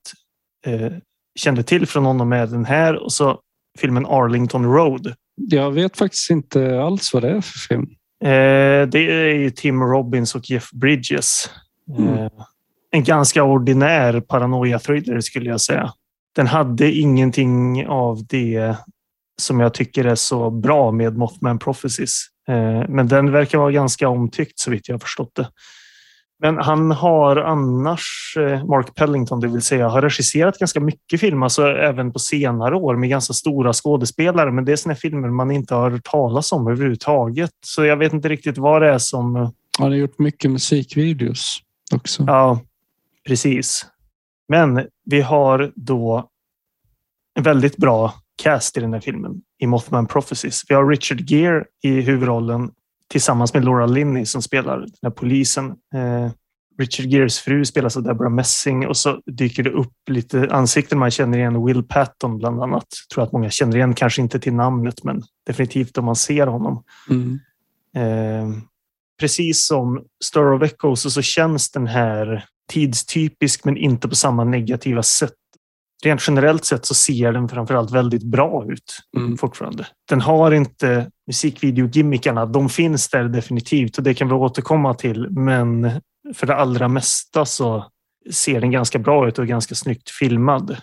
eh, 0.65 0.91
kände 1.35 1.63
till 1.63 1.87
från 1.87 2.05
honom 2.05 2.33
är 2.33 2.47
den 2.47 2.65
här 2.65 2.95
och 3.03 3.13
så 3.13 3.39
filmen 3.79 4.05
Arlington 4.05 4.65
Road. 4.65 5.13
Jag 5.35 5.71
vet 5.71 5.97
faktiskt 5.97 6.29
inte 6.29 6.81
alls 6.81 7.13
vad 7.13 7.23
det 7.23 7.29
är 7.29 7.41
för 7.41 7.59
film. 7.59 7.87
Eh, 8.23 8.87
det 8.87 8.99
är 8.99 9.49
Tim 9.49 9.83
Robbins 9.83 10.35
och 10.35 10.49
Jeff 10.49 10.71
Bridges. 10.71 11.49
Mm. 11.97 12.13
Eh, 12.13 12.31
en 12.91 13.03
ganska 13.03 13.43
ordinär 13.43 14.19
paranoia-thriller 14.19 15.21
skulle 15.21 15.49
jag 15.49 15.61
säga. 15.61 15.93
Den 16.35 16.47
hade 16.47 16.91
ingenting 16.91 17.87
av 17.87 18.25
det 18.25 18.75
som 19.41 19.59
jag 19.59 19.73
tycker 19.73 20.05
är 20.05 20.15
så 20.15 20.49
bra 20.49 20.91
med 20.91 21.17
Mothman 21.17 21.59
Prophecies. 21.59 22.25
Eh, 22.47 22.89
men 22.89 23.07
den 23.07 23.31
verkar 23.31 23.57
vara 23.57 23.71
ganska 23.71 24.09
omtyckt 24.09 24.59
så 24.59 24.71
vitt 24.71 24.87
jag 24.87 24.93
har 24.93 24.99
förstått 24.99 25.35
det. 25.35 25.47
Men 26.39 26.57
han 26.57 26.91
har 26.91 27.35
annars, 27.35 28.35
eh, 28.39 28.65
Mark 28.65 28.95
Pellington 28.95 29.39
det 29.39 29.47
vill 29.47 29.61
säga, 29.61 29.87
har 29.87 30.01
regisserat 30.01 30.59
ganska 30.59 30.79
mycket 30.79 31.19
film, 31.19 31.43
alltså 31.43 31.67
även 31.67 32.13
på 32.13 32.19
senare 32.19 32.75
år 32.75 32.95
med 32.95 33.09
ganska 33.09 33.33
stora 33.33 33.73
skådespelare. 33.73 34.51
Men 34.51 34.65
det 34.65 34.71
är 34.71 34.75
såna 34.75 34.95
filmer 34.95 35.29
man 35.29 35.51
inte 35.51 35.75
har 35.75 35.91
hört 35.91 36.03
talas 36.03 36.51
om 36.51 36.67
överhuvudtaget. 36.67 37.51
Så 37.65 37.85
jag 37.85 37.97
vet 37.97 38.13
inte 38.13 38.29
riktigt 38.29 38.57
vad 38.57 38.81
det 38.81 38.89
är 38.89 38.97
som... 38.97 39.35
Han 39.79 39.87
har 39.87 39.95
gjort 39.95 40.19
mycket 40.19 40.51
musikvideos 40.51 41.59
också. 41.93 42.23
Ja, 42.27 42.59
precis. 43.27 43.85
Men 44.49 44.87
vi 45.05 45.21
har 45.21 45.71
då 45.75 46.29
en 47.37 47.43
väldigt 47.43 47.77
bra 47.77 48.13
cast 48.43 48.77
i 48.77 48.79
den 48.79 48.93
här 48.93 48.99
filmen 48.99 49.41
i 49.59 49.67
Mothman 49.67 50.07
Prophecies. 50.07 50.63
Vi 50.69 50.75
har 50.75 50.87
Richard 50.87 51.21
Gere 51.29 51.65
i 51.83 52.01
huvudrollen 52.01 52.71
tillsammans 53.11 53.53
med 53.53 53.65
Laura 53.65 53.85
Linney 53.85 54.25
som 54.25 54.41
spelar 54.41 54.79
den 54.79 54.89
här 55.01 55.09
polisen. 55.09 55.65
Eh, 55.95 56.31
Richard 56.77 57.05
Geres 57.05 57.39
fru 57.39 57.65
spelas 57.65 57.97
av 57.97 58.03
Deborah 58.03 58.31
Messing 58.31 58.87
och 58.87 58.97
så 58.97 59.21
dyker 59.25 59.63
det 59.63 59.69
upp 59.69 59.93
lite 60.09 60.47
ansikten 60.51 60.99
man 60.99 61.11
känner 61.11 61.37
igen. 61.37 61.65
Will 61.65 61.83
Patton 61.83 62.37
bland 62.37 62.63
annat. 62.63 62.87
Tror 63.13 63.23
att 63.23 63.31
många 63.31 63.49
känner 63.49 63.77
igen, 63.77 63.93
kanske 63.93 64.21
inte 64.21 64.39
till 64.39 64.53
namnet, 64.53 65.03
men 65.03 65.23
definitivt 65.47 65.97
om 65.97 66.05
man 66.05 66.15
ser 66.15 66.47
honom. 66.47 66.83
Mm. 67.09 67.39
Eh, 67.95 68.57
precis 69.19 69.67
som 69.67 70.03
Star 70.23 70.53
of 70.53 70.63
Echoes 70.63 71.13
så 71.13 71.21
känns 71.21 71.71
den 71.71 71.87
här 71.87 72.45
tidstypisk, 72.69 73.65
men 73.65 73.77
inte 73.77 74.07
på 74.07 74.15
samma 74.15 74.43
negativa 74.43 75.03
sätt 75.03 75.33
rent 76.05 76.27
generellt 76.27 76.65
sett 76.65 76.85
så 76.85 76.93
ser 76.93 77.31
den 77.31 77.49
framförallt 77.49 77.91
väldigt 77.91 78.23
bra 78.23 78.65
ut 78.67 78.99
mm. 79.17 79.37
fortfarande. 79.37 79.87
Den 80.09 80.21
har 80.21 80.51
inte 80.51 81.11
musikvideogimmikarna. 81.27 82.45
De 82.45 82.69
finns 82.69 83.09
där 83.09 83.23
definitivt 83.23 83.97
och 83.97 84.03
det 84.03 84.13
kan 84.13 84.27
vi 84.27 84.33
återkomma 84.33 84.93
till. 84.93 85.29
Men 85.29 85.91
för 86.33 86.47
det 86.47 86.55
allra 86.55 86.87
mesta 86.87 87.45
så 87.45 87.85
ser 88.31 88.61
den 88.61 88.71
ganska 88.71 88.99
bra 88.99 89.27
ut 89.27 89.39
och 89.39 89.47
ganska 89.47 89.75
snyggt 89.75 90.09
filmad. 90.09 90.77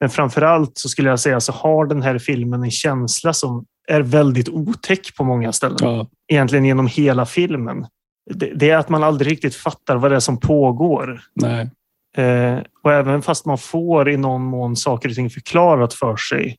Men 0.00 0.10
framför 0.10 0.42
allt 0.42 0.78
så 0.78 0.88
skulle 0.88 1.08
jag 1.08 1.20
säga 1.20 1.40
så 1.40 1.52
har 1.52 1.86
den 1.86 2.02
här 2.02 2.18
filmen 2.18 2.62
en 2.62 2.70
känsla 2.70 3.32
som 3.32 3.64
är 3.88 4.00
väldigt 4.00 4.48
otäck 4.48 5.16
på 5.16 5.24
många 5.24 5.52
ställen. 5.52 5.78
Ja. 5.80 6.06
Egentligen 6.32 6.64
genom 6.64 6.86
hela 6.86 7.26
filmen. 7.26 7.86
Det, 8.30 8.70
är 8.70 8.76
att 8.76 8.88
man 8.88 9.04
aldrig 9.04 9.32
riktigt 9.32 9.54
fattar 9.54 9.96
vad 9.96 10.10
det 10.10 10.16
är 10.16 10.20
som 10.20 10.40
pågår. 10.40 11.20
Nej. 11.34 11.70
Eh, 12.18 12.58
och 12.82 12.92
även 12.92 13.22
fast 13.22 13.46
man 13.46 13.58
får 13.58 14.10
i 14.10 14.16
någon 14.16 14.42
mån 14.42 14.76
saker 14.76 15.08
och 15.08 15.14
ting 15.14 15.30
förklarat 15.30 15.94
för 15.94 16.16
sig 16.16 16.56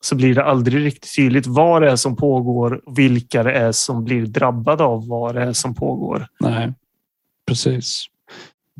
så 0.00 0.14
blir 0.14 0.34
det 0.34 0.44
aldrig 0.44 0.84
riktigt 0.84 1.16
tydligt 1.16 1.46
vad 1.46 1.82
det 1.82 1.90
är 1.90 1.96
som 1.96 2.16
pågår 2.16 2.80
och 2.86 2.98
vilka 2.98 3.42
det 3.42 3.52
är 3.52 3.72
som 3.72 4.04
blir 4.04 4.26
drabbade 4.26 4.84
av 4.84 5.08
vad 5.08 5.34
det 5.34 5.42
är 5.42 5.52
som 5.52 5.74
pågår. 5.74 6.26
Nej, 6.40 6.72
precis. 7.46 8.06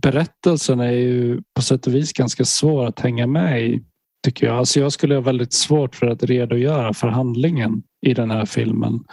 berättelsen 0.03 0.81
är 0.81 0.93
ju 0.93 1.43
på 1.55 1.63
sätt 1.63 1.87
och 1.87 1.95
vis 1.95 2.13
ganska 2.13 2.45
svår 2.45 2.87
att 2.87 3.01
hänga 3.01 3.27
med 3.27 3.63
i. 3.63 3.83
Tycker 4.25 4.47
jag. 4.47 4.57
Alltså 4.57 4.81
jag 4.81 4.93
skulle 4.93 5.15
ha 5.15 5.23
väldigt 5.23 5.53
svårt 5.53 5.97
för 5.97 6.07
att 6.07 6.23
redogöra 6.23 6.95
för 6.95 7.09
handlingen 7.09 7.83
i 8.01 8.15
den 8.15 8.31
här 8.31 8.47
filmen. 8.47 9.05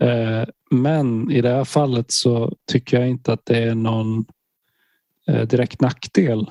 Eh, 0.00 0.48
men 0.70 1.30
i 1.30 1.40
det 1.40 1.48
här 1.48 1.64
fallet 1.64 2.06
så 2.08 2.52
tycker 2.72 3.00
jag 3.00 3.08
inte 3.08 3.32
att 3.32 3.46
det 3.46 3.58
är 3.58 3.74
någon 3.74 4.24
direkt 5.26 5.80
nackdel. 5.80 6.50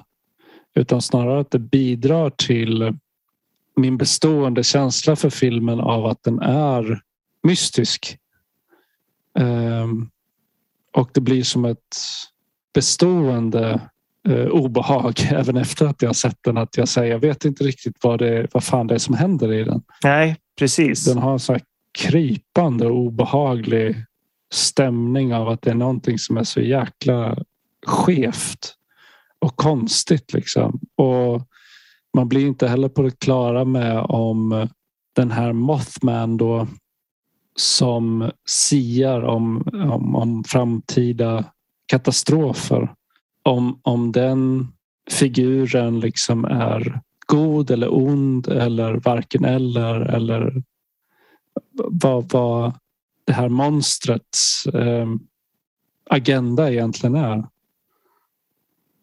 Utan 0.75 1.01
snarare 1.01 1.39
att 1.39 1.51
det 1.51 1.59
bidrar 1.59 2.29
till 2.29 2.93
min 3.75 3.97
bestående 3.97 4.63
känsla 4.63 5.15
för 5.15 5.29
filmen 5.29 5.79
av 5.79 6.05
att 6.05 6.23
den 6.23 6.39
är 6.39 7.01
mystisk. 7.43 8.17
Ehm, 9.39 10.09
och 10.93 11.09
det 11.13 11.21
blir 11.21 11.43
som 11.43 11.65
ett 11.65 11.97
bestående 12.73 13.81
eh, 14.27 14.45
obehag 14.45 15.19
även 15.31 15.57
efter 15.57 15.85
att 15.85 16.01
jag 16.01 16.15
sett 16.15 16.37
den. 16.41 16.57
Att 16.57 16.77
jag 16.77 16.87
säger 16.87 17.11
jag 17.11 17.19
vet 17.19 17.45
inte 17.45 17.63
riktigt 17.63 17.95
vad, 18.01 18.19
det, 18.19 18.47
vad 18.51 18.63
fan 18.63 18.87
det 18.87 18.93
är 18.93 18.99
som 18.99 19.15
händer 19.15 19.53
i 19.53 19.63
den. 19.63 19.81
Nej, 20.03 20.37
precis. 20.59 21.05
Den 21.05 21.17
har 21.17 21.33
en 21.33 21.39
så 21.39 21.53
här 21.53 21.61
krypande 21.99 22.87
obehaglig 22.87 23.95
stämning 24.53 25.33
av 25.35 25.49
att 25.49 25.61
det 25.61 25.69
är 25.69 25.75
någonting 25.75 26.19
som 26.19 26.37
är 26.37 26.43
så 26.43 26.61
jäkla 26.61 27.37
skevt 27.85 28.75
och 29.39 29.55
konstigt. 29.55 30.33
Liksom. 30.33 30.79
Och 30.95 31.41
man 32.13 32.27
blir 32.27 32.47
inte 32.47 32.67
heller 32.67 32.89
på 32.89 33.01
det 33.01 33.19
klara 33.19 33.65
med 33.65 33.99
om 33.99 34.67
den 35.15 35.31
här 35.31 35.53
Mothman 35.53 36.37
då 36.37 36.67
som 37.55 38.31
siar 38.45 39.21
om, 39.21 39.67
om, 39.73 40.15
om 40.15 40.43
framtida 40.43 41.43
katastrofer. 41.85 42.93
Om, 43.43 43.79
om 43.83 44.11
den 44.11 44.67
figuren 45.11 45.99
liksom 45.99 46.45
är 46.45 47.01
god 47.25 47.71
eller 47.71 47.93
ond 47.93 48.47
eller 48.47 48.93
varken 48.93 49.45
eller 49.45 49.99
eller 50.01 50.63
vad, 51.73 52.31
vad 52.31 52.73
det 53.25 53.33
här 53.33 53.49
monstrets 53.49 54.65
eh, 54.67 55.07
agenda 56.09 56.71
egentligen 56.71 57.15
är. 57.15 57.47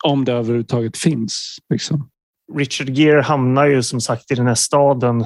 Om 0.03 0.24
det 0.24 0.32
överhuvudtaget 0.32 0.96
finns. 0.96 1.57
Liksom. 1.72 2.09
Richard 2.57 2.88
Gere 2.88 3.20
hamnar 3.20 3.66
ju 3.66 3.82
som 3.82 4.00
sagt 4.00 4.30
i 4.30 4.34
den 4.34 4.46
här 4.46 4.55
staden 4.55 5.20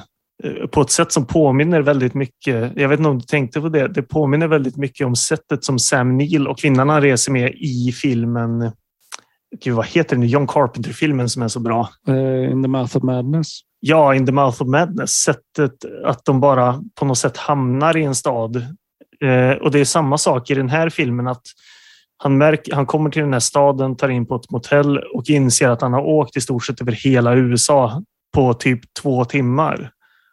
eh, 0.45 0.67
på 0.67 0.81
ett 0.81 0.91
sätt 0.91 1.13
som 1.13 1.27
påminner 1.27 1.81
väldigt 1.81 2.15
mycket. 2.15 2.73
Jag 2.77 2.89
vet 2.89 2.99
inte 2.99 3.11
om 3.11 3.19
du 3.19 3.25
tänkte 3.25 3.61
på 3.61 3.69
det. 3.69 3.89
Det 3.89 4.03
påminner 4.03 4.47
väldigt 4.47 4.77
mycket 4.77 5.07
om 5.07 5.17
sättet 5.17 5.65
som 5.65 5.79
Sam 5.79 6.17
Neill 6.17 6.49
och 6.49 6.59
kvinnan 6.59 6.89
han 6.89 7.03
reser 7.03 7.33
med 7.33 7.55
i 7.55 7.93
filmen. 7.93 8.73
Gud, 9.65 9.75
vad 9.75 9.87
heter 9.87 10.17
den? 10.17 10.29
John 10.29 10.47
Carpenter-filmen 10.47 11.29
som 11.29 11.43
är 11.43 11.49
så 11.49 11.61
bra. 11.61 11.89
Uh, 12.09 12.53
in 12.53 12.63
the 12.63 12.69
mouth 12.69 12.97
of 12.97 13.03
madness. 13.03 13.61
Ja, 13.81 14.15
In 14.15 14.27
the 14.27 14.33
mouth 14.33 14.63
of 14.63 14.69
madness. 14.69 15.11
Sättet 15.11 15.85
att 16.05 16.25
de 16.25 16.41
bara 16.41 16.83
på 16.95 17.05
något 17.05 17.19
sätt 17.19 17.37
hamnar 17.37 17.97
i 17.97 18.05
en 18.05 18.15
stad. 18.15 18.57
Uh, 19.25 19.51
och 19.51 19.71
det 19.71 19.81
är 19.81 19.85
samma 19.85 20.19
sak 20.19 20.51
i 20.51 20.55
den 20.55 20.69
här 20.69 20.91
filmen. 20.91 21.27
att 21.27 21.43
han, 22.19 22.39
märker, 22.39 22.75
han 22.75 22.87
kommer 22.87 23.11
till 23.11 23.23
den 23.23 23.33
här 23.33 23.41
staden, 23.41 23.97
tar 23.97 24.09
in 24.09 24.27
på 24.27 24.37
ett 24.37 24.51
motell 24.51 24.99
och 24.99 25.31
inser 25.31 25.69
att 25.69 25.81
han 25.81 25.93
har 25.93 26.03
åkt 26.03 26.37
i 26.37 26.41
stort 26.41 26.67
sett 26.67 26.81
över 26.81 26.93
hela 26.93 27.35
USA 27.35 28.03
på 28.35 28.55
typ 28.55 28.81
två 29.03 29.25
timmar. 29.25 29.91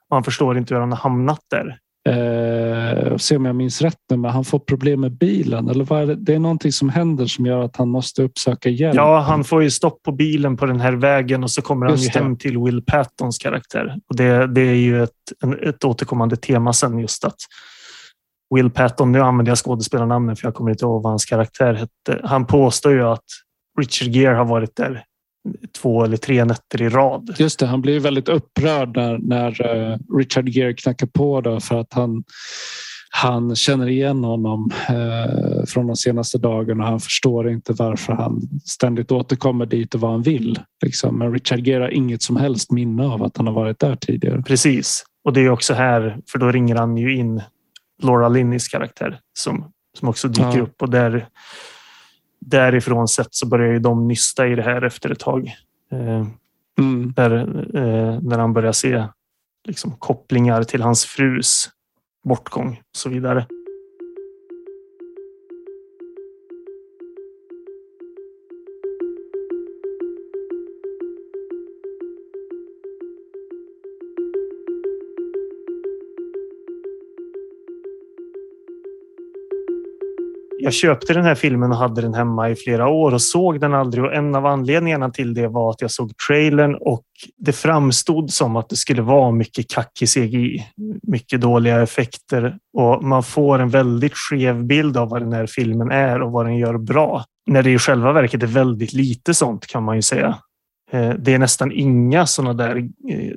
Och 0.09 0.15
han 0.15 0.23
förstår 0.23 0.57
inte 0.57 0.73
hur 0.73 0.81
han 0.81 0.91
har 0.91 0.99
hamnat 0.99 1.39
där. 1.49 1.77
Eh, 2.09 3.17
se 3.17 3.35
om 3.35 3.45
jag 3.45 3.55
minns 3.55 3.81
rätt 3.81 3.97
nu, 4.09 4.17
men 4.17 4.31
han 4.31 4.45
får 4.45 4.59
problem 4.59 5.01
med 5.01 5.17
bilen. 5.17 5.69
Eller 5.69 5.83
vad 5.83 6.01
är 6.01 6.05
det? 6.05 6.15
det 6.15 6.33
är 6.33 6.39
någonting 6.39 6.71
som 6.71 6.89
händer 6.89 7.25
som 7.25 7.45
gör 7.45 7.63
att 7.63 7.75
han 7.75 7.89
måste 7.89 8.23
uppsöka 8.23 8.69
hjälp. 8.69 8.95
Ja, 8.95 9.19
han 9.19 9.43
får 9.43 9.63
ju 9.63 9.71
stopp 9.71 10.03
på 10.03 10.11
bilen 10.11 10.57
på 10.57 10.65
den 10.65 10.79
här 10.79 10.93
vägen 10.93 11.43
och 11.43 11.51
så 11.51 11.61
kommer 11.61 11.85
han 11.85 11.95
ju 11.95 12.09
hem 12.09 12.37
till 12.37 12.57
Will 12.57 12.81
Pattons 12.85 13.37
karaktär. 13.37 13.95
Och 14.09 14.15
det, 14.15 14.47
det 14.47 14.61
är 14.61 14.75
ju 14.75 15.03
ett, 15.03 15.09
ett 15.61 15.83
återkommande 15.83 16.35
tema 16.35 16.73
sen 16.73 16.99
just 16.99 17.25
att 17.25 17.37
Will 18.55 18.69
Patton, 18.69 19.11
nu 19.11 19.19
använder 19.19 19.51
jag 19.51 19.57
skådespelarnamnet 19.57 20.39
för 20.39 20.47
jag 20.47 20.53
kommer 20.53 20.71
inte 20.71 20.85
ihåg 20.85 21.03
vad 21.03 21.11
hans 21.11 21.25
karaktär 21.25 21.73
hette. 21.73 22.27
Han 22.27 22.45
påstår 22.45 22.91
ju 22.91 23.03
att 23.03 23.25
Richard 23.79 24.09
Gere 24.09 24.35
har 24.35 24.45
varit 24.45 24.75
där 24.75 25.03
två 25.81 26.03
eller 26.03 26.17
tre 26.17 26.45
nätter 26.45 26.81
i 26.81 26.89
rad. 26.89 27.35
Just 27.39 27.59
det, 27.59 27.65
han 27.65 27.81
blir 27.81 27.99
väldigt 27.99 28.29
upprörd 28.29 28.97
när, 28.97 29.17
när 29.17 29.75
uh, 29.75 29.97
Richard 30.17 30.49
Gere 30.49 30.73
knackar 30.73 31.07
på 31.07 31.41
då 31.41 31.59
för 31.59 31.79
att 31.79 31.93
han 31.93 32.23
han 33.15 33.55
känner 33.55 33.89
igen 33.89 34.23
honom 34.23 34.71
eh, 34.89 35.65
från 35.65 35.87
de 35.87 35.95
senaste 35.95 36.37
dagarna. 36.37 36.85
Han 36.85 36.99
förstår 36.99 37.49
inte 37.49 37.73
varför 37.73 38.13
han 38.13 38.41
ständigt 38.65 39.11
återkommer 39.11 39.65
dit 39.65 39.95
och 39.95 40.01
vad 40.01 40.11
han 40.11 40.21
vill. 40.21 40.59
Liksom. 40.85 41.19
Men 41.19 41.33
Richard 41.33 41.67
Gere 41.67 41.83
har 41.83 41.89
inget 41.89 42.21
som 42.21 42.37
helst 42.37 42.71
minne 42.71 43.05
av 43.05 43.23
att 43.23 43.37
han 43.37 43.47
har 43.47 43.53
varit 43.53 43.79
där 43.79 43.95
tidigare. 43.95 44.41
Precis. 44.41 45.03
Och 45.23 45.33
det 45.33 45.41
är 45.41 45.49
också 45.49 45.73
här, 45.73 46.17
för 46.31 46.39
då 46.39 46.51
ringer 46.51 46.75
han 46.75 46.97
ju 46.97 47.15
in 47.15 47.41
Laura 48.03 48.29
Linnys 48.29 48.67
karaktär 48.67 49.19
som, 49.39 49.71
som 49.97 50.09
också 50.09 50.27
dyker 50.27 50.57
ja. 50.57 50.61
upp 50.61 50.81
och 50.81 50.89
där, 50.89 51.27
därifrån 52.39 53.07
sett 53.07 53.35
så 53.35 53.47
börjar 53.47 53.73
ju 53.73 53.79
de 53.79 54.07
nysta 54.07 54.47
i 54.47 54.55
det 54.55 54.63
här 54.63 54.81
efter 54.81 55.09
ett 55.09 55.19
tag. 55.19 55.55
Eh, 55.91 56.25
mm. 56.79 57.13
där, 57.15 57.31
eh, 57.77 58.19
när 58.21 58.39
han 58.39 58.53
börjar 58.53 58.71
se 58.71 59.07
liksom, 59.67 59.91
kopplingar 59.91 60.63
till 60.63 60.81
hans 60.81 61.05
frus 61.05 61.69
bortgång 62.23 62.71
och 62.71 62.97
så 62.97 63.09
vidare. 63.09 63.47
Jag 80.63 80.73
köpte 80.73 81.13
den 81.13 81.23
här 81.23 81.35
filmen 81.35 81.71
och 81.71 81.77
hade 81.77 82.01
den 82.01 82.13
hemma 82.13 82.49
i 82.49 82.55
flera 82.55 82.87
år 82.87 83.13
och 83.13 83.21
såg 83.21 83.59
den 83.59 83.73
aldrig. 83.73 84.03
Och 84.03 84.13
en 84.13 84.35
av 84.35 84.45
anledningarna 84.45 85.09
till 85.09 85.33
det 85.33 85.47
var 85.47 85.69
att 85.69 85.81
jag 85.81 85.91
såg 85.91 86.17
trailern 86.27 86.75
och 86.75 87.03
det 87.37 87.53
framstod 87.53 88.31
som 88.31 88.55
att 88.55 88.69
det 88.69 88.75
skulle 88.75 89.01
vara 89.01 89.31
mycket 89.31 89.69
kackig 89.69 90.09
CGI, 90.09 90.67
mycket 91.03 91.41
dåliga 91.41 91.81
effekter 91.81 92.57
och 92.77 93.03
man 93.03 93.23
får 93.23 93.59
en 93.59 93.69
väldigt 93.69 94.13
skev 94.15 94.63
bild 94.65 94.97
av 94.97 95.09
vad 95.09 95.21
den 95.21 95.33
här 95.33 95.47
filmen 95.47 95.91
är 95.91 96.21
och 96.21 96.31
vad 96.31 96.45
den 96.45 96.57
gör 96.57 96.77
bra. 96.77 97.23
När 97.45 97.63
det 97.63 97.71
i 97.71 97.79
själva 97.79 98.11
verket 98.11 98.43
är 98.43 98.47
väldigt 98.47 98.93
lite 98.93 99.33
sånt 99.33 99.67
kan 99.67 99.83
man 99.83 99.95
ju 99.95 100.01
säga. 100.01 100.37
Eh, 100.91 101.13
det 101.19 101.33
är 101.33 101.39
nästan 101.39 101.71
inga 101.71 102.25
sådana 102.25 102.53
där 102.53 102.75
eh, 103.09 103.31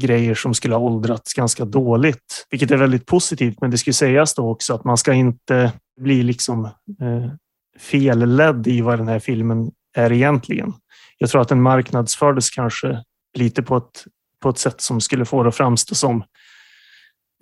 grejer 0.00 0.34
som 0.34 0.54
skulle 0.54 0.74
ha 0.74 0.82
åldrats 0.82 1.34
ganska 1.34 1.64
dåligt, 1.64 2.46
vilket 2.50 2.70
är 2.70 2.76
väldigt 2.76 3.06
positivt. 3.06 3.60
Men 3.60 3.70
det 3.70 3.78
ska 3.78 3.92
sägas 3.92 4.34
då 4.34 4.50
också 4.50 4.74
att 4.74 4.84
man 4.84 4.96
ska 4.96 5.12
inte 5.12 5.72
blir 5.98 6.22
liksom 6.22 6.64
eh, 6.64 7.30
felledd 7.78 8.66
i 8.66 8.80
vad 8.80 8.98
den 8.98 9.08
här 9.08 9.18
filmen 9.18 9.70
är 9.96 10.12
egentligen. 10.12 10.72
Jag 11.18 11.30
tror 11.30 11.40
att 11.40 11.48
den 11.48 11.62
marknadsfördes 11.62 12.50
kanske 12.50 13.02
lite 13.38 13.62
på 13.62 13.76
ett, 13.76 14.04
på 14.42 14.48
ett 14.48 14.58
sätt 14.58 14.80
som 14.80 15.00
skulle 15.00 15.24
få 15.24 15.42
det 15.42 15.48
att 15.48 15.56
framstå 15.56 15.94
som 15.94 16.24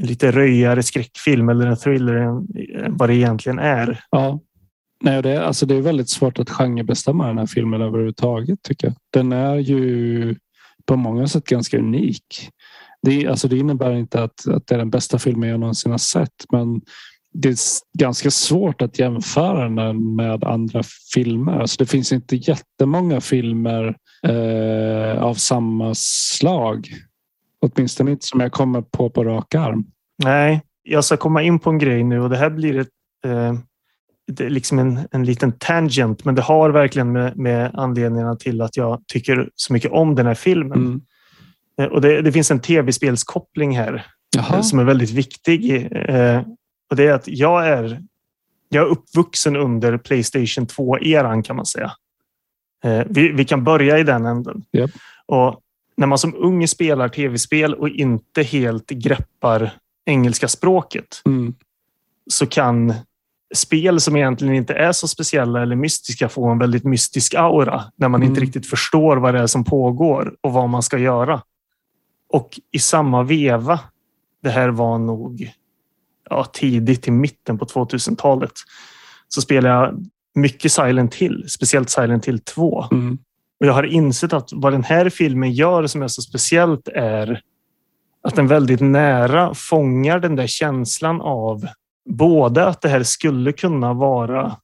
lite 0.02 0.30
röjare 0.30 0.82
skräckfilm 0.82 1.48
eller 1.48 1.66
en 1.66 1.76
thriller 1.76 2.14
än 2.14 2.46
vad 2.96 3.08
det 3.08 3.14
egentligen 3.14 3.58
är. 3.58 4.04
Ja, 4.10 4.40
Nej, 5.00 5.22
det, 5.22 5.30
är, 5.30 5.40
alltså 5.40 5.66
det 5.66 5.74
är 5.74 5.80
väldigt 5.80 6.10
svårt 6.10 6.38
att 6.38 6.50
genrebestämma 6.50 7.26
den 7.26 7.38
här 7.38 7.46
filmen 7.46 7.82
överhuvudtaget 7.82 8.62
tycker 8.62 8.86
jag. 8.86 8.96
Den 9.12 9.32
är 9.32 9.56
ju 9.56 10.36
på 10.86 10.96
många 10.96 11.28
sätt 11.28 11.44
ganska 11.44 11.78
unik. 11.78 12.50
Det, 13.02 13.26
alltså 13.26 13.48
det 13.48 13.58
innebär 13.58 13.92
inte 13.92 14.22
att, 14.22 14.48
att 14.48 14.66
det 14.66 14.74
är 14.74 14.78
den 14.78 14.90
bästa 14.90 15.18
filmen 15.18 15.48
jag 15.48 15.60
någonsin 15.60 15.90
har 15.90 15.98
sett 15.98 16.44
men 16.52 16.80
det 17.42 17.48
är 17.48 17.56
ganska 17.98 18.30
svårt 18.30 18.82
att 18.82 18.98
jämföra 18.98 19.68
den 19.68 20.16
med 20.16 20.44
andra 20.44 20.82
filmer. 21.14 21.60
Alltså 21.60 21.76
det 21.78 21.86
finns 21.86 22.12
inte 22.12 22.36
jättemånga 22.36 23.20
filmer 23.20 23.96
eh, 24.22 25.22
av 25.22 25.34
samma 25.34 25.92
slag. 25.96 26.88
Åtminstone 27.60 28.10
inte 28.10 28.26
som 28.26 28.40
jag 28.40 28.52
kommer 28.52 28.82
på 28.82 29.10
på 29.10 29.24
rak 29.24 29.54
arm. 29.54 29.84
Nej, 30.24 30.62
jag 30.82 31.04
ska 31.04 31.16
komma 31.16 31.42
in 31.42 31.58
på 31.58 31.70
en 31.70 31.78
grej 31.78 32.04
nu 32.04 32.20
och 32.20 32.30
det 32.30 32.36
här 32.36 32.50
blir 32.50 32.78
ett 32.78 32.88
eh 33.24 33.54
det 34.32 34.48
liksom 34.48 34.78
en, 34.78 35.00
en 35.10 35.24
liten 35.24 35.52
tangent, 35.52 36.24
men 36.24 36.34
det 36.34 36.42
har 36.42 36.70
verkligen 36.70 37.12
med, 37.12 37.36
med 37.36 37.70
anledningarna 37.74 38.36
till 38.36 38.60
att 38.60 38.76
jag 38.76 39.02
tycker 39.06 39.50
så 39.54 39.72
mycket 39.72 39.90
om 39.90 40.14
den 40.14 40.26
här 40.26 40.34
filmen. 40.34 40.78
Mm. 40.78 41.00
Eh, 41.80 41.86
och 41.86 42.00
det, 42.00 42.22
det, 42.22 42.32
finns 42.32 42.50
en 42.50 42.60
tv-spelskoppling 42.60 43.76
här 43.76 44.06
Jaha. 44.36 44.56
Eh, 44.56 44.62
som 44.62 44.78
är 44.78 44.84
väldigt 44.84 45.10
viktig. 45.10 45.88
Eh, 46.08 46.42
och 46.90 46.96
det 46.96 47.06
är 47.06 47.12
att 47.12 47.28
jag 47.28 47.68
är, 47.68 48.02
jag 48.68 48.86
är 48.86 48.90
uppvuxen 48.90 49.56
under 49.56 49.98
Playstation 49.98 50.66
2-eran 50.66 51.42
kan 51.42 51.56
man 51.56 51.66
säga. 51.66 51.92
Vi, 53.06 53.32
vi, 53.32 53.44
kan 53.44 53.64
börja 53.64 53.98
i 53.98 54.02
den 54.02 54.26
änden. 54.26 54.64
Yep. 54.72 54.90
Och 55.26 55.60
när 55.96 56.06
man 56.06 56.18
som 56.18 56.34
ung 56.34 56.68
spelar 56.68 57.08
tv-spel 57.08 57.74
och 57.74 57.88
inte 57.88 58.42
helt 58.42 58.90
greppar 58.90 59.70
engelska 60.04 60.48
språket 60.48 61.22
mm. 61.24 61.54
så 62.30 62.46
kan 62.46 62.94
spel 63.54 64.00
som 64.00 64.16
egentligen 64.16 64.54
inte 64.54 64.74
är 64.74 64.92
så 64.92 65.08
speciella 65.08 65.62
eller 65.62 65.76
mystiska 65.76 66.28
får 66.28 66.52
en 66.52 66.58
väldigt 66.58 66.84
mystisk 66.84 67.34
aura 67.34 67.84
när 67.96 68.08
man 68.08 68.22
mm. 68.22 68.28
inte 68.28 68.40
riktigt 68.40 68.70
förstår 68.70 69.16
vad 69.16 69.34
det 69.34 69.40
är 69.40 69.46
som 69.46 69.64
pågår 69.64 70.36
och 70.40 70.52
vad 70.52 70.68
man 70.68 70.82
ska 70.82 70.98
göra. 70.98 71.42
Och 72.28 72.60
i 72.72 72.78
samma 72.78 73.22
veva, 73.22 73.80
det 74.42 74.50
här 74.50 74.68
var 74.68 74.98
nog 74.98 75.52
ja, 76.30 76.44
tidigt 76.44 77.08
i 77.08 77.10
mitten 77.10 77.58
på 77.58 77.64
2000-talet, 77.64 78.52
så 79.28 79.40
spelade 79.42 79.74
jag 79.74 80.06
mycket 80.34 80.72
Silent 80.72 81.14
Hill, 81.14 81.44
speciellt 81.48 81.90
Silent 81.90 82.28
Hill 82.28 82.38
2. 82.38 82.84
Mm. 82.92 83.18
Och 83.60 83.66
jag 83.66 83.72
har 83.72 83.82
insett 83.82 84.32
att 84.32 84.48
vad 84.52 84.72
den 84.72 84.84
här 84.84 85.08
filmen 85.08 85.52
gör 85.52 85.86
som 85.86 86.02
är 86.02 86.08
så 86.08 86.22
speciellt 86.22 86.88
är 86.88 87.40
att 88.22 88.36
den 88.36 88.46
väldigt 88.46 88.80
nära 88.80 89.54
fångar 89.54 90.18
den 90.18 90.36
där 90.36 90.46
känslan 90.46 91.20
av 91.20 91.66
både 92.08 92.66
att 92.66 92.80
det 92.80 92.88
här 92.88 93.02
skulle 93.02 93.52
kunna 93.52 93.92
vara 93.92 94.56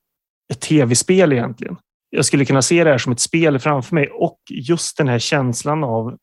ett 0.52 0.60
tv-spel 0.60 1.32
egentligen. 1.32 1.76
Jag 2.10 2.24
skulle 2.24 2.44
kunna 2.44 2.62
se 2.62 2.84
det 2.84 2.90
här 2.90 2.98
som 2.98 3.12
ett 3.12 3.20
spel 3.20 3.58
framför 3.58 3.94
mig 3.94 4.08
och 4.08 4.38
just 4.50 4.96
den 4.96 5.08
här 5.08 5.18
känslan 5.18 5.84
av 5.84 6.16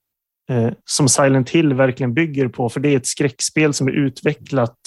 eh, 0.49 0.69
som 0.85 1.09
Silent 1.09 1.49
Hill 1.49 1.73
verkligen 1.73 2.13
bygger 2.13 2.47
på, 2.47 2.69
för 2.69 2.79
det 2.79 2.89
är 2.89 2.97
ett 2.97 3.07
skräckspel 3.07 3.73
som 3.73 3.87
är 3.87 3.91
utvecklat. 3.91 4.77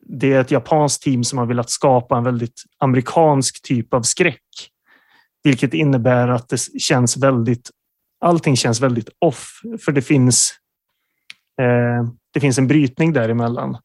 Det 0.00 0.32
är 0.32 0.40
ett 0.40 0.50
japanskt 0.50 1.02
team 1.02 1.24
som 1.24 1.38
har 1.38 1.46
velat 1.46 1.70
skapa 1.70 2.16
en 2.16 2.24
väldigt 2.24 2.62
amerikansk 2.78 3.62
typ 3.62 3.94
av 3.94 4.02
skräck, 4.02 4.42
vilket 5.42 5.74
innebär 5.74 6.28
att 6.28 6.48
det 6.48 6.80
känns 6.80 7.16
väldigt. 7.16 7.70
Allting 8.20 8.56
känns 8.56 8.80
väldigt 8.80 9.08
off, 9.18 9.60
för 9.84 9.92
det 9.92 10.02
finns. 10.02 10.54
Eh, 11.60 12.10
det 12.32 12.40
finns 12.40 12.58
en 12.58 12.66
brytning 12.66 13.12
däremellan. 13.12 13.78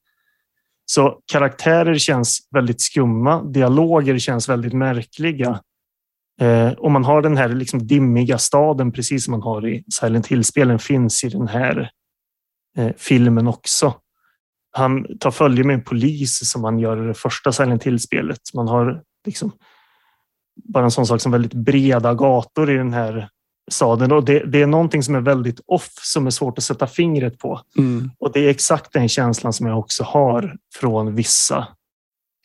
Så 0.85 1.19
karaktärer 1.31 1.97
känns 1.97 2.47
väldigt 2.51 2.81
skumma. 2.81 3.43
Dialoger 3.43 4.17
känns 4.17 4.49
väldigt 4.49 4.73
märkliga. 4.73 5.61
Eh, 6.41 6.71
och 6.71 6.91
man 6.91 7.03
har 7.03 7.21
den 7.21 7.37
här 7.37 7.49
liksom 7.49 7.87
dimmiga 7.87 8.37
staden, 8.37 8.91
precis 8.91 9.25
som 9.25 9.31
man 9.31 9.41
har 9.41 9.67
i 9.67 9.83
Silent 9.93 10.27
Hill-spelen, 10.27 10.79
finns 10.79 11.23
i 11.23 11.29
den 11.29 11.47
här 11.47 11.91
eh, 12.77 12.91
filmen 12.97 13.47
också. 13.47 13.93
Han 14.75 15.17
tar 15.17 15.31
följe 15.31 15.63
med 15.63 15.73
en 15.73 15.83
polis 15.83 16.51
som 16.51 16.61
man 16.61 16.79
gör 16.79 17.03
i 17.03 17.07
det 17.07 17.13
första 17.13 17.51
Silent 17.51 17.83
Hill-spelet. 17.83 18.39
Man 18.53 18.67
har 18.67 19.01
liksom 19.25 19.51
bara 20.63 20.83
en 20.83 20.91
sån 20.91 21.05
sak 21.05 21.21
som 21.21 21.31
väldigt 21.31 21.53
breda 21.53 22.13
gator 22.13 22.71
i 22.71 22.77
den 22.77 22.93
här 22.93 23.29
staden 23.71 24.11
och 24.11 24.25
det, 24.25 24.39
det, 24.39 24.61
är 24.61 24.67
någonting 24.67 25.03
som 25.03 25.15
är 25.15 25.21
väldigt 25.21 25.59
off 25.65 25.91
som 26.01 26.27
är 26.27 26.31
svårt 26.31 26.57
att 26.57 26.63
sätta 26.63 26.87
fingret 26.87 27.39
på. 27.39 27.61
Mm. 27.77 28.11
Och 28.19 28.31
det 28.31 28.39
är 28.39 28.49
exakt 28.49 28.93
den 28.93 29.09
känslan 29.09 29.53
som 29.53 29.67
jag 29.67 29.79
också 29.79 30.03
har 30.03 30.55
från 30.75 31.15
vissa 31.15 31.67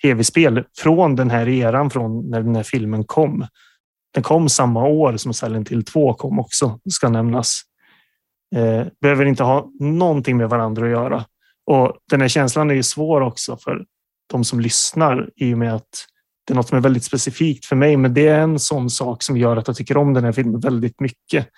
tv-spel 0.03 0.65
från 0.79 1.17
den 1.17 1.31
här 1.31 1.49
eran, 1.49 1.91
från 1.91 2.31
när 2.31 2.43
den 2.43 2.57
här 2.57 2.63
filmen 2.63 3.05
kom. 3.05 3.47
Den 4.15 4.23
kom 4.23 4.49
samma 4.49 4.85
år 4.85 5.17
som 5.17 5.35
Silent 5.35 5.69
Hill 5.69 5.85
2 5.85 6.15
kom 6.15 6.39
också, 6.39 6.81
ska 6.91 7.09
nämnas. 7.09 7.63
Eh, 8.57 8.87
behöver 9.01 9.25
inte 9.25 9.43
ha 9.43 9.71
någonting 9.81 10.37
med 10.37 10.49
varandra 10.49 10.85
att 10.85 10.91
göra. 10.91 11.25
Och 11.69 11.97
den 12.11 12.21
här 12.21 12.29
känslan 12.29 12.71
är 12.71 12.75
ju 12.75 12.83
svår 12.83 13.21
också 13.21 13.57
för 13.57 13.85
de 14.27 14.45
som 14.45 14.61
lyssnar 14.61 15.31
i 15.37 15.55
och 15.55 15.59
med 15.59 15.75
att 15.75 16.07
det 16.47 16.53
är 16.53 16.57
något 16.57 16.69
som 16.69 16.79
är 16.79 16.83
väldigt 16.83 17.05
specifikt 17.05 17.67
för 17.67 17.77
mig, 17.77 17.97
men 17.97 18.15
det 18.15 18.29
är 18.29 18.41
en 18.41 18.59
sån 18.59 18.91
sak 18.91 19.23
som 19.23 19.37
gör 19.37 19.57
att 19.57 19.67
jag 19.67 19.77
tycker 19.77 19.97
om 19.97 20.15
den 20.15 20.25
här 20.25 20.33
filmen 20.33 20.61
väldigt 20.61 21.01
mycket. 21.01 21.49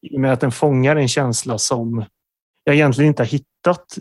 I 0.00 0.16
och 0.16 0.20
med 0.20 0.32
att 0.32 0.40
den 0.40 0.52
fångar 0.52 0.96
en 0.96 1.08
känsla 1.08 1.58
som 1.58 2.04
jag 2.64 2.74
egentligen 2.74 3.08
inte 3.08 3.22
har 3.22 3.28
hittat 3.28 3.98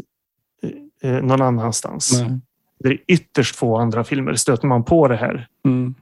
eh, 0.64 1.12
eh, 1.12 1.24
någon 1.24 1.42
annanstans. 1.42 2.22
Nej. 2.22 2.40
Det 2.80 2.90
är 2.90 2.98
ytterst 3.08 3.56
få 3.56 3.78
andra 3.78 4.04
filmer 4.04 4.34
stöter 4.34 4.68
man 4.68 4.84
på 4.84 5.08
det 5.08 5.18
här. 5.18 5.48
Mm. 5.66 5.96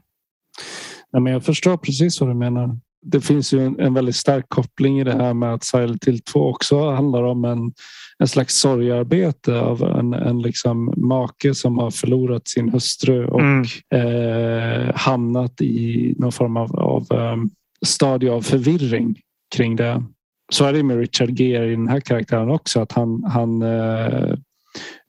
Ja, 1.12 1.20
men 1.20 1.34
jag 1.34 1.46
förstår 1.46 1.78
precis 1.78 2.22
vad 2.22 2.30
du 2.30 2.34
menar. 2.34 2.80
Det 3.02 3.22
finns 3.22 3.54
ju 3.54 3.66
en, 3.66 3.80
en 3.80 3.94
väldigt 3.94 4.16
stark 4.16 4.46
koppling 4.48 5.00
i 5.00 5.04
det 5.04 5.14
här 5.14 5.34
med 5.34 5.54
att 5.54 5.64
Silent 5.64 6.06
Hill 6.06 6.22
2 6.22 6.50
också 6.50 6.92
handlar 6.92 7.24
om 7.24 7.46
en 7.46 7.74
en 8.20 8.28
slags 8.28 8.56
sorgarbete 8.56 9.60
av 9.60 9.84
en, 9.84 10.14
en 10.14 10.42
liksom 10.42 10.94
make 10.98 11.54
som 11.54 11.78
har 11.78 11.92
förlorat 11.92 12.48
sin 12.48 12.70
hustru 12.70 13.26
och 13.26 13.42
mm. 13.42 13.66
eh, 13.94 14.96
hamnat 14.96 15.62
i 15.62 16.16
någon 16.18 16.32
form 16.32 16.58
av, 16.58 16.76
av 16.80 17.08
um, 17.10 17.50
stadie 17.86 18.32
av 18.32 18.42
förvirring 18.42 19.16
kring 19.56 19.76
det. 19.76 20.04
Så 20.52 20.66
är 20.66 20.74
det 20.74 20.84
med 20.84 20.98
Richard 20.98 21.40
Gere 21.40 21.68
i 21.68 21.76
den 21.76 21.88
här 21.88 22.00
karaktären 22.00 22.50
också. 22.50 22.80
Att 22.80 22.92
han, 22.92 23.24
han 23.24 23.62
eh, 23.62 24.38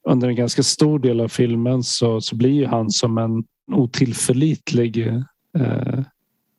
under 0.09 0.27
en 0.27 0.35
ganska 0.35 0.63
stor 0.63 0.99
del 0.99 1.19
av 1.19 1.27
filmen 1.27 1.83
så, 1.83 2.21
så 2.21 2.35
blir 2.35 2.65
han 2.65 2.89
som 2.89 3.17
en 3.17 3.43
otillförlitlig 3.71 5.07
eh, 5.57 5.99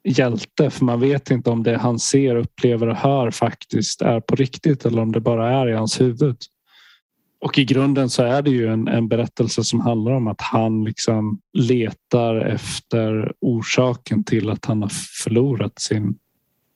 hjälte 0.04 0.70
för 0.70 0.84
man 0.84 1.00
vet 1.00 1.30
inte 1.30 1.50
om 1.50 1.62
det 1.62 1.78
han 1.78 1.98
ser, 1.98 2.36
upplever 2.36 2.88
och 2.88 2.96
hör 2.96 3.30
faktiskt 3.30 4.02
är 4.02 4.20
på 4.20 4.36
riktigt 4.36 4.84
eller 4.84 5.02
om 5.02 5.12
det 5.12 5.20
bara 5.20 5.60
är 5.60 5.68
i 5.68 5.72
hans 5.72 6.00
huvud. 6.00 6.36
Och 7.40 7.58
i 7.58 7.64
grunden 7.64 8.10
så 8.10 8.22
är 8.22 8.42
det 8.42 8.50
ju 8.50 8.66
en, 8.66 8.88
en 8.88 9.08
berättelse 9.08 9.64
som 9.64 9.80
handlar 9.80 10.12
om 10.12 10.28
att 10.28 10.40
han 10.40 10.84
liksom 10.84 11.40
letar 11.52 12.36
efter 12.36 13.32
orsaken 13.40 14.24
till 14.24 14.50
att 14.50 14.64
han 14.64 14.82
har 14.82 14.90
förlorat 15.24 15.78
sin 15.78 16.18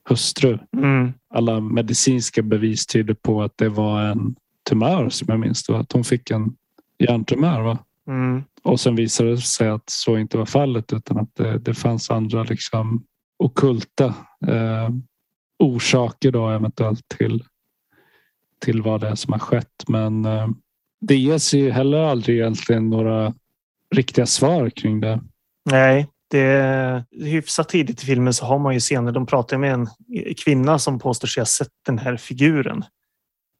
hustru. 0.09 0.57
Mm. 0.77 1.13
Alla 1.29 1.59
medicinska 1.59 2.41
bevis 2.41 2.85
tyder 2.85 3.13
på 3.13 3.41
att 3.41 3.57
det 3.57 3.69
var 3.69 4.01
en 4.01 4.35
tumör 4.69 5.09
som 5.09 5.25
jag 5.29 5.39
minns 5.39 5.63
det. 5.63 5.77
Att 5.77 5.91
hon 5.91 6.03
fick 6.03 6.31
en 6.31 6.55
hjärntumör. 6.99 7.61
Va? 7.61 7.77
Mm. 8.07 8.43
Och 8.63 8.79
sen 8.79 8.95
visade 8.95 9.29
det 9.29 9.41
sig 9.41 9.69
att 9.69 9.89
så 9.89 10.17
inte 10.17 10.37
var 10.37 10.45
fallet 10.45 10.93
utan 10.93 11.17
att 11.17 11.35
det, 11.35 11.57
det 11.57 11.73
fanns 11.73 12.09
andra 12.09 12.43
liksom 12.43 13.03
okulta 13.39 14.05
eh, 14.47 14.89
orsaker 15.59 16.31
då 16.31 16.49
eventuellt 16.49 17.07
till, 17.17 17.43
till 18.65 18.81
vad 18.81 19.01
det 19.01 19.07
är 19.07 19.15
som 19.15 19.33
har 19.33 19.39
skett. 19.39 19.83
Men 19.87 20.25
eh, 20.25 20.47
det 21.01 21.15
ges 21.15 21.53
ju 21.53 21.71
heller 21.71 21.97
aldrig 21.97 22.39
egentligen 22.39 22.89
några 22.89 23.33
riktiga 23.95 24.25
svar 24.25 24.69
kring 24.69 24.99
det. 24.99 25.21
Nej, 25.69 26.07
det 26.29 26.39
är 26.39 27.05
hyfsat 27.11 27.69
tidigt 27.69 28.03
i 28.03 28.05
filmen 28.05 28.33
så 28.33 28.45
har 28.45 28.59
man 28.59 28.73
ju 28.73 28.79
scener. 28.79 29.11
De 29.11 29.25
pratar 29.25 29.57
med 29.57 29.73
en 29.73 29.87
kvinna 30.45 30.79
som 30.79 30.99
påstår 30.99 31.27
sig 31.27 31.41
ha 31.41 31.45
sett 31.45 31.71
den 31.85 31.97
här 31.99 32.17
figuren 32.17 32.83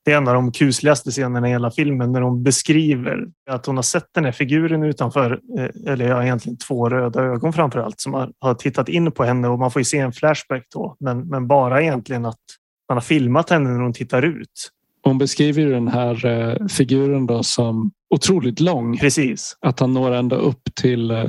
det 0.08 0.14
är 0.14 0.18
en 0.18 0.28
av 0.28 0.34
de 0.34 0.52
kusligaste 0.52 1.12
scenerna 1.12 1.48
i 1.48 1.52
hela 1.52 1.72
filmen 1.72 2.12
när 2.12 2.22
hon 2.22 2.44
beskriver 2.44 3.28
att 3.50 3.66
hon 3.66 3.76
har 3.76 3.84
sett 3.84 4.08
den 4.14 4.26
här 4.26 4.32
figuren 4.32 4.84
utanför, 4.84 5.40
eh, 5.60 5.92
eller 5.92 6.08
ja, 6.08 6.24
egentligen 6.24 6.58
två 6.58 6.90
röda 6.90 7.22
ögon 7.22 7.54
framför 7.54 7.80
allt, 7.80 8.00
som 8.00 8.14
har, 8.14 8.32
har 8.40 8.54
tittat 8.54 8.90
in 8.90 9.12
på 9.12 9.24
henne 9.24 9.48
och 9.48 9.60
man 9.60 9.72
får 9.72 9.80
ju 9.80 9.84
se 9.86 9.98
en 9.98 10.12
flashback 10.12 10.64
då, 10.74 10.96
men, 11.00 11.28
men 11.28 11.48
bara 11.48 11.82
egentligen 11.82 12.26
att 12.26 12.40
man 12.90 12.96
har 12.96 13.02
filmat 13.02 13.50
henne 13.50 13.70
när 13.70 13.80
hon 13.80 13.94
tittar 13.94 14.22
ut. 14.22 14.70
Hon 15.04 15.18
beskriver 15.18 15.66
den 15.66 15.88
här 15.88 16.26
eh, 16.26 16.68
figuren 16.68 17.28
då 17.28 17.44
som 17.44 17.92
otroligt 18.16 18.60
lång. 18.60 18.98
Precis. 18.98 19.58
Att 19.60 19.80
han 19.80 19.94
når 19.94 20.12
ända 20.12 20.36
upp 20.36 20.62
till 20.82 21.12
eh, 21.12 21.26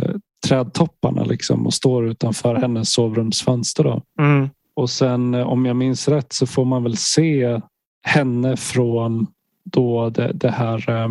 trädtopparna 0.49 1.25
liksom 1.25 1.67
och 1.67 1.75
står 1.75 2.07
utanför 2.07 2.55
hennes 2.55 2.93
sovrumsfönster. 2.93 3.85
Då. 3.85 4.03
Mm. 4.21 4.49
Och 4.77 4.91
sen 4.91 5.35
om 5.35 5.67
jag 5.67 5.77
minns 5.77 6.09
rätt 6.09 6.33
så 6.33 6.47
får 6.47 6.65
man 6.65 6.83
väl 6.83 6.97
se 6.97 7.61
henne 8.03 8.57
från 8.57 9.27
då 9.65 10.11
det, 10.11 10.33
det 10.33 10.51
här 10.51 10.91
eh, 10.91 11.09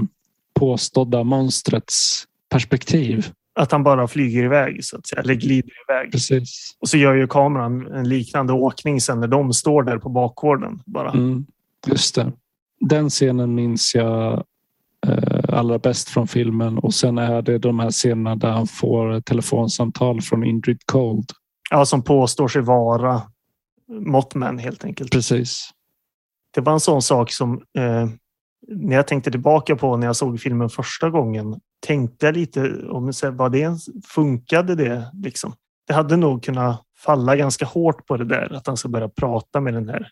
påstådda 0.59 1.23
monstrets 1.23 2.23
perspektiv. 2.49 3.31
Att 3.55 3.71
han 3.71 3.83
bara 3.83 4.07
flyger 4.07 4.43
iväg 4.43 4.85
så 4.85 4.97
att 4.97 5.07
säga, 5.07 5.21
eller 5.21 5.33
glider 5.33 5.71
iväg. 5.89 6.11
Precis. 6.11 6.75
Och 6.79 6.89
så 6.89 6.97
gör 6.97 7.13
ju 7.13 7.27
kameran 7.27 7.87
en 7.87 8.09
liknande 8.09 8.53
åkning 8.53 9.01
sen 9.01 9.19
när 9.19 9.27
de 9.27 9.53
står 9.53 9.83
där 9.83 9.97
på 9.97 10.09
bakgården. 10.09 10.81
Bara. 10.85 11.11
Mm, 11.11 11.45
just 11.87 12.15
det. 12.15 12.31
Den 12.79 13.09
scenen 13.09 13.55
minns 13.55 13.95
jag 13.95 14.43
eh, 15.07 15.57
allra 15.57 15.79
bäst 15.79 16.09
från 16.09 16.27
filmen 16.27 16.77
och 16.77 16.93
sen 16.93 17.17
är 17.17 17.41
det 17.41 17.57
de 17.57 17.79
här 17.79 17.91
scenerna 17.91 18.35
där 18.35 18.51
han 18.51 18.67
får 18.67 19.21
telefonsamtal 19.21 20.21
från 20.21 20.43
Indrid 20.43 20.79
Cold. 20.85 21.31
Ja, 21.69 21.85
som 21.85 22.03
påstår 22.03 22.47
sig 22.47 22.61
vara 22.61 23.21
Mothman 23.87 24.57
helt 24.57 24.85
enkelt. 24.85 25.11
Precis 25.11 25.73
det 26.55 26.61
var 26.61 26.73
en 26.73 26.79
sån 26.79 27.01
sak 27.01 27.31
som 27.31 27.53
eh, 27.77 28.07
när 28.67 28.95
jag 28.95 29.07
tänkte 29.07 29.31
tillbaka 29.31 29.75
på 29.75 29.97
när 29.97 30.07
jag 30.07 30.15
såg 30.15 30.39
filmen 30.39 30.69
första 30.69 31.09
gången 31.09 31.59
tänkte 31.85 32.25
jag 32.25 32.35
lite 32.35 32.87
om 32.89 33.11
vad 33.23 33.51
det 33.51 33.79
funkade 34.07 34.75
det 34.75 35.11
liksom. 35.13 35.53
Det 35.87 35.93
hade 35.93 36.17
nog 36.17 36.43
kunnat 36.43 36.81
falla 36.97 37.35
ganska 37.35 37.65
hårt 37.65 38.05
på 38.07 38.17
det 38.17 38.25
där 38.25 38.53
att 38.53 38.67
han 38.67 38.77
ska 38.77 38.89
börja 38.89 39.09
prata 39.09 39.61
med 39.61 39.73
den 39.73 39.89
här 39.89 40.11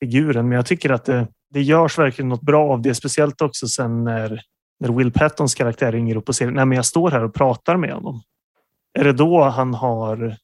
figuren. 0.00 0.48
Men 0.48 0.56
jag 0.56 0.66
tycker 0.66 0.90
att 0.90 1.04
det, 1.04 1.28
det 1.50 1.62
görs 1.62 1.98
verkligen 1.98 2.28
något 2.28 2.42
bra 2.42 2.72
av 2.72 2.82
det, 2.82 2.94
speciellt 2.94 3.40
också 3.40 3.68
sen 3.68 4.04
när, 4.04 4.40
när 4.80 4.88
Will 4.88 5.12
Pattons 5.12 5.54
karaktär 5.54 5.92
ringer 5.92 6.16
upp 6.16 6.28
och 6.28 6.34
säger 6.34 6.50
nej, 6.50 6.66
men 6.66 6.76
jag 6.76 6.86
står 6.86 7.10
här 7.10 7.24
och 7.24 7.34
pratar 7.34 7.76
med 7.76 7.92
honom. 7.92 8.22
Är 8.98 9.04
det 9.04 9.12
då 9.12 9.44
han 9.44 9.74
har 9.74 10.36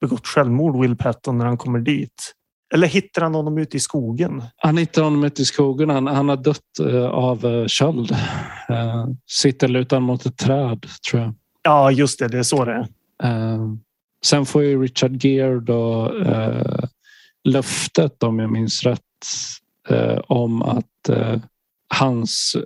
begått 0.00 0.26
självmord, 0.26 0.80
Will 0.80 0.96
Patton, 0.96 1.38
när 1.38 1.46
han 1.46 1.58
kommer 1.58 1.78
dit? 1.78 2.35
Eller 2.74 2.86
hittar 2.86 3.22
han 3.22 3.34
honom 3.34 3.58
ute 3.58 3.76
i 3.76 3.80
skogen? 3.80 4.42
Han 4.56 4.76
hittar 4.76 5.02
honom 5.02 5.24
ute 5.24 5.42
i 5.42 5.44
skogen. 5.44 5.90
Han, 5.90 6.06
han 6.06 6.28
har 6.28 6.36
dött 6.36 6.60
uh, 6.80 7.04
av 7.04 7.46
uh, 7.46 7.66
köld. 7.66 8.10
Uh, 8.70 9.06
sitter 9.26 9.68
lutad 9.68 10.00
mot 10.00 10.26
ett 10.26 10.36
träd, 10.36 10.86
tror 11.10 11.22
jag. 11.22 11.34
Ja, 11.62 11.90
just 11.90 12.18
det. 12.18 12.28
Det 12.28 12.38
är 12.38 12.42
så 12.42 12.64
det 12.64 12.72
är. 12.72 12.86
Sen 14.24 14.46
får 14.46 14.62
ju 14.62 14.82
Richard 14.82 15.24
Gere 15.24 15.60
då 15.60 16.12
löftet, 17.44 18.22
om 18.22 18.38
jag 18.38 18.52
minns 18.52 18.82
rätt, 18.82 19.00
om 20.26 20.62
att 20.62 21.10
hans 21.94 22.56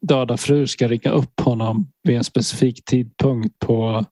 döda 0.00 0.36
fru 0.36 0.66
ska 0.66 0.88
ringa 0.88 1.10
upp 1.10 1.40
honom 1.40 1.92
vid 2.02 2.16
en 2.16 2.24
specifik 2.24 2.84
tidpunkt 2.84 3.58
på 3.58 4.04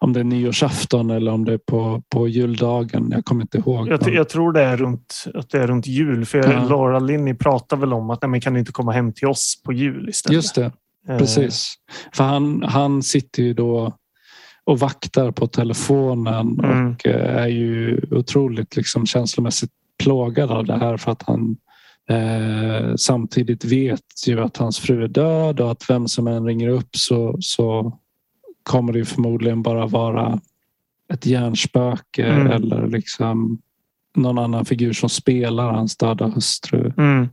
om 0.00 0.12
det 0.12 0.20
är 0.20 0.24
nyårsafton 0.24 1.10
eller 1.10 1.32
om 1.32 1.44
det 1.44 1.52
är 1.52 1.58
på, 1.58 2.02
på 2.08 2.28
juldagen. 2.28 3.08
Jag 3.10 3.24
kommer 3.24 3.42
inte 3.42 3.58
ihåg. 3.58 3.88
Jag, 3.88 4.14
jag 4.14 4.28
tror 4.28 4.52
det 4.52 4.62
är, 4.62 4.76
runt, 4.76 5.24
att 5.34 5.50
det 5.50 5.58
är 5.58 5.66
runt 5.66 5.86
jul. 5.86 6.26
För 6.26 6.38
ja. 6.38 6.68
Laura 6.68 6.98
Linney 6.98 7.34
pratar 7.34 7.76
väl 7.76 7.92
om 7.92 8.10
att 8.10 8.22
nej, 8.22 8.28
men 8.28 8.40
kan 8.40 8.54
du 8.54 8.60
inte 8.60 8.72
komma 8.72 8.92
hem 8.92 9.12
till 9.12 9.28
oss 9.28 9.62
på 9.64 9.72
jul 9.72 10.08
istället? 10.08 10.34
Just 10.34 10.54
det, 10.54 10.72
eh. 11.08 11.18
precis. 11.18 11.74
För 12.12 12.24
han, 12.24 12.62
han 12.62 13.02
sitter 13.02 13.42
ju 13.42 13.54
då 13.54 13.96
och 14.64 14.78
vaktar 14.78 15.30
på 15.30 15.46
telefonen 15.46 16.60
mm. 16.64 16.92
och 16.92 17.06
eh, 17.06 17.36
är 17.36 17.48
ju 17.48 18.00
otroligt 18.10 18.76
liksom 18.76 19.06
känslomässigt 19.06 19.70
plågad 20.02 20.50
av 20.50 20.66
det 20.66 20.78
här 20.78 20.96
för 20.96 21.12
att 21.12 21.22
han 21.22 21.56
eh, 22.10 22.94
samtidigt 22.96 23.64
vet 23.64 24.26
ju 24.26 24.40
att 24.40 24.56
hans 24.56 24.78
fru 24.78 25.04
är 25.04 25.08
död 25.08 25.60
och 25.60 25.70
att 25.70 25.90
vem 25.90 26.08
som 26.08 26.26
än 26.26 26.46
ringer 26.46 26.68
upp 26.68 26.96
så, 26.96 27.36
så 27.40 27.98
kommer 28.62 28.92
det 28.92 29.04
förmodligen 29.04 29.62
bara 29.62 29.86
vara 29.86 30.40
ett 31.12 31.26
hjärnspöke 31.26 32.26
mm. 32.26 32.46
eller 32.46 32.86
liksom 32.86 33.58
någon 34.16 34.38
annan 34.38 34.64
figur 34.64 34.92
som 34.92 35.08
spelar 35.08 35.72
hans 35.72 35.96
döda 35.96 36.26
hustru. 36.26 36.92
Mm. 36.98 37.28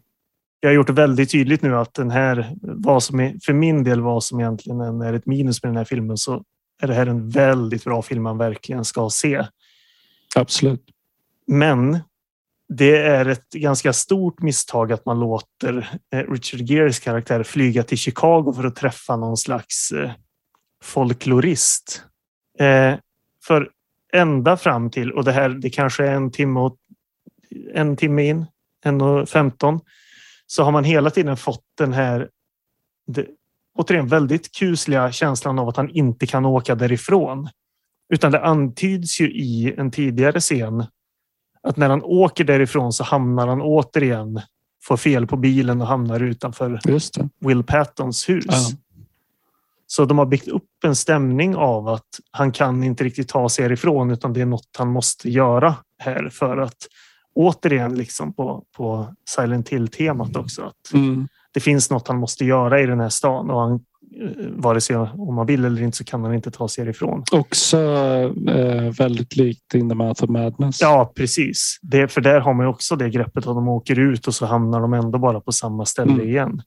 Jag 0.60 0.70
har 0.70 0.76
gjort 0.76 0.88
det 0.88 0.94
väldigt 0.94 1.32
tydligt 1.32 1.62
nu 1.62 1.76
att 1.76 1.94
den 1.94 2.12
här, 2.12 2.56
vad 2.62 3.04
som 3.04 3.20
är, 3.20 3.36
för 3.44 3.54
min 3.54 3.84
del 3.84 4.02
vad 4.02 4.24
som 4.24 4.40
egentligen 4.40 4.82
är 4.82 5.14
ett 5.14 5.26
minus 5.26 5.64
med 5.64 5.70
den 5.70 5.78
här 5.78 5.86
filmen 5.86 6.18
så 6.18 6.44
är 6.82 6.88
det 6.88 6.94
här 6.94 7.08
en 7.08 7.30
väldigt 7.30 7.84
bra 7.84 8.02
film 8.02 8.24
man 8.24 8.38
verkligen 8.38 8.86
ska 8.86 9.10
se. 9.10 9.46
Absolut. 10.36 10.84
Men 11.48 12.00
det 12.70 12.98
är 12.98 13.26
ett 13.26 13.50
ganska 13.50 13.94
stort 13.94 14.42
misstag 14.42 14.92
att 14.92 15.06
man 15.06 15.20
låter 15.20 16.00
eh, 16.14 16.32
Richard 16.32 16.62
Geres 16.62 17.00
karaktär 17.00 17.44
flyga 17.44 17.84
till 17.84 17.98
Chicago 17.98 18.54
för 18.56 18.64
att 18.64 18.76
träffa 18.76 19.16
någon 19.16 19.38
slags 19.38 19.92
eh, 19.92 20.12
folklorist. 20.84 22.04
Eh, 22.60 22.96
för 23.44 23.70
ända 24.14 24.58
fram 24.58 24.90
till, 24.90 25.12
och 25.12 25.24
det 25.24 25.32
här 25.32 25.50
det 25.50 25.70
kanske 25.70 26.08
är 26.08 26.14
en 26.14 26.32
timme, 26.32 26.60
och, 26.60 26.78
en 27.74 27.98
timme 27.98 28.28
in, 28.28 28.46
en 28.84 29.02
och 29.02 29.30
femton, 29.30 29.80
så 30.48 30.64
har 30.64 30.72
man 30.72 30.84
hela 30.84 31.10
tiden 31.10 31.38
fått 31.38 31.64
den 31.78 31.94
här 31.94 32.30
det, 33.08 33.26
återigen 33.76 34.08
väldigt 34.08 34.52
kusliga 34.52 35.12
känslan 35.12 35.60
av 35.60 35.70
att 35.70 35.78
han 35.78 35.90
inte 35.90 36.28
kan 36.28 36.46
åka 36.46 36.76
därifrån. 36.76 37.50
Utan 38.14 38.32
det 38.32 38.44
antyds 38.44 39.22
ju 39.22 39.32
i 39.32 39.74
en 39.78 39.92
tidigare 39.92 40.40
scen 40.40 40.86
att 41.64 41.78
när 41.78 41.90
han 41.90 42.04
åker 42.04 42.44
därifrån 42.44 42.94
så 42.94 43.04
hamnar 43.04 43.48
han 43.48 43.62
återigen, 43.62 44.42
får 44.84 44.98
fel 44.98 45.28
på 45.28 45.38
bilen 45.38 45.82
och 45.82 45.88
hamnar 45.88 46.20
utanför 46.20 46.80
Will 47.40 47.64
Pattons 47.64 48.30
hus. 48.30 48.46
Ja. 48.48 48.78
Så 49.88 50.06
de 50.06 50.18
har 50.18 50.26
byggt 50.26 50.48
upp 50.48 50.64
en 50.86 50.96
stämning 50.96 51.56
av 51.56 51.88
att 51.88 52.08
han 52.32 52.52
kan 52.52 52.84
inte 52.84 53.04
riktigt 53.04 53.28
ta 53.28 53.50
sig 53.50 53.64
härifrån 53.64 54.12
utan 54.12 54.34
det 54.34 54.42
är 54.42 54.46
något 54.46 54.70
han 54.78 54.88
måste 54.88 55.30
göra 55.30 55.76
här 56.04 56.30
för 56.30 56.58
att 56.58 56.88
återigen 57.36 57.96
liksom 57.96 58.34
på, 58.34 58.64
på 58.78 59.16
Silent 59.30 59.70
Hill-temat 59.70 60.36
också. 60.36 60.62
Att 60.62 60.94
mm. 60.94 61.28
Det 61.54 61.60
finns 61.60 61.90
något 61.90 62.08
han 62.08 62.18
måste 62.18 62.46
göra 62.46 62.82
i 62.82 62.86
den 62.86 63.00
här 63.00 63.10
stan 63.10 63.50
och 63.50 63.62
han, 63.62 63.74
eh, 63.74 63.80
vare 64.50 64.82
sig 64.82 64.96
om 64.96 65.36
man 65.36 65.46
vill 65.46 65.66
eller 65.66 65.82
inte 65.82 65.98
så 65.98 66.04
kan 66.04 66.24
han 66.24 66.34
inte 66.34 66.52
ta 66.52 66.68
sig 66.68 66.84
härifrån. 66.84 67.24
Också 67.32 67.78
eh, 68.48 68.94
väldigt 68.98 69.36
likt 69.36 69.74
In 69.74 69.90
the 69.90 69.96
Mouth 69.96 70.24
of 70.24 70.30
Madness. 70.30 70.82
Ja, 70.82 71.14
precis. 71.16 71.80
Det, 71.82 72.08
för 72.08 72.22
där 72.22 72.40
har 72.40 72.54
man 72.54 72.68
också 72.68 72.96
det 72.96 73.10
greppet 73.10 73.38
att 73.38 73.56
de 73.56 73.68
åker 73.68 74.00
ut 74.00 74.28
och 74.28 74.36
så 74.36 74.46
hamnar 74.46 74.82
de 74.82 74.94
ändå 74.94 75.20
bara 75.20 75.42
på 75.42 75.52
samma 75.52 75.86
ställe 75.86 76.12
mm. 76.12 76.30
igen. 76.30 76.62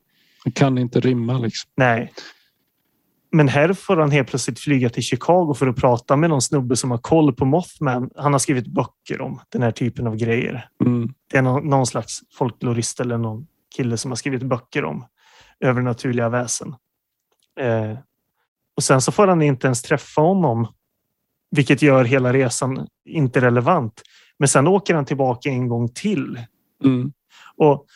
Det 0.45 0.51
kan 0.51 0.79
inte 0.79 1.01
rimma 1.01 1.39
liksom. 1.39 1.71
Nej. 1.77 2.12
Men 3.33 3.49
här 3.49 3.72
får 3.72 3.97
han 3.97 4.11
helt 4.11 4.28
plötsligt 4.28 4.59
flyga 4.59 4.91
till 4.91 5.03
Chicago 5.03 5.55
för 5.55 5.66
att 5.66 5.76
prata 5.76 6.16
med 6.16 6.31
någon 6.31 6.43
snubbe 6.43 6.76
som 6.76 6.91
har 6.91 6.99
koll 6.99 7.35
på 7.35 7.45
Mothman. 7.45 8.11
Han 8.16 8.33
har 8.33 8.39
skrivit 8.39 8.66
böcker 8.66 9.20
om 9.20 9.41
den 9.49 9.62
här 9.62 9.70
typen 9.70 10.07
av 10.07 10.16
grejer. 10.16 10.68
Mm. 10.85 11.14
Det 11.31 11.39
är 11.39 11.43
någon, 11.43 11.68
någon, 11.68 11.87
slags 11.87 12.20
folklorist 12.33 13.01
eller 13.01 13.18
någon 13.18 13.47
kille 13.76 13.97
som 13.97 14.11
har 14.11 14.16
skrivit 14.16 14.43
böcker 14.43 14.85
om 14.85 15.05
övernaturliga 15.61 16.28
väsen. 16.28 16.74
Eh, 17.61 17.99
och 18.76 18.83
sen 18.83 19.01
så 19.01 19.12
får 19.12 19.26
han 19.26 19.43
inte 19.43 19.66
ens 19.66 19.83
träffa 19.83 20.20
honom, 20.20 20.66
vilket 21.51 21.83
gör 21.83 22.05
hela 22.05 22.33
resan 22.33 22.87
inte 23.05 23.41
relevant. 23.41 24.03
Men 24.39 24.49
sen 24.49 24.66
åker 24.66 24.95
han 24.95 25.05
tillbaka 25.05 25.49
en 25.49 25.68
gång 25.68 25.89
till. 25.89 26.41
Mm. 26.85 27.12
Och 27.57 27.87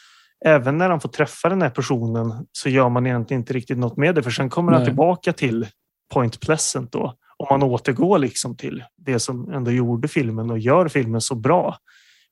även 0.46 0.78
när 0.78 0.90
han 0.90 1.00
får 1.00 1.08
träffa 1.08 1.48
den 1.48 1.62
här 1.62 1.70
personen 1.70 2.46
så 2.52 2.68
gör 2.68 2.88
man 2.88 3.06
egentligen 3.06 3.40
inte 3.40 3.52
riktigt 3.52 3.78
något 3.78 3.96
med 3.96 4.14
det 4.14 4.22
för 4.22 4.30
sen 4.30 4.50
kommer 4.50 4.72
Nej. 4.72 4.78
han 4.78 4.86
tillbaka 4.86 5.32
till 5.32 5.66
Point 6.12 6.40
Pleasant 6.40 6.92
då. 6.92 7.14
Och 7.36 7.46
man 7.50 7.62
återgår 7.62 8.18
liksom 8.18 8.56
till 8.56 8.84
det 8.96 9.18
som 9.18 9.52
ändå 9.52 9.70
gjorde 9.70 10.08
filmen 10.08 10.50
och 10.50 10.58
gör 10.58 10.88
filmen 10.88 11.20
så 11.20 11.34
bra. 11.34 11.76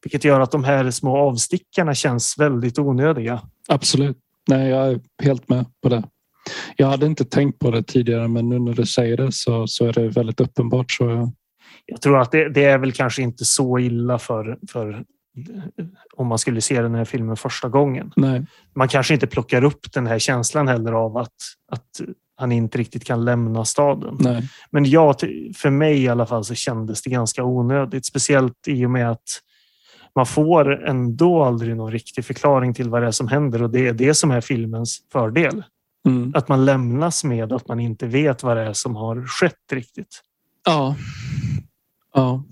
Vilket 0.02 0.24
gör 0.24 0.40
att 0.40 0.50
de 0.50 0.64
här 0.64 0.90
små 0.90 1.16
avstickarna 1.16 1.94
känns 1.94 2.38
väldigt 2.38 2.78
onödiga. 2.78 3.40
Absolut. 3.68 4.18
Nej, 4.48 4.68
jag 4.68 4.88
är 4.88 5.00
helt 5.22 5.48
med 5.48 5.66
på 5.82 5.88
det. 5.88 6.02
Jag 6.76 6.86
hade 6.86 7.06
inte 7.06 7.24
tänkt 7.24 7.58
på 7.58 7.70
det 7.70 7.82
tidigare 7.82 8.28
men 8.28 8.48
nu 8.48 8.58
när 8.58 8.72
du 8.72 8.86
säger 8.86 9.16
det 9.16 9.32
så, 9.32 9.66
så 9.66 9.86
är 9.86 9.92
det 9.92 10.08
väldigt 10.08 10.40
uppenbart. 10.40 10.90
Så 10.90 11.04
jag... 11.04 11.32
jag 11.86 12.00
tror 12.00 12.20
att 12.20 12.32
det, 12.32 12.48
det, 12.48 12.64
är 12.64 12.78
väl 12.78 12.92
kanske 12.92 13.22
inte 13.22 13.44
så 13.44 13.78
illa 13.78 14.18
för, 14.18 14.58
för 14.72 15.04
om 16.16 16.26
man 16.26 16.38
skulle 16.38 16.60
se 16.60 16.82
den 16.82 16.94
här 16.94 17.04
filmen 17.04 17.36
första 17.36 17.68
gången. 17.68 18.12
Nej. 18.16 18.46
Man 18.74 18.88
kanske 18.88 19.14
inte 19.14 19.26
plockar 19.26 19.64
upp 19.64 19.92
den 19.92 20.06
här 20.06 20.18
känslan 20.18 20.68
heller 20.68 20.92
av 20.92 21.16
att, 21.16 21.34
att 21.72 22.00
han 22.36 22.52
inte 22.52 22.78
riktigt 22.78 23.04
kan 23.04 23.24
lämna 23.24 23.64
staden. 23.64 24.16
Nej. 24.20 24.48
Men 24.70 24.84
ja, 24.84 25.14
för 25.56 25.70
mig 25.70 26.02
i 26.02 26.08
alla 26.08 26.26
fall 26.26 26.44
så 26.44 26.54
kändes 26.54 27.02
det 27.02 27.10
ganska 27.10 27.44
onödigt. 27.44 28.06
Speciellt 28.06 28.68
i 28.68 28.86
och 28.86 28.90
med 28.90 29.10
att 29.10 29.28
man 30.14 30.26
får 30.26 30.84
ändå 30.84 31.44
aldrig 31.44 31.76
någon 31.76 31.92
riktig 31.92 32.24
förklaring 32.24 32.74
till 32.74 32.90
vad 32.90 33.02
det 33.02 33.06
är 33.06 33.12
som 33.12 33.28
händer 33.28 33.62
och 33.62 33.70
det 33.70 33.88
är 33.88 33.92
det 33.92 34.14
som 34.14 34.30
är 34.30 34.40
filmens 34.40 34.98
fördel. 35.12 35.62
Mm. 36.06 36.32
Att 36.34 36.48
man 36.48 36.64
lämnas 36.64 37.24
med 37.24 37.52
att 37.52 37.68
man 37.68 37.80
inte 37.80 38.06
vet 38.06 38.42
vad 38.42 38.56
det 38.56 38.62
är 38.62 38.72
som 38.72 38.96
har 38.96 39.26
skett 39.26 39.72
riktigt. 39.72 40.22
Ja, 40.64 40.96
Ja. 42.14 42.44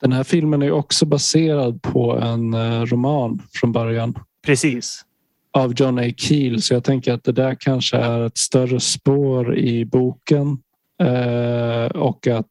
Den 0.00 0.12
här 0.12 0.24
filmen 0.24 0.62
är 0.62 0.70
också 0.70 1.06
baserad 1.06 1.82
på 1.82 2.18
en 2.18 2.54
eh, 2.54 2.82
roman 2.82 3.42
från 3.52 3.72
början. 3.72 4.14
Precis. 4.46 5.04
Av 5.52 5.74
John 5.76 5.98
A. 5.98 6.12
Keel. 6.16 6.62
Så 6.62 6.74
jag 6.74 6.84
tänker 6.84 7.12
att 7.12 7.24
det 7.24 7.32
där 7.32 7.56
kanske 7.60 7.96
är 7.96 8.26
ett 8.26 8.38
större 8.38 8.80
spår 8.80 9.56
i 9.58 9.84
boken. 9.84 10.58
Eh, 11.02 11.86
och 11.86 12.26
att 12.26 12.46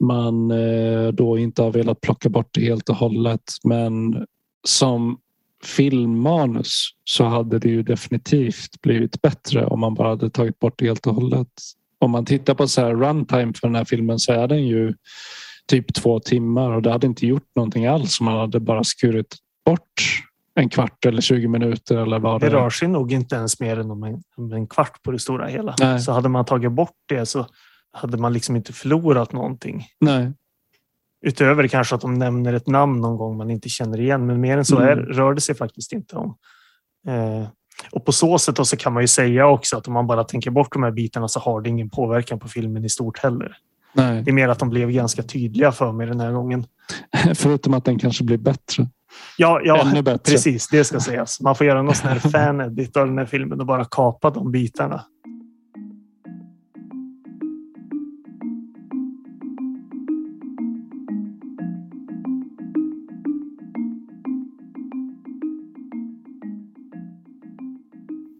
man 0.00 0.50
eh, 0.50 1.08
då 1.08 1.38
inte 1.38 1.62
har 1.62 1.70
velat 1.70 2.00
plocka 2.00 2.28
bort 2.28 2.48
det 2.50 2.60
helt 2.60 2.88
och 2.88 2.96
hållet. 2.96 3.42
Men 3.64 4.26
som 4.64 5.18
filmmanus 5.64 6.88
så 7.04 7.24
hade 7.24 7.58
det 7.58 7.68
ju 7.68 7.82
definitivt 7.82 8.82
blivit 8.82 9.22
bättre 9.22 9.66
om 9.66 9.80
man 9.80 9.94
bara 9.94 10.08
hade 10.08 10.30
tagit 10.30 10.58
bort 10.58 10.74
det 10.78 10.86
helt 10.86 11.06
och 11.06 11.14
hållet. 11.14 11.48
Om 11.98 12.10
man 12.10 12.24
tittar 12.24 12.54
på 12.54 12.68
så 12.68 12.80
här 12.80 12.94
runtime 12.94 13.52
för 13.60 13.66
den 13.68 13.74
här 13.74 13.84
filmen 13.84 14.18
så 14.18 14.32
är 14.32 14.48
den 14.48 14.66
ju 14.66 14.94
typ 15.68 15.94
två 15.94 16.20
timmar 16.20 16.70
och 16.70 16.82
det 16.82 16.92
hade 16.92 17.06
inte 17.06 17.26
gjort 17.26 17.48
någonting 17.56 17.86
alls 17.86 18.20
man 18.20 18.38
hade 18.38 18.60
bara 18.60 18.84
skurit 18.84 19.36
bort 19.64 20.22
en 20.54 20.68
kvart 20.68 21.06
eller 21.06 21.20
20 21.20 21.48
minuter 21.48 21.96
eller 21.96 22.18
vad 22.18 22.40
det, 22.40 22.48
det 22.48 22.56
rör 22.56 22.70
sig 22.70 22.88
nog 22.88 23.12
inte 23.12 23.36
ens 23.36 23.60
mer 23.60 23.78
än 23.78 23.90
om 23.90 24.02
en, 24.02 24.22
om 24.36 24.52
en 24.52 24.66
kvart 24.66 25.02
på 25.02 25.10
det 25.10 25.18
stora 25.18 25.46
hela. 25.46 25.74
Nej. 25.80 26.00
Så 26.00 26.12
hade 26.12 26.28
man 26.28 26.44
tagit 26.44 26.72
bort 26.72 26.96
det 27.08 27.26
så 27.26 27.46
hade 27.92 28.16
man 28.16 28.32
liksom 28.32 28.56
inte 28.56 28.72
förlorat 28.72 29.32
någonting. 29.32 29.86
Nej. 30.00 30.32
Utöver 31.26 31.68
kanske 31.68 31.94
att 31.94 32.00
de 32.00 32.14
nämner 32.14 32.52
ett 32.52 32.66
namn 32.66 33.00
någon 33.00 33.16
gång 33.16 33.36
man 33.36 33.50
inte 33.50 33.68
känner 33.68 34.00
igen, 34.00 34.26
men 34.26 34.40
mer 34.40 34.58
än 34.58 34.64
så 34.64 34.76
mm. 34.76 34.88
är, 34.88 34.96
rör 34.96 35.34
det 35.34 35.40
sig 35.40 35.54
faktiskt 35.54 35.92
inte 35.92 36.16
om. 36.16 36.36
Eh, 37.06 37.46
och 37.92 38.04
på 38.04 38.12
så 38.12 38.38
sätt 38.38 38.66
så 38.66 38.76
kan 38.76 38.92
man 38.92 39.02
ju 39.02 39.06
säga 39.06 39.46
också 39.46 39.76
att 39.76 39.88
om 39.88 39.94
man 39.94 40.06
bara 40.06 40.24
tänker 40.24 40.50
bort 40.50 40.72
de 40.72 40.82
här 40.82 40.90
bitarna 40.90 41.28
så 41.28 41.40
har 41.40 41.60
det 41.60 41.68
ingen 41.68 41.90
påverkan 41.90 42.38
på 42.38 42.48
filmen 42.48 42.84
i 42.84 42.88
stort 42.88 43.18
heller. 43.18 43.56
Nej. 43.94 44.22
Det 44.22 44.30
är 44.30 44.32
mer 44.32 44.48
att 44.48 44.58
de 44.58 44.70
blev 44.70 44.90
ganska 44.90 45.22
tydliga 45.22 45.72
för 45.72 45.92
mig 45.92 46.06
den 46.06 46.20
här 46.20 46.32
gången. 46.32 46.66
Förutom 47.34 47.74
att 47.74 47.84
den 47.84 47.98
kanske 47.98 48.24
blir 48.24 48.38
bättre. 48.38 48.88
Ja, 49.38 49.60
ja 49.64 50.02
bättre. 50.02 50.32
precis. 50.32 50.68
Det 50.68 50.84
ska 50.84 51.00
sägas. 51.00 51.40
Man 51.40 51.54
får 51.54 51.66
göra 51.66 51.82
någon 51.82 51.94
sån 51.94 52.08
här 52.08 52.18
fan-edit 52.30 52.96
av 52.96 53.06
den 53.06 53.18
här 53.18 53.26
filmen 53.26 53.60
och 53.60 53.66
bara 53.66 53.84
kapa 53.84 54.30
de 54.30 54.52
bitarna. 54.52 55.04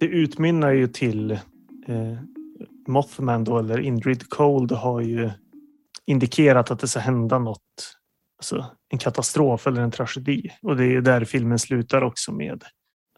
Det 0.00 0.06
utmynnar 0.06 0.72
ju 0.72 0.88
till 0.88 1.30
eh, 1.30 1.38
Mothman 2.86 3.44
då, 3.44 3.58
eller 3.58 3.80
Indrid 3.80 4.28
Cold 4.28 4.72
har 4.72 5.00
ju 5.00 5.30
indikerat 6.12 6.70
att 6.70 6.78
det 6.80 6.88
ska 6.88 7.00
hända 7.00 7.38
något. 7.38 7.96
Alltså 8.38 8.66
en 8.88 8.98
katastrof 8.98 9.66
eller 9.66 9.82
en 9.82 9.90
tragedi. 9.90 10.50
Och 10.62 10.76
det 10.76 10.84
är 10.84 11.00
där 11.00 11.24
filmen 11.24 11.58
slutar 11.58 12.02
också 12.02 12.32
med. 12.32 12.64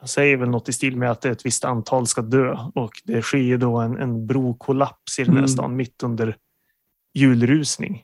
Han 0.01 0.09
säger 0.09 0.37
väl 0.37 0.49
något 0.51 0.69
i 0.69 0.73
stil 0.73 0.97
med 0.97 1.11
att 1.11 1.25
ett 1.25 1.47
visst 1.47 1.65
antal 1.65 2.07
ska 2.07 2.23
dö 2.23 2.57
och 2.75 2.93
det 3.05 3.23
sker 3.23 3.59
då 3.59 3.77
en, 3.79 3.97
en 3.99 4.27
brokollaps 4.27 5.19
i 5.19 5.25
den 5.25 5.33
här 5.33 5.39
Mm. 5.39 5.49
stan 5.49 5.77
mitt 5.77 6.03
under 6.03 6.37
julrusning. 7.15 8.03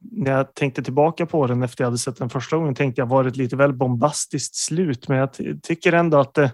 När 0.00 0.30
jag 0.32 0.54
tänkte 0.54 0.82
tillbaka 0.82 1.26
på 1.26 1.46
den 1.46 1.62
efter 1.62 1.84
jag 1.84 1.86
hade 1.86 1.98
sett 1.98 2.16
den 2.16 2.30
första 2.30 2.56
gången 2.56 2.74
tänkte 2.74 3.00
jag 3.00 3.06
var 3.06 3.22
det 3.24 3.28
ett 3.28 3.36
lite 3.36 3.56
väl 3.56 3.72
bombastiskt 3.72 4.54
slut 4.54 5.08
men 5.08 5.18
jag 5.18 5.32
ty- 5.32 5.60
tycker 5.62 5.92
ändå 5.92 6.18
att 6.18 6.34
det, 6.34 6.52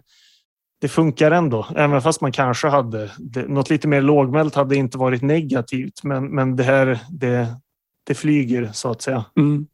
det 0.82 0.88
funkar 0.88 1.30
ändå. 1.30 1.66
Även 1.76 2.02
fast 2.02 2.20
man 2.20 2.32
kanske 2.32 2.68
hade 2.68 3.10
det, 3.18 3.48
något 3.48 3.70
lite 3.70 3.88
mer 3.88 4.02
lågmält 4.02 4.54
hade 4.54 4.76
inte 4.76 4.98
varit 4.98 5.22
negativt 5.22 6.02
men, 6.02 6.24
men 6.24 6.56
det 6.56 6.62
här 6.62 7.00
det, 7.10 7.56
det 8.04 8.14
flyger 8.14 8.70
så 8.72 8.90
att 8.90 9.02
säga. 9.02 9.24
Mm. 9.36 9.66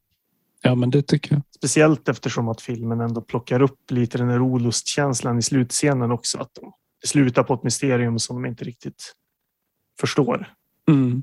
Ja, 0.62 0.74
men 0.74 0.90
det 0.90 1.02
tycker 1.02 1.34
jag. 1.34 1.42
Speciellt 1.56 2.08
eftersom 2.08 2.48
att 2.48 2.60
filmen 2.60 3.00
ändå 3.00 3.20
plockar 3.20 3.62
upp 3.62 3.90
lite 3.90 4.18
den 4.18 4.28
här 4.28 4.40
olustkänslan 4.40 5.38
i 5.38 5.42
slutscenen 5.42 6.10
också. 6.10 6.38
Att 6.38 6.54
de 6.60 6.72
slutar 7.04 7.42
på 7.42 7.54
ett 7.54 7.62
mysterium 7.62 8.18
som 8.18 8.42
de 8.42 8.48
inte 8.48 8.64
riktigt 8.64 9.14
förstår. 10.00 10.52
Mm. 10.88 11.22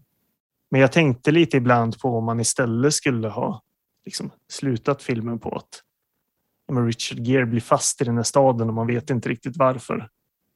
Men 0.71 0.81
jag 0.81 0.91
tänkte 0.91 1.31
lite 1.31 1.57
ibland 1.57 1.99
på 1.99 2.17
om 2.17 2.25
man 2.25 2.39
istället 2.39 2.93
skulle 2.93 3.27
ha 3.27 3.61
liksom, 4.05 4.31
slutat 4.49 5.03
filmen 5.03 5.39
på 5.39 5.55
att 5.55 5.81
men 6.71 6.85
Richard 6.85 7.19
Gere 7.19 7.45
blir 7.45 7.61
fast 7.61 8.01
i 8.01 8.05
den 8.05 8.15
här 8.15 8.23
staden 8.23 8.67
och 8.67 8.73
man 8.73 8.87
vet 8.87 9.09
inte 9.09 9.29
riktigt 9.29 9.57
varför. 9.57 10.09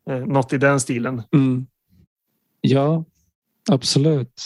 Eh, 0.09 0.17
något 0.17 0.53
i 0.53 0.57
den 0.57 0.79
stilen. 0.79 1.21
Mm. 1.33 1.67
Ja, 2.61 3.03
absolut. 3.71 4.41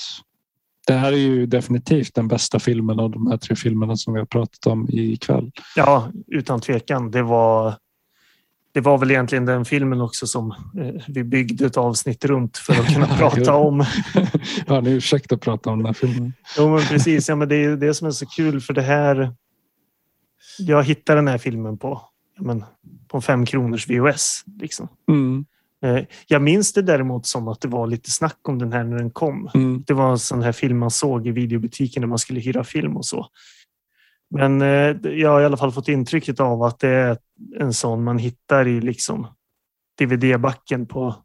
Det 0.88 0.94
här 0.94 1.12
är 1.12 1.18
ju 1.18 1.46
definitivt 1.46 2.16
den 2.16 2.28
bästa 2.28 2.60
filmen 2.60 3.00
av 3.00 3.12
de 3.12 3.28
här 3.28 3.38
tre 3.38 3.56
filmerna 3.56 3.98
som 3.98 4.14
vi 4.14 4.20
har 4.20 4.26
pratat 4.26 4.66
om 4.66 4.88
ikväll. 4.90 5.52
Ja, 5.76 6.12
utan 6.28 6.62
tvekan. 6.62 7.12
Det 7.12 7.24
var, 7.24 7.76
det 8.72 8.82
var 8.82 8.98
väl 8.98 9.12
egentligen 9.12 9.46
den 9.46 9.66
filmen 9.66 10.02
också 10.02 10.28
som 10.28 10.52
eh, 10.52 11.02
vi 11.08 11.24
byggde 11.24 11.66
ett 11.66 11.78
avsnitt 11.78 12.26
runt 12.26 12.58
för 12.58 12.74
att 12.74 12.94
kunna 12.94 13.08
prata 13.18 13.54
om. 13.56 13.86
Ja, 14.68 14.82
ni 14.82 14.92
ursäkta 14.92 15.36
att 15.36 15.42
prata 15.42 15.70
om 15.70 15.78
den 15.78 15.86
här 15.86 15.94
filmen. 15.94 16.34
Jo, 16.58 16.70
men 16.70 16.82
precis. 16.82 17.30
Ja, 17.30 17.36
men 17.36 17.50
det 17.50 17.56
är 17.56 17.76
det 17.76 17.94
som 17.94 18.08
är 18.08 18.12
så 18.12 18.26
kul 18.26 18.62
för 18.62 18.74
det 18.74 18.82
här. 18.82 19.34
Jag 20.60 20.84
hittade 20.84 21.18
den 21.18 21.28
här 21.28 21.38
filmen 21.38 21.78
på, 21.78 22.02
men, 22.40 22.66
på 23.08 23.22
fem 23.22 23.46
kronors 23.46 23.90
VHS. 23.90 24.44
Liksom. 24.60 24.88
Mm. 25.10 25.46
Eh, 25.86 26.04
Jag 26.28 26.42
minns 26.42 26.74
det 26.74 26.82
däremot 26.82 27.26
som 27.26 27.48
att 27.48 27.62
det 27.62 27.68
var 27.68 27.88
lite 27.88 28.12
snack 28.12 28.40
om 28.48 28.60
den 28.60 28.74
här 28.74 28.84
när 28.84 28.98
den 28.98 29.12
kom. 29.12 29.50
Mm. 29.54 29.84
Det 29.88 29.94
var 29.94 30.12
en 30.12 30.20
sån 30.20 30.42
här 30.42 30.52
film 30.52 30.78
man 30.80 30.92
såg 30.92 31.28
i 31.28 31.32
videobutiken 31.32 32.02
när 32.02 32.08
man 32.08 32.20
skulle 32.20 32.40
hyra 32.40 32.64
film 32.64 32.98
och 32.98 33.06
så. 33.06 33.28
Men 34.30 34.62
eh, 34.62 34.96
jag 35.20 35.30
har 35.30 35.42
i 35.42 35.46
alla 35.46 35.58
fall 35.58 35.72
fått 35.72 35.88
intrycket 35.88 36.40
av 36.40 36.64
att 36.64 36.80
det 36.80 36.90
är 36.90 37.18
en 37.60 37.74
sån 37.74 38.04
man 38.04 38.18
hittar 38.18 38.68
i 38.68 38.82
liksom 38.82 39.28
DVD-backen 40.00 40.86
på 40.86 41.16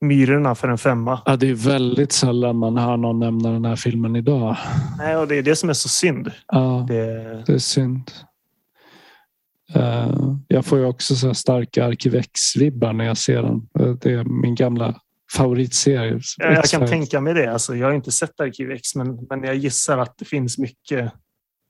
Myrorna 0.00 0.54
för 0.54 0.68
en 0.68 0.78
femma. 0.78 1.20
Ja, 1.24 1.36
det 1.36 1.50
är 1.50 1.54
väldigt 1.54 2.12
sällan 2.12 2.56
man 2.56 2.76
hör 2.76 2.96
någon 2.96 3.18
nämna 3.18 3.52
den 3.52 3.64
här 3.64 3.76
filmen 3.76 4.16
idag. 4.16 4.56
Nej, 4.98 5.16
och 5.16 5.28
det 5.28 5.36
är 5.36 5.42
det 5.42 5.56
som 5.56 5.68
är 5.68 5.72
så 5.72 5.88
synd. 5.88 6.30
Ja, 6.48 6.86
Det, 6.88 7.42
det 7.46 7.52
är 7.52 7.58
synd. 7.58 8.10
Eh, 9.74 10.34
jag 10.48 10.66
får 10.66 10.78
ju 10.78 10.84
också 10.84 11.16
så 11.16 11.34
starka 11.34 11.84
Arkivex-vibbar 11.84 12.92
när 12.92 13.04
jag 13.04 13.18
ser 13.18 13.42
den. 13.42 13.68
Eh, 13.80 13.94
Det 13.94 14.12
är 14.12 14.24
min 14.24 14.54
gamla 14.54 15.00
favoritserie. 15.36 16.20
jag, 16.38 16.52
jag 16.52 16.64
kan 16.64 16.86
tänka 16.86 17.20
mig 17.20 17.34
det. 17.34 17.52
Alltså, 17.52 17.76
jag 17.76 17.86
har 17.86 17.94
inte 17.94 18.12
sett 18.12 18.40
Arkiv 18.40 18.70
X, 18.70 18.94
men, 18.94 19.26
men 19.30 19.44
jag 19.44 19.56
gissar 19.56 19.98
att 19.98 20.18
det 20.18 20.24
finns 20.24 20.58
mycket 20.58 21.12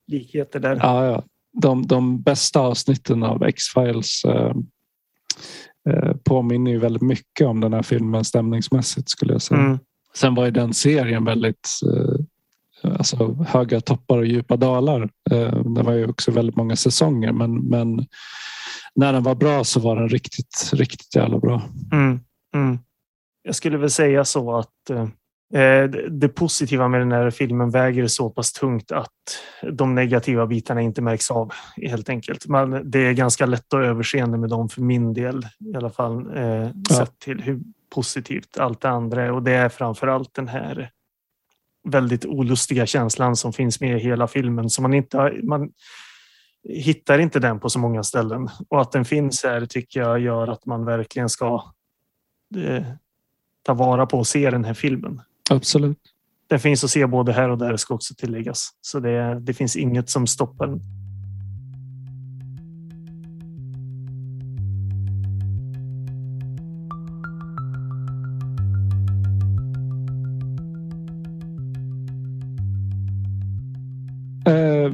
likheter 0.07 0.61
där. 0.61 0.77
Ja, 0.77 1.07
ja. 1.07 1.25
De, 1.61 1.87
de 1.87 2.23
bästa 2.23 2.61
avsnitten 2.61 3.23
av 3.23 3.43
X-Files 3.43 4.25
eh, 4.25 4.55
eh, 5.89 6.17
påminner 6.25 6.71
ju 6.71 6.79
väldigt 6.79 7.03
mycket 7.03 7.47
om 7.47 7.61
den 7.61 7.73
här 7.73 7.83
filmen 7.83 8.25
stämningsmässigt 8.25 9.09
skulle 9.09 9.33
jag 9.33 9.43
säga. 9.43 9.61
Mm. 9.61 9.79
Sen 10.15 10.35
var 10.35 10.45
ju 10.45 10.51
den 10.51 10.75
serien 10.75 11.25
väldigt 11.25 11.69
eh, 11.87 12.25
alltså, 12.85 13.45
höga 13.49 13.81
toppar 13.81 14.19
och 14.19 14.27
djupa 14.27 14.57
dalar. 14.57 15.09
Eh, 15.31 15.63
det 15.63 15.83
var 15.83 15.93
ju 15.93 16.07
också 16.07 16.31
väldigt 16.31 16.57
många 16.57 16.77
säsonger 16.77 17.33
men, 17.33 17.55
men 17.69 18.07
när 18.95 19.13
den 19.13 19.23
var 19.23 19.35
bra 19.35 19.65
så 19.65 19.81
var 19.81 19.97
den 19.97 20.09
riktigt, 20.09 20.71
riktigt 20.73 21.17
jävla 21.17 21.39
bra. 21.39 21.63
Mm, 21.93 22.21
mm. 22.55 22.79
Jag 23.43 23.55
skulle 23.55 23.79
väl 23.79 23.91
säga 23.91 24.25
så 24.25 24.57
att 24.57 24.91
eh, 24.91 25.07
det, 25.89 26.09
det 26.09 26.29
positiva 26.29 26.89
med 26.89 27.01
den 27.01 27.13
här 27.13 27.31
filmen 27.31 27.71
väger 27.71 28.07
så 28.07 28.31
pass 28.31 28.53
tungt 28.53 28.93
att 28.93 29.09
de 29.73 29.95
negativa 29.95 30.47
bitarna 30.47 30.81
inte 30.81 31.03
märks 31.03 31.31
av 31.31 31.53
helt 31.77 32.09
enkelt. 32.09 32.47
Men 32.47 32.91
det 32.91 32.99
är 32.99 33.13
ganska 33.13 33.47
lätt 33.47 33.75
att 33.75 33.85
överseende 33.85 34.39
med 34.39 34.51
dem 34.51 34.69
för 34.69 34.83
min 34.83 35.15
del 35.15 35.47
i 35.75 35.77
alla 35.77 35.91
fall. 35.91 36.37
Eh, 36.37 36.45
Ja. 36.45 36.97
Sett 36.97 37.19
till 37.19 37.41
hur 37.41 37.61
positivt 37.95 38.59
allt 38.59 38.81
det 38.81 38.89
andra 38.89 39.23
är 39.23 39.33
och 39.33 39.43
det 39.43 39.53
är 39.53 39.69
framför 39.69 40.07
allt 40.07 40.35
den 40.35 40.49
här 40.49 40.91
väldigt 41.85 42.25
olustiga 42.25 42.87
känslan 42.87 43.37
som 43.37 43.53
finns 43.53 43.81
med 43.81 43.97
i 43.97 44.01
hela 44.01 44.29
filmen 44.29 44.71
som 44.71 44.83
man 44.83 44.95
inte 44.95 45.33
man 45.43 45.71
hittar 46.69 47.19
inte 47.19 47.41
den 47.41 47.61
på 47.61 47.71
så 47.71 47.79
många 47.79 48.03
ställen 48.03 48.49
och 48.69 48.81
att 48.81 48.93
den 48.93 49.05
finns 49.05 49.45
här 49.45 49.67
tycker 49.67 50.01
jag 50.01 50.21
gör 50.21 50.49
att 50.49 50.67
man 50.67 50.85
verkligen 50.85 51.29
ska 51.29 51.73
eh, 52.57 52.85
ta 53.63 53.75
vara 53.75 54.07
på 54.07 54.19
och 54.19 54.27
se 54.27 54.51
den 54.51 54.65
här 54.65 54.75
filmen. 54.75 55.21
Absolut. 55.51 55.99
Den 56.47 56.61
finns 56.61 56.85
att 56.85 56.91
se 56.91 57.07
både 57.07 57.33
här 57.33 57.49
och 57.49 57.59
där 57.59 57.77
ska 57.77 57.95
också 57.95 58.15
tilläggas. 58.15 58.71
Så 58.81 59.01
det, 59.01 59.41
det 59.41 59.55
finns 59.55 59.77
inget 59.77 60.11
som 60.11 60.27
stoppar 60.27 60.67
den. 60.67 60.81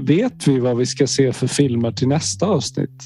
Vet 0.09 0.49
vi 0.49 0.59
vad 0.59 0.77
vi 0.77 0.87
ska 0.87 1.07
se 1.07 1.33
för 1.33 1.47
filmer 1.47 1.93
till 1.93 2.09
nästa 2.09 2.47
avsnitt? 2.47 3.03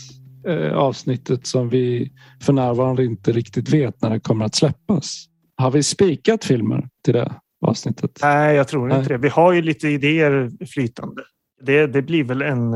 Eh, 0.46 0.72
avsnittet 0.72 1.46
som 1.46 1.68
vi 1.68 2.12
för 2.40 2.52
närvarande 2.52 3.04
inte 3.04 3.32
riktigt 3.32 3.68
vet 3.68 4.02
när 4.02 4.10
det 4.10 4.20
kommer 4.20 4.44
att 4.44 4.54
släppas. 4.54 5.24
Har 5.56 5.70
vi 5.70 5.82
spikat 5.82 6.44
filmer 6.44 6.88
till 7.04 7.14
det 7.14 7.34
avsnittet? 7.66 8.18
Nej, 8.22 8.56
jag 8.56 8.68
tror 8.68 8.88
Nej. 8.88 8.98
inte 8.98 9.08
det. 9.08 9.18
Vi 9.18 9.28
har 9.28 9.52
ju 9.52 9.62
lite 9.62 9.88
idéer 9.88 10.50
flytande. 10.66 11.22
Det, 11.62 11.86
det 11.86 12.02
blir 12.02 12.24
väl 12.24 12.42
en, 12.42 12.72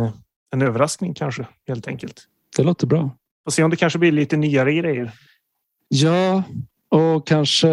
en 0.53 0.63
överraskning 0.63 1.15
kanske, 1.15 1.47
helt 1.69 1.89
enkelt. 1.89 2.23
Det 2.57 2.63
låter 2.63 2.87
bra. 2.87 3.11
Får 3.45 3.51
se 3.51 3.63
om 3.63 3.71
det 3.71 3.77
kanske 3.77 3.99
blir 3.99 4.13
lite 4.13 4.37
nyare 4.37 4.75
grejer. 4.75 5.13
Ja, 5.89 6.43
och 6.89 7.27
kanske 7.27 7.69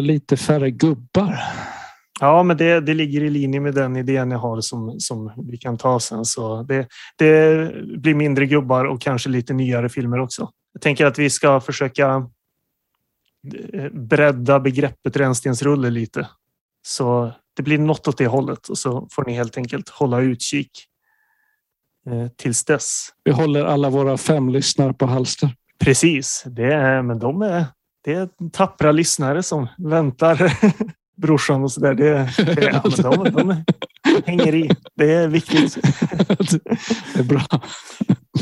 lite 0.00 0.36
färre 0.36 0.70
gubbar. 0.70 1.38
Ja, 2.20 2.42
men 2.42 2.56
det, 2.56 2.80
det 2.80 2.94
ligger 2.94 3.22
i 3.22 3.30
linje 3.30 3.60
med 3.60 3.74
den 3.74 3.96
idén 3.96 4.30
jag 4.30 4.38
har 4.38 4.60
som, 4.60 5.00
som 5.00 5.32
vi 5.50 5.56
kan 5.56 5.78
ta 5.78 6.00
sen. 6.00 6.24
Så 6.24 6.62
det, 6.62 6.88
det 7.18 7.72
blir 7.98 8.14
mindre 8.14 8.46
gubbar 8.46 8.84
och 8.84 9.00
kanske 9.00 9.28
lite 9.28 9.52
nyare 9.52 9.88
filmer 9.88 10.20
också. 10.20 10.50
Jag 10.72 10.82
tänker 10.82 11.06
att 11.06 11.18
vi 11.18 11.30
ska 11.30 11.60
försöka 11.60 12.28
eh, 13.72 13.92
bredda 13.92 14.60
begreppet 14.60 15.16
rännstensrulle 15.16 15.90
lite. 15.90 16.28
Så 16.86 17.32
det 17.56 17.62
blir 17.62 17.78
något 17.78 18.08
åt 18.08 18.18
det 18.18 18.26
hållet 18.26 18.68
och 18.68 18.78
så 18.78 19.08
får 19.12 19.24
ni 19.24 19.32
helt 19.32 19.56
enkelt 19.56 19.88
hålla 19.88 20.20
utkik 20.20 20.70
eh, 22.10 22.28
tills 22.36 22.64
dess. 22.64 23.08
Vi 23.24 23.32
håller 23.32 23.64
alla 23.64 23.90
våra 23.90 24.16
fem 24.16 24.48
lyssnare 24.48 24.92
på 24.92 25.06
halster. 25.06 25.50
Precis, 25.78 26.44
det 26.46 26.72
är, 26.74 27.02
men 27.02 27.18
de 27.18 27.42
är, 27.42 27.64
det 28.04 28.12
är 28.12 28.28
tappra 28.52 28.92
lyssnare 28.92 29.42
som 29.42 29.68
väntar 29.78 30.52
brorsan 31.16 31.62
och 31.62 31.72
så 31.72 31.80
där. 31.80 31.94
Det, 31.94 32.30
det, 32.36 32.62
ja, 32.72 32.82
men 32.84 33.32
de, 33.32 33.64
de 34.04 34.22
hänger 34.26 34.54
i. 34.54 34.70
Det 34.94 35.12
är 35.12 35.28
viktigt. 35.28 35.74
Det 37.14 37.20
är 37.20 37.24
bra. 37.24 37.46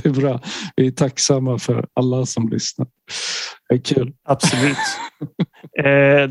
Det 0.02 0.08
är 0.08 0.12
bra. 0.12 0.40
Vi 0.76 0.86
är 0.86 0.90
tacksamma 0.90 1.58
för 1.58 1.86
alla 1.94 2.26
som 2.26 2.48
lyssnar. 2.48 2.86
Det 3.68 3.74
är 3.74 3.78
kul. 3.78 4.12
Absolut. 4.24 4.76
Eh, 5.84 6.30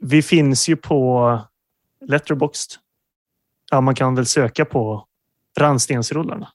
vi 0.00 0.22
finns 0.22 0.68
ju 0.68 0.76
på 0.76 1.38
Letterboxd. 2.06 2.72
Ja, 3.70 3.80
man 3.80 3.94
kan 3.94 4.14
väl 4.14 4.26
söka 4.26 4.64
på 4.64 5.06
Randstensrullarna. 5.58 6.48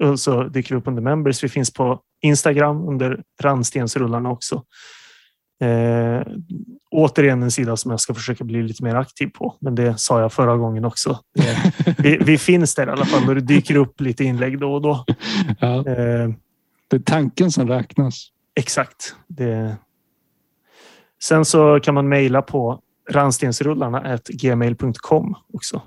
Och 0.00 0.20
så 0.20 0.42
dyker 0.42 0.74
vi 0.74 0.80
upp 0.80 0.88
under 0.88 1.02
Members. 1.02 1.44
Vi 1.44 1.48
finns 1.48 1.72
på 1.72 2.00
Instagram 2.20 2.88
under 2.88 3.22
Randstensrullarna 3.42 4.30
också. 4.30 4.64
Eh, 5.60 6.22
återigen 6.90 7.42
en 7.42 7.50
sida 7.50 7.76
som 7.76 7.90
jag 7.90 8.00
ska 8.00 8.14
försöka 8.14 8.44
bli 8.44 8.62
lite 8.62 8.84
mer 8.84 8.94
aktiv 8.94 9.26
på. 9.26 9.56
Men 9.60 9.74
det 9.74 9.98
sa 9.98 10.20
jag 10.20 10.32
förra 10.32 10.56
gången 10.56 10.84
också. 10.84 11.18
Det, 11.34 11.72
vi, 11.98 12.16
vi 12.16 12.38
finns 12.38 12.74
där 12.74 12.86
i 12.86 12.90
alla 12.90 13.04
fall 13.04 13.28
och 13.28 13.34
det 13.34 13.40
dyker 13.40 13.76
upp 13.76 14.00
lite 14.00 14.24
inlägg 14.24 14.58
då 14.58 14.74
och 14.74 14.82
då. 14.82 15.04
Ja, 15.60 15.76
Eh, 15.76 16.30
det 16.88 16.96
är 16.96 17.00
tanken 17.00 17.50
som 17.50 17.68
räknas. 17.68 18.28
Exakt. 18.54 19.14
Det, 19.28 19.76
Sen 21.22 21.44
så 21.44 21.80
kan 21.80 21.94
man 21.94 22.08
mejla 22.08 22.42
på 22.42 22.80
randstensrullarna.gmail.com 23.10 25.34
också. 25.52 25.82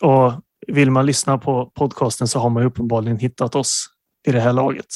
Och 0.00 0.32
vill 0.66 0.90
man 0.90 1.06
lyssna 1.06 1.38
på 1.38 1.72
podcasten 1.74 2.28
så 2.28 2.38
har 2.38 2.50
man 2.50 2.62
uppenbarligen 2.62 3.18
hittat 3.18 3.54
oss 3.54 3.86
i 4.26 4.32
det 4.32 4.40
här 4.40 4.52
laget. 4.52 4.86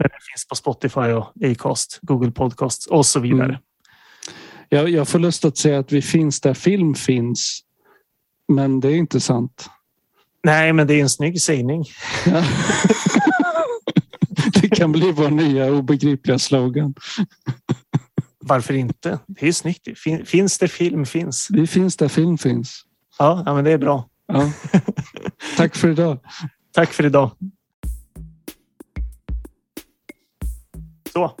Men 0.00 0.08
det 0.08 0.24
finns 0.32 0.48
på 0.48 0.54
Spotify 0.54 1.00
och 1.00 1.32
Acast, 1.44 1.98
Google 2.02 2.30
Podcasts 2.30 2.86
och 2.86 3.06
så 3.06 3.20
vidare. 3.20 3.44
Mm. 3.44 3.60
Jag, 4.68 4.88
jag 4.88 5.08
får 5.08 5.18
lust 5.18 5.44
att 5.44 5.58
säga 5.58 5.78
att 5.78 5.92
vi 5.92 6.02
finns 6.02 6.40
där 6.40 6.54
film 6.54 6.94
finns. 6.94 7.60
Men 8.48 8.80
det 8.80 8.88
är 8.88 8.96
inte 8.96 9.20
sant. 9.20 9.70
Nej, 10.44 10.72
men 10.72 10.86
det 10.86 10.94
är 10.94 11.02
en 11.02 11.10
snygg 11.10 11.42
sägning. 11.42 11.84
Ja. 12.26 12.44
det 14.62 14.68
kan 14.68 14.92
bli 14.92 15.12
vår 15.12 15.30
nya 15.30 15.72
obegripliga 15.72 16.38
slogan. 16.38 16.94
Varför 18.38 18.74
inte? 18.74 19.18
Det 19.26 19.48
är 19.48 19.52
snyggt. 19.52 19.88
Finns 20.28 20.58
det 20.58 20.68
film 20.68 21.06
finns. 21.06 21.48
Det 21.48 21.66
finns 21.66 21.96
där 21.96 22.08
film 22.08 22.38
finns. 22.38 22.82
Ja, 23.18 23.42
ja 23.46 23.54
men 23.54 23.64
det 23.64 23.70
är 23.70 23.78
bra. 23.78 24.08
Ja. 24.26 24.52
Tack 25.56 25.76
för 25.76 25.88
idag. 25.88 26.18
Tack 26.72 26.92
för 26.92 27.06
idag. 27.06 27.30
Så. 31.12 31.36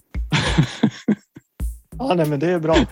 Ja, 1.98 2.14
nej, 2.14 2.26
men 2.26 2.40
det 2.40 2.50
är 2.50 2.58
bra. 2.58 2.76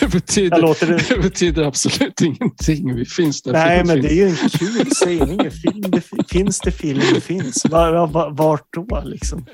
Det 0.00 0.08
betyder, 0.08 0.58
låter 0.62 0.86
det... 0.86 1.08
det... 1.08 1.22
betyder 1.22 1.62
absolut 1.62 2.20
ingenting. 2.20 2.94
Vi 2.94 3.04
finns 3.04 3.42
där. 3.42 3.52
Nej, 3.52 3.84
men 3.84 4.02
finns. 4.02 4.06
det 4.06 4.12
är 4.12 4.16
ju 4.16 4.28
en 4.28 4.36
kul 4.36 4.90
sägning. 4.90 5.50
Film, 5.50 5.90
det, 5.90 6.02
finns 6.28 6.60
det 6.60 6.70
film, 6.70 7.02
det 7.14 7.20
finns. 7.20 7.64
Var, 7.70 8.06
var, 8.06 8.30
vart 8.30 8.72
då 8.72 9.02
liksom? 9.04 9.46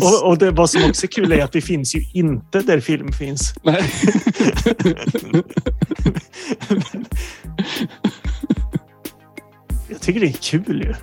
och, 0.00 0.28
och 0.28 0.38
det, 0.38 0.50
vad 0.50 0.70
som 0.70 0.84
också 0.84 1.06
är 1.06 1.08
kul 1.08 1.32
är 1.32 1.44
att 1.44 1.52
det 1.52 1.60
finns 1.60 1.94
ju 1.94 2.00
inte 2.14 2.60
där 2.60 2.80
film 2.80 3.12
finns. 3.12 3.54
Nej. 3.62 3.90
jag 9.88 10.00
tycker 10.00 10.20
det 10.20 10.26
är 10.26 10.32
kul 10.32 10.82
ju 10.82 10.94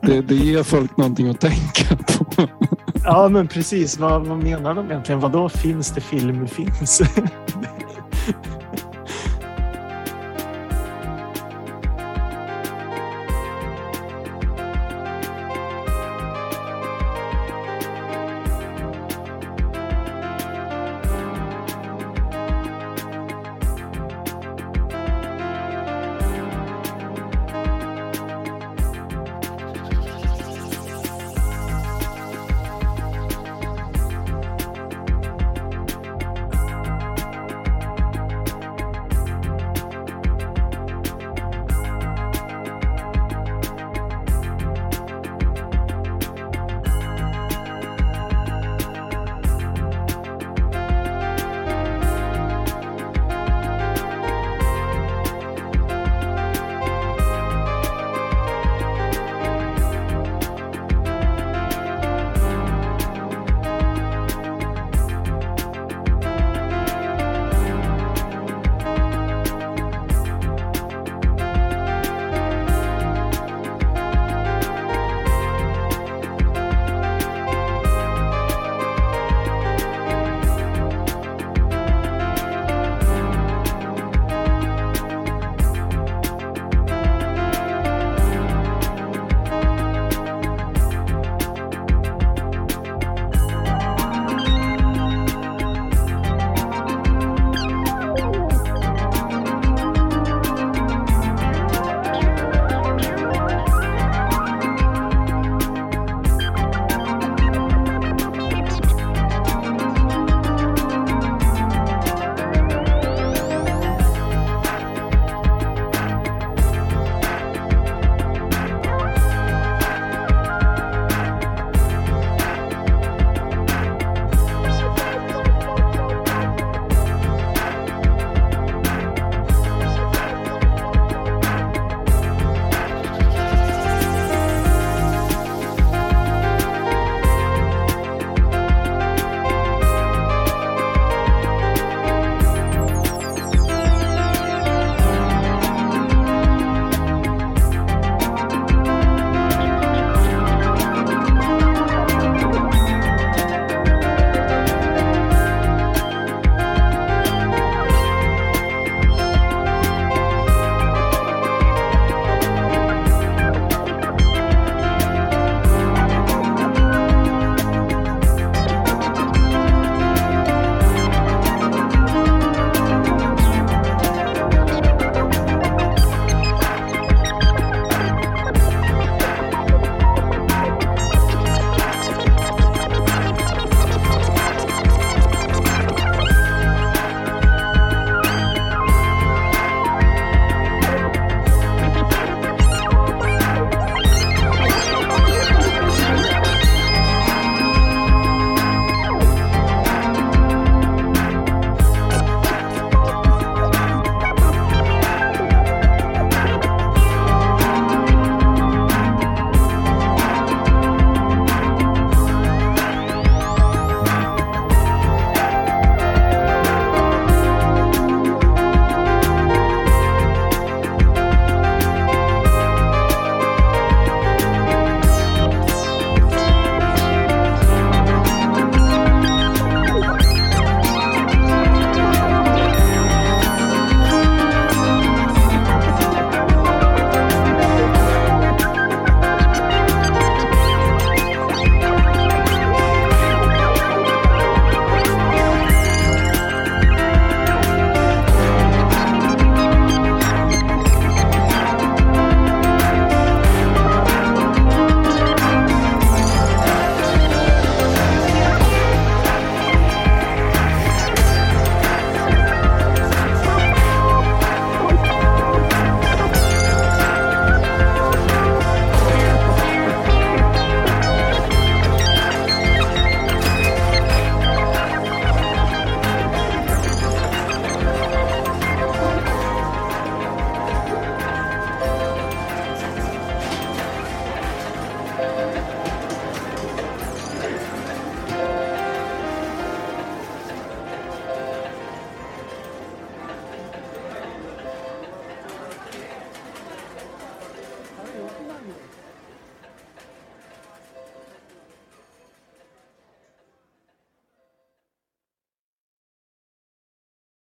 det, 0.00 0.20
det 0.20 0.34
ger 0.34 0.62
folk 0.62 0.96
någonting 0.96 1.28
att 1.28 1.40
tänka 1.40 1.96
på. 1.96 2.48
Ja, 3.04 3.28
men 3.28 3.48
precis. 3.48 3.98
Vad, 3.98 4.26
vad 4.26 4.38
menar 4.38 4.74
de 4.74 4.90
egentligen? 4.90 5.20
Vad 5.20 5.32
då 5.32 5.48
finns 5.48 5.90
det 5.90 6.00
film 6.00 6.48
finns? 6.48 7.02